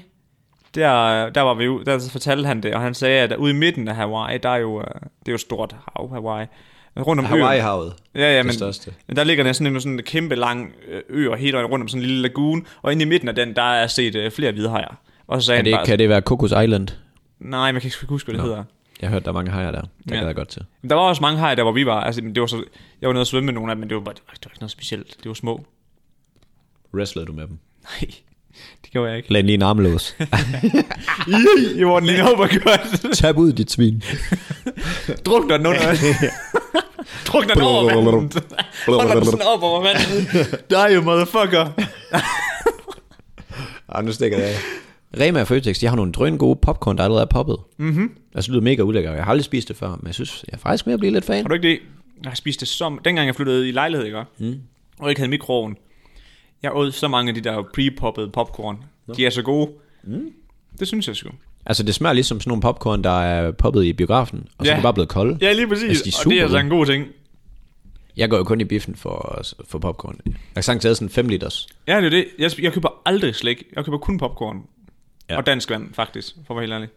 der, 0.74 1.30
der 1.30 1.40
var 1.40 1.54
vi 1.54 1.64
jo, 1.64 1.82
der 1.82 2.08
fortalte 2.12 2.46
han 2.46 2.62
det, 2.62 2.74
og 2.74 2.80
han 2.80 2.94
sagde, 2.94 3.20
at 3.20 3.36
ude 3.36 3.50
i 3.50 3.54
midten 3.54 3.88
af 3.88 3.94
Hawaii, 3.94 4.38
der 4.38 4.48
er 4.48 4.56
jo, 4.56 4.80
øh, 4.80 4.86
det 4.86 5.28
er 5.28 5.32
jo 5.32 5.34
et 5.34 5.40
stort 5.40 5.76
hav, 5.96 6.10
Hawaii. 6.12 6.46
Rundt 6.96 7.20
om 7.20 7.24
Hawaii-havet. 7.26 7.94
Ja, 8.14 8.20
ja, 8.20 8.36
det 8.38 8.44
men, 8.44 8.54
største. 8.54 8.92
men 9.06 9.16
der 9.16 9.24
ligger 9.24 9.44
der 9.44 9.52
sådan 9.52 9.74
en, 9.74 9.80
sådan 9.80 9.92
en 9.92 10.02
kæmpe 10.04 10.34
lang 10.34 10.72
øh, 10.88 11.02
ø, 11.08 11.30
og 11.30 11.36
helt 11.36 11.56
rundt 11.56 11.82
om 11.82 11.88
sådan 11.88 12.02
en 12.02 12.06
lille 12.06 12.22
lagoon, 12.22 12.66
og 12.82 12.92
inde 12.92 13.02
i 13.02 13.08
midten 13.08 13.28
af 13.28 13.34
den, 13.34 13.56
der 13.56 13.62
er 13.62 13.86
set 13.86 14.14
øh, 14.14 14.30
flere 14.30 14.52
hvidhajer. 14.52 14.94
Og 15.26 15.42
så 15.42 15.46
sagde 15.46 15.58
Kan 15.58 15.64
han 15.66 15.72
det, 15.72 15.78
bare, 15.78 15.86
kan 15.86 15.98
det 15.98 16.08
være 16.08 16.20
Cocos 16.20 16.50
Island? 16.50 16.88
nej, 17.38 17.72
man 17.72 17.80
kan 17.80 17.88
ikke 17.88 18.06
huske, 18.08 18.26
hvad 18.26 18.34
det 18.34 18.44
Nå. 18.44 18.48
hedder. 18.48 18.64
Jeg 19.00 19.08
har 19.08 19.14
hørt, 19.14 19.22
der 19.24 19.28
er 19.28 19.32
mange 19.34 19.50
hajer 19.50 19.70
der. 19.70 19.80
Det 19.80 19.90
Ja. 20.10 20.16
kan 20.16 20.26
jeg 20.26 20.34
godt 20.34 20.48
til. 20.48 20.62
Der 20.88 20.94
var 20.94 21.02
også 21.02 21.22
mange 21.22 21.38
hajer, 21.38 21.54
der 21.54 21.62
hvor 21.62 21.72
vi 21.72 21.86
var. 21.86 22.00
Altså, 22.00 22.20
det 22.20 22.40
var 22.40 22.46
så, 22.46 22.64
jeg 23.00 23.06
var 23.08 23.12
nede 23.12 23.22
og 23.22 23.26
svømme 23.26 23.44
med 23.44 23.52
nogle 23.54 23.70
af 23.72 23.76
dem, 23.76 23.80
men 23.80 23.88
det 23.88 23.96
var, 23.96 24.02
bare, 24.02 24.14
det 24.14 24.22
var 24.28 24.50
ikke 24.50 24.60
noget 24.60 24.70
specielt. 24.70 25.16
Det 25.18 25.26
var 25.28 25.34
små. 25.34 25.64
Wrestlede 26.94 27.26
du 27.26 27.32
med 27.32 27.46
dem? 27.46 27.58
Nej, 27.82 28.10
det 28.82 28.90
gjorde 28.92 29.08
jeg 29.08 29.16
ikke. 29.16 29.32
Lad 29.32 29.42
lige 29.42 29.54
en 29.54 29.62
armlås. 29.62 30.16
I 31.76 31.84
var 31.84 32.00
den 32.00 32.08
lige 32.08 32.24
op 32.32 32.38
og 32.38 32.48
gjort. 32.48 32.80
Tab 33.12 33.36
ud, 33.36 33.52
dit 33.52 33.70
svin. 33.70 34.02
Drukner 35.24 35.56
den 35.56 35.66
under. 35.66 35.80
Drukner 37.26 37.54
den 37.54 37.62
over 37.62 37.84
vandet. 37.84 38.44
Holder 38.86 39.14
den 39.14 39.24
sådan 39.24 39.46
op 39.46 39.62
over 39.62 39.82
vandet. 39.82 40.70
Der 40.70 40.78
er 40.78 40.92
jo 40.92 41.02
motherfucker. 41.02 41.68
Ej, 43.94 44.02
nu 44.02 44.12
stikker 44.12 44.38
det 44.38 44.44
af. 44.44 44.54
Rema 45.20 45.40
og 45.40 45.48
Føtex, 45.48 45.78
de 45.78 45.86
har 45.86 45.96
nogle 45.96 46.12
drøn 46.12 46.38
gode 46.38 46.58
popcorn, 46.62 46.98
der 46.98 47.04
allerede 47.04 47.22
er 47.22 47.26
poppet. 47.26 47.56
Mm-hmm. 47.76 48.10
Altså, 48.34 48.48
det 48.48 48.52
lyder 48.54 48.64
mega 48.64 48.82
ulækker. 48.82 49.12
Jeg 49.12 49.24
har 49.24 49.30
aldrig 49.30 49.44
spist 49.44 49.68
det 49.68 49.76
før, 49.76 49.88
men 49.88 50.06
jeg 50.06 50.14
synes, 50.14 50.44
jeg 50.50 50.56
er 50.56 50.58
faktisk 50.58 50.86
ved 50.86 50.92
at 50.92 50.98
blive 51.00 51.12
lidt 51.12 51.24
fan. 51.24 51.42
Har 51.42 51.48
du 51.48 51.54
ikke 51.54 51.68
det? 51.68 51.78
Jeg 52.22 52.30
har 52.30 52.36
spist 52.36 52.60
det 52.60 52.68
som... 52.68 53.00
Dengang 53.04 53.26
jeg 53.26 53.34
flyttede 53.34 53.68
i 53.68 53.72
lejlighed, 53.72 54.06
ikke? 54.06 54.22
Mm. 54.38 54.60
Og 54.98 55.08
ikke 55.08 55.20
havde 55.20 55.30
mikroovn. 55.30 55.76
Jeg 56.62 56.76
åd 56.76 56.92
så 56.92 57.08
mange 57.08 57.28
af 57.28 57.34
de 57.34 57.40
der 57.40 57.62
pre-poppede 57.62 58.30
popcorn. 58.30 58.84
De 59.16 59.26
er 59.26 59.30
så 59.30 59.42
gode. 59.42 59.70
Mm. 60.04 60.30
Det 60.78 60.88
synes 60.88 61.08
jeg 61.08 61.16
sgu. 61.16 61.28
Altså, 61.66 61.82
det 61.82 61.94
smager 61.94 62.12
ligesom 62.12 62.40
sådan 62.40 62.48
nogle 62.50 62.62
popcorn, 62.62 63.04
der 63.04 63.20
er 63.22 63.50
poppet 63.50 63.84
i 63.84 63.92
biografen, 63.92 64.48
og 64.58 64.66
så 64.66 64.70
Ja. 64.70 64.74
er 64.76 64.78
de 64.80 64.82
bare 64.82 64.94
blevet 64.94 65.08
kolde. 65.08 65.38
Ja, 65.40 65.52
lige 65.52 65.68
præcis. 65.68 65.88
Altså, 65.88 66.04
de 66.04 66.10
er 66.10 66.24
og 66.24 66.30
det 66.30 66.38
er 66.38 66.42
altså 66.42 66.58
en 66.58 66.68
god 66.68 66.86
ting. 66.86 67.06
Jeg 68.16 68.30
går 68.30 68.36
jo 68.36 68.44
kun 68.44 68.60
i 68.60 68.64
biffen 68.64 68.94
for, 68.96 69.42
for 69.68 69.78
popcorn. 69.78 70.20
Jeg 70.26 70.34
har 70.54 70.60
sagtens 70.60 70.82
taget 70.82 70.96
sådan 70.96 71.08
5 71.10 71.28
liters. 71.28 71.66
Ja, 71.88 71.96
det 71.96 72.04
er 72.06 72.10
det. 72.10 72.26
Jeg, 72.38 72.50
jeg 72.62 72.72
køber 72.72 72.88
aldrig 73.06 73.34
slik. 73.34 73.62
Jeg 73.76 73.84
køber 73.84 73.98
kun 73.98 74.18
popcorn. 74.18 74.62
Ja. 75.30 75.36
Og 75.36 75.46
dansk 75.46 75.70
vand, 75.70 75.94
faktisk, 75.94 76.34
for 76.46 76.54
at 76.54 76.56
være 76.56 76.62
helt 76.62 76.72
ærlig. 76.72 76.88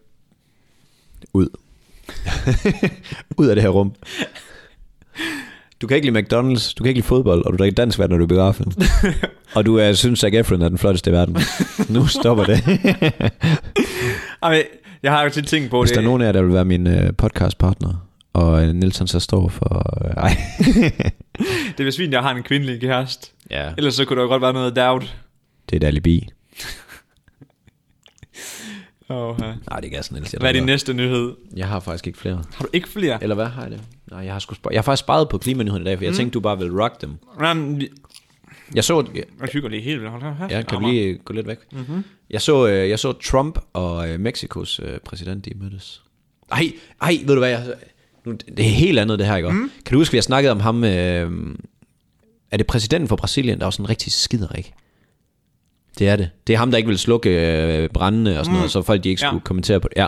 Ud. 1.33 1.47
Ud 3.41 3.47
af 3.47 3.55
det 3.55 3.61
her 3.63 3.69
rum. 3.69 3.93
Du 5.81 5.87
kan 5.87 5.95
ikke 5.97 6.11
lide 6.11 6.19
McDonald's, 6.19 6.73
du 6.77 6.83
kan 6.83 6.89
ikke 6.89 6.97
lide 6.97 7.07
fodbold, 7.07 7.45
og 7.45 7.53
du 7.53 7.57
drikker 7.57 7.75
dansk 7.75 7.99
vand, 7.99 8.09
når 8.11 8.17
du 8.17 8.23
er 8.23 8.27
biografen. 8.27 8.73
og 9.55 9.65
du 9.65 9.75
er, 9.75 9.93
synes, 9.93 10.19
Zac 10.19 10.33
Efron 10.33 10.61
er 10.61 10.69
den 10.69 10.77
flotteste 10.77 11.09
i 11.09 11.13
verden. 11.13 11.37
Nu 11.89 12.07
stopper 12.07 12.43
det. 12.45 12.63
Ej, 14.43 14.65
jeg 15.03 15.11
har 15.11 15.23
jo 15.23 15.29
tit 15.29 15.47
tænkt 15.47 15.69
på 15.69 15.81
Hvis 15.81 15.89
det. 15.89 15.95
der 15.95 16.01
er 16.01 16.05
nogen 16.05 16.21
af 16.21 16.25
jer, 16.25 16.31
der 16.31 16.41
vil 16.41 16.53
være 16.53 16.65
min 16.65 16.87
uh, 16.87 16.93
podcastpartner, 17.17 18.07
og 18.33 18.67
Nielsen 18.75 19.07
så 19.07 19.19
står 19.19 19.47
for... 19.49 20.01
Uh, 20.05 20.11
ej. 20.23 20.37
Det 21.67 21.79
er 21.79 21.83
hvis 21.83 21.97
fint, 21.97 22.13
jeg 22.13 22.21
har 22.21 22.35
en 22.35 22.43
kvindelig 22.43 22.81
kæreste. 22.81 23.27
ja, 23.51 23.69
Ellers 23.77 23.95
så 23.95 24.05
kunne 24.05 24.17
der 24.17 24.23
jo 24.23 24.29
godt 24.29 24.41
være 24.41 24.53
noget 24.53 24.75
doubt. 24.75 25.15
det 25.69 25.75
er 25.83 25.87
et 25.87 25.87
alibi. 25.87 26.29
Oh, 29.09 29.35
ja. 29.41 29.53
Nej, 29.69 29.79
det 29.79 29.97
er 29.97 30.01
sådan 30.01 30.23
jeg 30.23 30.39
Hvad 30.39 30.49
er 30.49 30.53
din 30.53 30.63
næste 30.63 30.93
nyhed? 30.93 31.33
Jeg 31.55 31.67
har 31.67 31.79
faktisk 31.79 32.07
ikke 32.07 32.19
flere. 32.19 32.43
Har 32.53 32.63
du 32.65 32.69
ikke 32.73 32.89
flere? 32.89 33.23
Eller 33.23 33.35
hvad 33.35 33.45
har 33.45 33.61
jeg 33.61 33.71
det? 33.71 33.81
Nej, 34.11 34.19
jeg 34.19 34.31
har, 34.33 34.39
sgu 34.39 34.53
spa- 34.53 34.69
jeg 34.71 34.77
har 34.77 34.81
faktisk 34.83 34.99
sparet 34.99 35.29
på 35.29 35.37
klimanyheden 35.37 35.81
i 35.81 35.85
dag, 35.85 35.97
for 35.97 36.05
jeg 36.05 36.13
tænkte, 36.13 36.33
du 36.33 36.39
bare 36.39 36.57
ville 36.57 36.83
rock 36.83 37.01
dem. 37.01 37.11
Jamen, 37.41 37.79
vi- 37.79 37.89
Jeg 38.75 38.83
så, 38.83 39.05
jeg 39.15 39.23
hygger 39.53 39.69
lige 39.69 39.81
helt. 39.81 40.09
Hold 40.09 40.21
da- 40.21 40.55
Ja, 40.55 40.61
kan 40.61 40.79
vi 40.79 40.85
lige 40.85 41.17
gå 41.25 41.33
lidt 41.33 41.47
væk? 41.47 41.57
Mm-hmm. 41.71 42.03
Jeg, 42.29 42.41
så, 42.41 42.67
øh, 42.67 42.89
jeg 42.89 42.99
så 42.99 43.11
Trump 43.13 43.59
og 43.73 44.09
øh, 44.09 44.19
Mexikos 44.19 44.79
øh, 44.83 44.99
præsident, 44.99 45.45
de 45.45 45.51
mødtes. 45.55 46.03
Ej, 46.51 46.71
ej, 47.01 47.17
ved 47.25 47.33
du 47.33 47.39
hvad? 47.39 47.49
Jeg, 47.49 47.73
nu, 48.25 48.31
det 48.57 48.59
er 48.65 48.69
helt 48.69 48.99
andet 48.99 49.19
det 49.19 49.27
her, 49.27 49.35
ikke? 49.35 49.49
Mm. 49.51 49.71
Kan 49.85 49.93
du 49.93 49.99
huske, 49.99 50.11
vi 50.11 50.17
har 50.17 50.21
snakket 50.21 50.51
om 50.51 50.59
ham... 50.59 50.83
Øh, 50.83 51.31
er 52.51 52.57
det 52.57 52.67
præsidenten 52.67 53.07
for 53.07 53.15
Brasilien, 53.15 53.59
der 53.59 53.65
er 53.65 53.69
sådan 53.69 53.85
en 53.85 53.89
rigtig 53.89 54.11
skiderik? 54.11 54.73
Det 55.99 56.07
er 56.09 56.15
det. 56.15 56.29
Det 56.47 56.53
er 56.53 56.57
ham, 56.57 56.71
der 56.71 56.77
ikke 56.77 56.87
vil 56.87 56.97
slukke 56.99 57.29
øh, 57.29 57.89
brændende 57.89 58.39
og 58.39 58.45
sådan 58.45 58.53
mm. 58.53 58.57
noget, 58.57 58.71
så 58.71 58.81
folk 58.81 59.03
de 59.03 59.09
ikke 59.09 59.25
Ja. 59.25 59.29
skulle 59.29 59.41
kommentere 59.43 59.79
på 59.79 59.87
det. 59.87 59.97
Ja. 60.01 60.07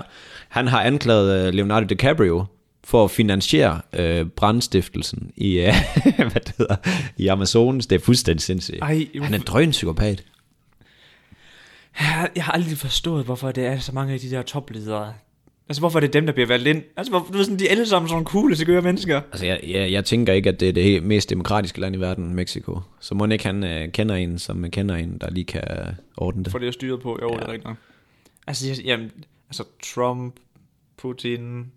Han 0.50 0.68
har 0.68 0.82
anklaget 0.84 1.48
øh, 1.48 1.54
Leonardo 1.54 1.86
DiCaprio 1.86 2.46
for 2.84 3.04
at 3.04 3.12
finansiere 3.12 3.82
øh, 3.94 4.26
brandstiftelsen 4.26 5.32
i, 5.38 5.60
øh, 5.60 5.74
hvad 6.32 6.42
det 6.42 6.54
hedder, 6.58 6.76
i 7.18 7.28
Amazonas. 7.28 7.88
Det 7.88 7.96
er 8.02 8.06
fuldstændig 8.06 8.42
sindssygt. 8.42 8.80
Ej, 8.82 9.08
Han 9.22 9.34
er 9.34 9.38
en 9.38 9.44
drøn 9.48 9.72
psykopat. 9.72 10.24
Jeg, 12.00 12.30
jeg 12.36 12.44
har 12.44 12.52
aldrig 12.52 12.78
forstået, 12.78 13.26
hvorfor 13.26 13.52
det 13.52 13.66
er 13.66 13.80
så 13.80 13.92
mange 13.92 14.14
af 14.14 14.20
de 14.20 14.30
der 14.30 14.42
topledere. 14.42 15.14
Altså, 15.70 15.82
hvorfor 15.82 16.00
er 16.00 16.02
det 16.02 16.14
dem, 16.14 16.26
der 16.26 16.34
bliver 16.34 16.48
valgt 16.48 16.68
ind? 16.68 16.84
Altså, 16.98 17.12
hvor, 17.12 17.20
du 17.20 17.38
ved 17.38 17.44
sådan, 17.44 17.60
de 17.60 17.68
er 17.68 17.72
alle 17.72 17.86
sammen 17.86 18.10
sådan 18.10 18.16
nogle 18.16 18.26
coole, 18.26 18.56
sikre 18.56 18.82
mennesker. 18.82 19.22
Altså, 19.32 19.46
jeg, 19.46 19.60
jeg, 19.68 19.92
jeg 19.92 20.06
tænker 20.06 20.34
ikke, 20.34 20.50
at 20.50 20.60
det 20.60 20.70
er 20.70 20.74
det 20.74 21.04
mest 21.04 21.30
demokratiske 21.30 21.80
land 21.80 21.96
i 21.96 22.00
verden, 22.00 22.36
Mexico. 22.36 22.80
Så 23.00 23.16
må 23.16 23.26
ikke 23.26 23.46
han 23.46 23.64
øh, 23.64 23.92
kender 23.92 24.16
en, 24.16 24.40
som 24.40 24.72
kender 24.72 24.96
en, 24.96 25.18
der 25.22 25.30
lige 25.30 25.46
kan 25.46 25.64
ordne 26.18 26.44
det. 26.44 26.52
For 26.52 26.60
det 26.60 26.68
er 26.68 26.72
styret 26.72 27.02
på, 27.02 27.20
jo, 27.22 27.30
ja. 27.30 27.36
det 27.36 27.44
er 27.44 27.48
rigtigt 27.48 27.68
nok. 27.68 27.78
Altså, 28.48 28.68
jeg, 28.68 28.86
jamen, 28.86 29.12
altså, 29.50 29.64
Trump, 29.94 30.36
Putin, 30.98 31.72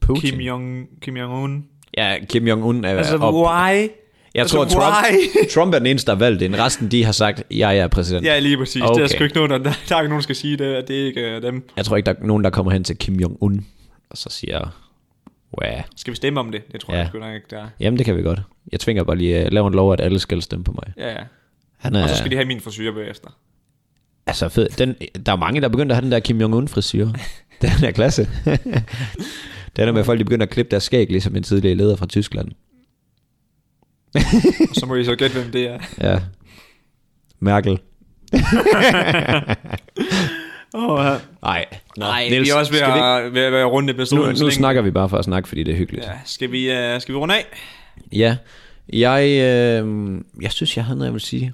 Putin. 0.00 0.30
Kim 0.30 0.40
Jong, 0.40 0.88
Kim 1.00 1.16
Jong-un. 1.16 1.50
Ja, 1.96 2.18
Kim 2.28 2.48
Jong-un 2.48 2.84
er 2.84 2.88
Altså, 2.98 3.16
op. 3.16 3.34
why? 3.34 3.88
Jeg 4.34 4.40
altså, 4.40 4.56
tror, 4.56 4.64
Trump, 4.64 4.94
why? 5.04 5.48
Trump 5.54 5.74
er 5.74 5.78
den 5.78 5.86
eneste, 5.86 6.06
der 6.06 6.12
har 6.12 6.18
valgt 6.18 6.40
det. 6.40 6.58
Resten, 6.58 6.90
de 6.90 7.04
har 7.04 7.12
sagt, 7.12 7.42
jeg 7.50 7.78
er 7.78 7.88
præsident. 7.88 8.26
Ja, 8.26 8.38
lige 8.38 8.56
præcis. 8.56 8.82
Okay. 8.82 9.02
Det 9.02 9.12
er 9.12 9.16
sgu 9.16 9.24
ikke 9.24 9.36
nogen, 9.36 9.50
der, 9.50 9.58
der, 9.58 9.70
er 9.70 10.00
ikke 10.00 10.08
nogen, 10.08 10.12
der 10.12 10.20
skal 10.20 10.36
sige 10.36 10.56
det, 10.56 10.64
at 10.74 10.88
det 10.88 11.00
er 11.02 11.06
ikke 11.06 11.36
uh, 11.36 11.42
dem. 11.42 11.68
Jeg 11.76 11.84
tror 11.84 11.96
ikke, 11.96 12.06
der 12.06 12.12
er 12.12 12.26
nogen, 12.26 12.44
der 12.44 12.50
kommer 12.50 12.72
hen 12.72 12.84
til 12.84 12.96
Kim 12.96 13.14
Jong-un, 13.20 13.62
og 14.10 14.16
så 14.16 14.28
siger, 14.30 14.58
wow. 15.60 15.80
Skal 15.96 16.10
vi 16.10 16.16
stemme 16.16 16.40
om 16.40 16.52
det? 16.52 16.72
Det 16.72 16.80
tror 16.80 16.92
Ja. 16.94 16.98
jeg 16.98 17.08
sgu 17.08 17.18
nok 17.18 17.34
ikke, 17.34 17.46
der 17.50 17.58
er. 17.58 17.68
Jamen, 17.80 17.98
det 17.98 18.06
kan 18.06 18.16
vi 18.16 18.22
godt. 18.22 18.40
Jeg 18.72 18.80
tvinger 18.80 19.04
bare 19.04 19.16
lige, 19.16 19.46
uh, 19.46 19.52
laver 19.52 19.68
en 19.68 19.74
lov, 19.74 19.92
at 19.92 20.00
alle 20.00 20.18
skal 20.18 20.42
stemme 20.42 20.64
på 20.64 20.72
mig. 20.72 20.92
Ja, 20.96 21.10
ja. 21.12 21.24
Han 21.78 21.94
er, 21.96 22.02
Og 22.02 22.08
så 22.08 22.16
skal 22.16 22.30
de 22.30 22.36
have 22.36 22.46
min 22.46 22.60
frisyr 22.60 22.92
bagefter. 22.94 23.28
altså 24.26 24.48
fed. 24.48 24.68
Den, 24.68 24.94
der 25.26 25.32
er 25.32 25.36
mange, 25.36 25.60
der 25.60 25.66
er 25.66 25.70
begyndt 25.70 25.92
at 25.92 25.96
have 25.96 26.04
den 26.04 26.12
der 26.12 26.20
Kim 26.20 26.40
Jong-un-frisyr. 26.40 27.08
den 27.62 27.70
er 27.84 27.90
klasse. 27.90 28.28
det 29.76 29.84
er 29.84 29.92
med, 29.92 30.04
folk 30.04 30.18
de 30.18 30.24
begynder 30.24 30.46
at 30.46 30.50
klippe 30.52 30.70
deres 30.70 30.82
skæg, 30.82 31.10
ligesom 31.10 31.36
en 31.36 31.42
tidligere 31.42 31.74
leder 31.76 31.96
fra 31.96 32.06
Tyskland. 32.06 32.48
Så 34.72 34.86
må 34.86 34.94
I 34.94 35.04
så 35.04 35.14
gætte, 35.16 35.40
hvem 35.40 35.52
det 35.52 35.68
er. 35.68 35.78
Ja. 36.10 36.18
Merkel. 37.40 37.78
Oh, 40.74 41.04
ja. 41.04 41.16
Nej. 41.42 41.66
Nej, 41.96 42.28
vi 42.28 42.48
er 42.48 42.54
også 42.54 42.72
ved 42.72 42.78
skal 42.78 42.94
vi, 42.94 42.98
at, 42.98 43.34
ved 43.34 43.42
at 43.42 43.52
være 43.52 43.64
rundt 43.64 43.90
i 43.90 43.92
nu, 43.92 43.96
episoden. 43.96 44.36
nu 44.40 44.50
snakker 44.50 44.82
vi 44.82 44.90
bare 44.90 45.08
for 45.08 45.16
at 45.16 45.24
snakke, 45.24 45.48
fordi 45.48 45.62
det 45.62 45.72
er 45.72 45.78
hyggeligt. 45.78 46.06
Ja, 46.06 46.12
skal 46.24 46.52
vi, 46.52 46.70
uh, 46.70 47.00
skal 47.00 47.14
vi 47.14 47.18
runde 47.18 47.34
af? 47.34 47.46
Ja. 48.12 48.36
Jeg, 48.92 49.24
øh, 49.24 50.20
jeg 50.40 50.52
synes, 50.52 50.76
jeg 50.76 50.84
havde 50.84 50.98
noget, 50.98 51.06
jeg 51.08 51.12
vil 51.12 51.20
sige. 51.20 51.52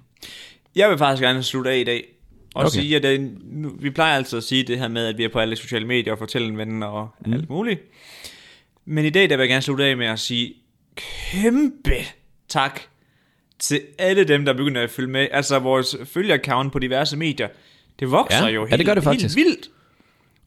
Jeg 0.77 0.90
vil 0.90 0.99
faktisk 0.99 1.23
gerne 1.23 1.42
slutte 1.42 1.71
af 1.71 1.79
i 1.79 1.85
dag. 1.85 2.05
Og 2.55 2.64
okay. 2.64 2.71
Sige, 2.71 2.97
at 2.97 3.03
det, 3.03 3.31
nu, 3.45 3.73
vi 3.81 3.90
plejer 3.90 4.16
altid 4.16 4.38
at 4.38 4.45
sige 4.45 4.62
det 4.62 4.79
her 4.79 4.88
med, 4.88 5.07
at 5.07 5.19
vi 5.19 5.25
er 5.25 5.29
på 5.29 5.38
alle 5.38 5.57
sociale 5.57 5.87
medier 5.87 6.12
og 6.12 6.19
fortælle 6.19 6.49
en 6.49 6.59
ven 6.59 6.83
og 6.83 7.09
mm. 7.27 7.33
alt 7.33 7.51
muligt. 7.51 7.81
Men 8.85 9.05
i 9.05 9.11
dag 9.11 9.31
der 9.31 9.37
vil 9.37 9.42
jeg 9.42 9.49
gerne 9.49 9.62
slutte 9.62 9.85
af 9.85 9.97
med 9.97 10.07
at 10.07 10.21
sige 10.21 10.55
kæmpe 10.97 11.97
tak 12.49 12.81
til 13.59 13.81
alle 13.99 14.25
dem, 14.25 14.45
der 14.45 14.53
begynder 14.53 14.83
at 14.83 14.91
følge 14.91 15.09
med. 15.11 15.29
Altså 15.31 15.59
vores 15.59 15.97
følgeraccount 16.05 16.73
på 16.73 16.79
diverse 16.79 17.17
medier. 17.17 17.49
Det 18.01 18.11
vokser 18.11 18.39
Ja, 18.47 18.47
jo 18.47 18.61
ja, 18.65 18.69
helt, 18.69 18.79
det 18.79 18.87
gør 18.87 18.95
det 18.95 19.05
helt 19.05 19.15
faktisk. 19.15 19.37
vildt. 19.37 19.69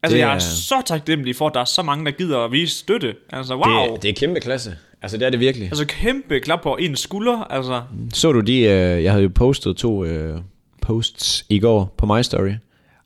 Altså 0.04 0.16
Det 0.16 0.22
jeg 0.22 0.36
er 0.36 0.40
så 0.40 0.82
taknemmelig 0.86 1.36
for, 1.36 1.48
at 1.48 1.54
der 1.54 1.60
er 1.62 1.66
så 1.66 1.82
mange, 1.84 2.06
der 2.06 2.12
gider 2.12 2.40
at 2.40 2.52
vise 2.52 2.76
støtte. 2.78 3.16
Altså 3.30 3.56
wow. 3.56 3.94
Det, 3.94 4.04
det 4.04 4.10
er 4.10 4.14
kæmpe 4.14 4.40
klasse. 4.40 4.76
Altså, 5.02 5.18
det 5.18 5.26
er 5.26 5.30
det 5.30 5.40
virkelig. 5.40 5.66
Altså 5.68 5.86
kæmpe 5.88 6.40
klap 6.40 6.62
på 6.62 6.76
en 6.78 6.96
skulder. 6.96 7.38
Altså 7.52 7.82
Så 8.14 8.32
du 8.32 8.40
de, 8.40 8.60
øh, 8.60 9.04
jeg 9.04 9.12
havde 9.12 9.24
jo 9.24 9.32
postet 9.36 9.78
to 9.78 10.06
øh, 10.06 10.38
posts 10.82 11.46
i 11.50 11.60
går 11.60 11.94
på 11.98 12.06
My 12.06 12.22
Story, 12.22 12.52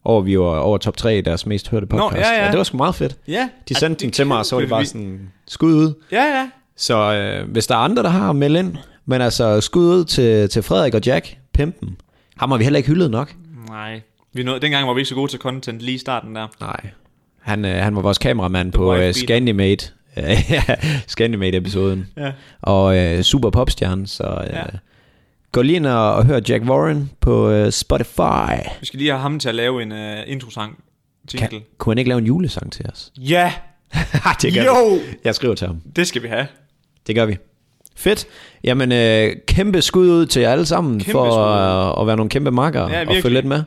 over 0.03 0.21
vi 0.21 0.39
var 0.39 0.59
over 0.59 0.77
top 0.77 0.97
3 0.97 1.17
i 1.17 1.21
deres 1.21 1.45
mest 1.45 1.69
hørte 1.69 1.85
Nå, 1.85 1.97
podcast. 2.09 2.29
ja, 2.29 2.39
ja. 2.39 2.45
Og 2.45 2.51
det 2.51 2.57
var 2.57 2.63
sgu 2.63 2.77
meget 2.77 2.95
fedt. 2.95 3.15
ja. 3.27 3.49
De 3.69 3.73
sendte 3.75 4.05
dem 4.05 4.11
til 4.11 4.27
mig, 4.27 4.37
og 4.37 4.45
så 4.45 4.55
var 4.55 4.59
det 4.59 4.69
bare 4.69 4.85
sådan 4.85 5.31
skud 5.47 5.73
ud. 5.73 5.93
Ja, 6.11 6.23
ja. 6.23 6.49
Så 6.77 7.13
øh, 7.13 7.49
hvis 7.51 7.67
der 7.67 7.75
er 7.75 7.79
andre, 7.79 8.03
der 8.03 8.09
har 8.09 8.31
meldt 8.33 8.57
ind, 8.59 8.75
Men 9.05 9.21
altså, 9.21 9.61
skud 9.61 9.85
ud 9.85 10.05
til, 10.05 10.49
til 10.49 10.63
Frederik 10.63 10.93
og 10.93 11.01
Jack, 11.05 11.37
pimpen. 11.53 11.97
Ham 12.37 12.51
har 12.51 12.57
vi 12.57 12.63
heller 12.63 12.77
ikke 12.77 12.89
hyldet 12.89 13.11
nok. 13.11 13.33
Nej. 13.69 14.01
Vi 14.33 14.43
nåede, 14.43 14.59
dengang 14.59 14.87
var 14.87 14.93
vi 14.93 14.99
ikke 14.99 15.09
så 15.09 15.15
gode 15.15 15.31
til 15.31 15.39
content 15.39 15.79
lige 15.79 15.95
i 15.95 15.97
starten 15.97 16.35
der. 16.35 16.47
Nej. 16.61 16.79
Han, 17.41 17.65
øh, 17.65 17.75
han 17.83 17.95
var 17.95 18.01
vores 18.01 18.17
kameramand 18.17 18.71
på 18.71 18.91
wife 18.91 19.07
øh. 19.07 19.13
Scandimate. 19.13 19.89
Scandimate-episoden. 21.07 22.07
Ja. 22.17 22.31
Og 22.61 22.97
øh, 22.97 23.21
super 23.21 23.49
popstjerne, 23.49 24.07
så 24.07 24.23
øh, 24.47 24.49
Ja. 24.53 24.63
gå 25.51 25.61
lige 25.61 25.75
ind 25.75 25.85
og, 25.85 26.13
og 26.15 26.25
hør 26.25 26.39
Jack 26.49 26.63
Warren 26.63 27.11
på 27.19 27.49
øh, 27.49 27.71
Spotify. 27.71 28.55
Vi 28.79 28.85
skal 28.85 28.97
lige 28.99 29.11
have 29.11 29.21
ham 29.21 29.39
til 29.39 29.49
at 29.49 29.55
lave 29.55 29.81
en 29.83 29.91
uh, 29.91 29.97
introsang. 30.27 30.83
Jingle. 31.33 31.47
Kan, 31.49 31.61
kunne 31.77 31.91
han 31.93 31.97
ikke 31.97 32.09
lave 32.09 32.19
en 32.19 32.25
julesang 32.25 32.71
til 32.71 32.85
os? 32.93 33.11
Ja, 33.17 33.53
det 34.41 34.53
gør 34.53 34.63
Jo! 34.63 34.99
Jeg 35.23 35.35
skriver 35.35 35.55
til 35.55 35.67
ham. 35.67 35.81
det 35.95 36.07
skal 36.07 36.23
vi 36.23 36.27
have. 36.27 36.47
Det 37.07 37.15
gør 37.15 37.25
vi. 37.25 37.37
Fedt. 37.95 38.27
Jamen, 38.63 38.91
øh, 38.91 39.31
kæmpe 39.47 39.81
skud 39.81 40.09
ud 40.09 40.25
til 40.25 40.41
jer 40.41 40.51
alle 40.51 40.65
sammen 40.65 40.99
Kæmpe 40.99 41.11
for 41.11 41.25
skud. 41.31 41.97
øh, 41.97 42.01
at 42.01 42.07
være 42.07 42.15
nogle 42.15 42.29
kæmpe 42.29 42.51
makker 42.51 42.89
Ja, 42.89 43.07
og 43.07 43.15
følge 43.21 43.33
lidt 43.35 43.45
med. 43.45 43.63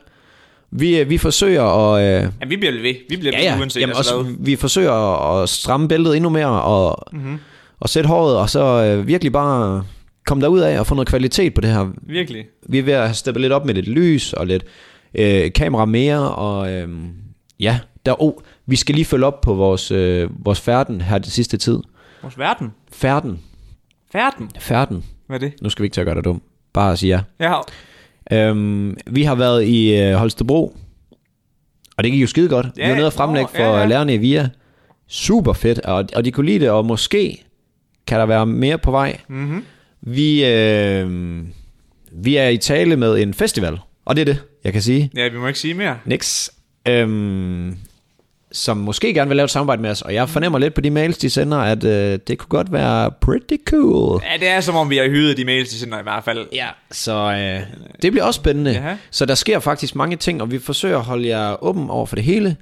Vi, 0.71 0.99
øh, 0.99 1.09
vi 1.09 1.17
forsøger 1.17 1.63
at... 1.63 2.03
Øh, 2.03 2.29
Ja, 2.41 2.47
vi 2.47 2.57
bliver 2.57 2.71
ved. 2.73 2.95
Vi 3.09 3.17
bliver 3.17 3.31
ja, 3.31 3.37
ved, 3.37 3.53
ja. 3.55 3.59
uanset 3.59 3.81
Jamen, 3.81 3.95
altså 3.97 4.15
også, 4.15 4.31
vi 4.39 4.55
forsøger 4.55 4.91
at, 4.91 5.43
at 5.43 5.49
stramme 5.49 5.87
bæltet 5.87 6.15
endnu 6.15 6.29
mere 6.29 6.61
og, 6.61 7.05
mm-hmm. 7.13 7.37
og 7.79 7.89
sætte 7.89 8.07
håret, 8.07 8.37
og 8.37 8.49
så 8.49 8.59
øh, 8.83 9.07
virkelig 9.07 9.31
bare 9.33 9.83
komme 10.25 10.43
derud 10.43 10.59
af 10.59 10.79
og 10.79 10.87
få 10.87 10.95
noget 10.95 11.07
kvalitet 11.07 11.53
på 11.53 11.61
det 11.61 11.69
her. 11.69 11.87
Virkelig. 12.03 12.45
Vi 12.69 12.79
er 12.79 12.83
ved 12.83 12.93
at 12.93 13.15
steppe 13.15 13.41
lidt 13.41 13.53
op 13.53 13.65
med 13.65 13.73
lidt 13.73 13.87
lys 13.87 14.33
og 14.33 14.47
lidt 14.47 14.63
øh, 15.15 15.51
kamera 15.55 15.85
mere, 15.85 16.31
og 16.35 16.71
øh, 16.73 16.89
ja, 17.59 17.79
der, 18.05 18.21
oh, 18.23 18.33
vi 18.65 18.75
skal 18.75 18.95
lige 18.95 19.05
følge 19.05 19.25
op 19.25 19.41
på 19.41 19.53
vores, 19.53 19.91
øh, 19.91 20.29
vores 20.45 20.61
færden 20.61 21.01
her 21.01 21.17
det 21.17 21.31
sidste 21.31 21.57
tid. 21.57 21.79
Vores 22.27 22.39
verden. 22.39 22.73
Færden. 22.91 23.39
Færden. 24.11 24.51
Færden. 24.59 25.03
Hvad 25.27 25.35
er 25.35 25.39
det? 25.49 25.61
Nu 25.61 25.69
skal 25.69 25.83
vi 25.83 25.85
ikke 25.85 25.93
til 25.93 26.01
at 26.01 26.05
gøre 26.07 26.15
dig 26.15 26.23
dum. 26.23 26.41
Bare 26.73 26.91
at 26.91 26.99
sige 26.99 27.23
ja. 27.39 27.61
Ja, 28.31 28.49
Øhm, 28.49 28.97
vi 29.05 29.23
har 29.23 29.35
været 29.35 29.63
i 29.63 29.97
øh, 30.01 30.13
Holstebro, 30.13 30.75
og 31.97 32.03
det 32.03 32.11
gik 32.11 32.21
jo 32.21 32.27
skide 32.27 32.49
godt. 32.49 32.67
Ja, 32.77 32.83
vi 32.85 32.89
var 32.89 32.95
nede 32.95 33.07
og 33.07 33.13
fremlægge 33.13 33.49
for 33.55 33.63
ja, 33.63 33.77
ja, 33.79 33.85
lærerne 33.85 34.13
i 34.13 34.17
VIA. 34.17 34.49
Super 35.07 35.53
fedt, 35.53 35.79
og, 35.79 36.05
og 36.15 36.25
de 36.25 36.31
kunne 36.31 36.45
lide 36.45 36.59
det, 36.59 36.69
og 36.69 36.85
måske 36.85 37.43
kan 38.07 38.19
der 38.19 38.25
være 38.25 38.45
mere 38.45 38.77
på 38.77 38.91
vej. 38.91 39.17
mm-hmm. 39.27 39.63
Vi, 40.01 40.45
øh, 40.45 41.41
vi 42.11 42.35
er 42.35 42.47
i 42.47 42.57
tale 42.57 42.95
med 42.95 43.17
en 43.21 43.33
festival, 43.33 43.79
og 44.05 44.15
det 44.15 44.21
er 44.21 44.25
det, 44.25 44.43
jeg 44.63 44.73
kan 44.73 44.81
sige. 44.81 45.11
ja 45.15 45.27
vi 45.27 45.37
må 45.37 45.47
ikke 45.47 45.59
sige 45.59 45.73
mere. 45.73 45.97
Nix. 46.05 46.49
Øhm, 46.87 47.77
som 48.57 48.77
måske 48.77 49.13
gerne 49.13 49.27
vil 49.29 49.35
lave 49.35 49.43
et 49.45 49.51
samarbejde 49.51 49.81
med 49.81 49.89
os, 49.89 50.01
og 50.01 50.13
jeg 50.13 50.29
fornemmer 50.29 50.59
lidt 50.59 50.73
på 50.73 50.81
de 50.81 50.89
mails, 50.91 51.17
de 51.17 51.29
sender, 51.29 51.57
at 51.57 51.83
øh, 51.83 52.19
det 52.27 52.37
kunne 52.37 52.49
godt 52.49 52.71
være 52.71 53.11
pretty 53.21 53.55
cool. 53.69 54.21
Ja, 54.33 54.37
det 54.39 54.47
er 54.47 54.61
som 54.61 54.75
om, 54.75 54.89
vi 54.89 54.97
har 54.97 55.07
hyret 55.09 55.37
de 55.37 55.45
mails, 55.45 55.69
de 55.69 55.75
sender 55.75 55.99
i 55.99 56.03
hvert 56.03 56.23
fald. 56.23 56.47
Ja, 56.53 56.67
så 56.91 57.13
øh, 57.13 57.61
det 58.01 58.11
bliver 58.11 58.23
også 58.23 58.37
spændende. 58.37 58.71
Jaha. 58.71 58.95
Så 59.11 59.25
der 59.25 59.35
sker 59.35 59.59
faktisk 59.59 59.95
mange 59.95 60.15
ting, 60.15 60.41
og 60.41 60.51
vi 60.51 60.59
forsøger 60.59 60.97
at 60.97 61.03
holde 61.03 61.27
jer 61.27 61.63
åben 61.63 61.89
over 61.89 62.05
for 62.05 62.15
det 62.15 62.23
hele. 62.25 62.55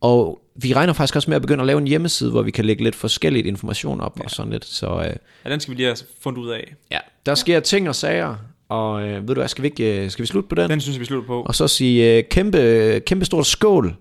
Og 0.00 0.38
vi 0.56 0.72
regner 0.72 0.92
faktisk 0.92 1.16
også 1.16 1.30
med 1.30 1.36
at 1.36 1.42
begynde 1.42 1.60
at 1.60 1.66
lave 1.66 1.78
en 1.78 1.86
hjemmeside, 1.86 2.30
hvor 2.30 2.42
vi 2.42 2.50
kan 2.50 2.64
lægge 2.64 2.84
lidt 2.84 2.94
forskelligt 2.94 3.46
information 3.46 4.00
op 4.00 4.18
ja. 4.18 4.24
og 4.24 4.30
sådan 4.30 4.52
lidt. 4.52 4.64
Så 4.64 4.86
øh, 4.86 5.16
Ja, 5.44 5.50
den 5.50 5.60
skal 5.60 5.72
vi 5.72 5.76
lige 5.76 5.86
have 5.86 5.96
fundet 6.22 6.40
ud 6.42 6.50
af. 6.50 6.74
ja, 6.90 6.98
der 7.26 7.34
sker 7.34 7.60
ting 7.60 7.88
og 7.88 7.94
sager, 7.94 8.34
og 8.68 9.02
øh, 9.02 9.28
ved 9.28 9.34
du 9.34 9.40
hvad, 9.40 9.48
skal 9.48 9.62
vi, 9.62 9.68
ikke, 9.68 10.04
øh, 10.04 10.10
skal 10.10 10.22
vi 10.22 10.26
slutte 10.26 10.48
på 10.48 10.54
den? 10.54 10.70
Den 10.70 10.80
synes 10.80 10.96
jeg, 10.96 11.00
vi 11.00 11.06
slutter 11.06 11.26
på. 11.26 11.42
Og 11.42 11.54
så 11.54 11.68
sige 11.68 12.16
øh, 12.16 12.24
kæmpe, 12.30 13.02
kæmpe 13.06 13.24
stort 13.24 13.46
skål, 13.46 13.94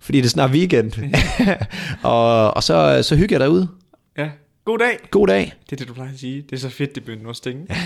fordi 0.00 0.18
det 0.18 0.24
er 0.24 0.30
snart 0.30 0.50
weekend. 0.50 0.92
og, 2.02 2.56
og 2.56 2.62
så, 2.62 3.02
så 3.02 3.16
hygger 3.16 3.36
jeg 3.36 3.40
derude. 3.40 3.68
Ja. 4.18 4.30
God 4.64 4.78
dag. 4.78 4.98
God 5.10 5.26
dag. 5.26 5.52
Det 5.64 5.72
er 5.72 5.76
det, 5.76 5.88
du 5.88 5.94
plejer 5.94 6.12
at 6.12 6.18
sige. 6.18 6.42
Det 6.42 6.52
er 6.52 6.60
så 6.60 6.68
fedt, 6.68 6.94
det 6.94 7.04
begynder 7.04 7.30
at 7.30 7.36
stinge. 7.36 7.66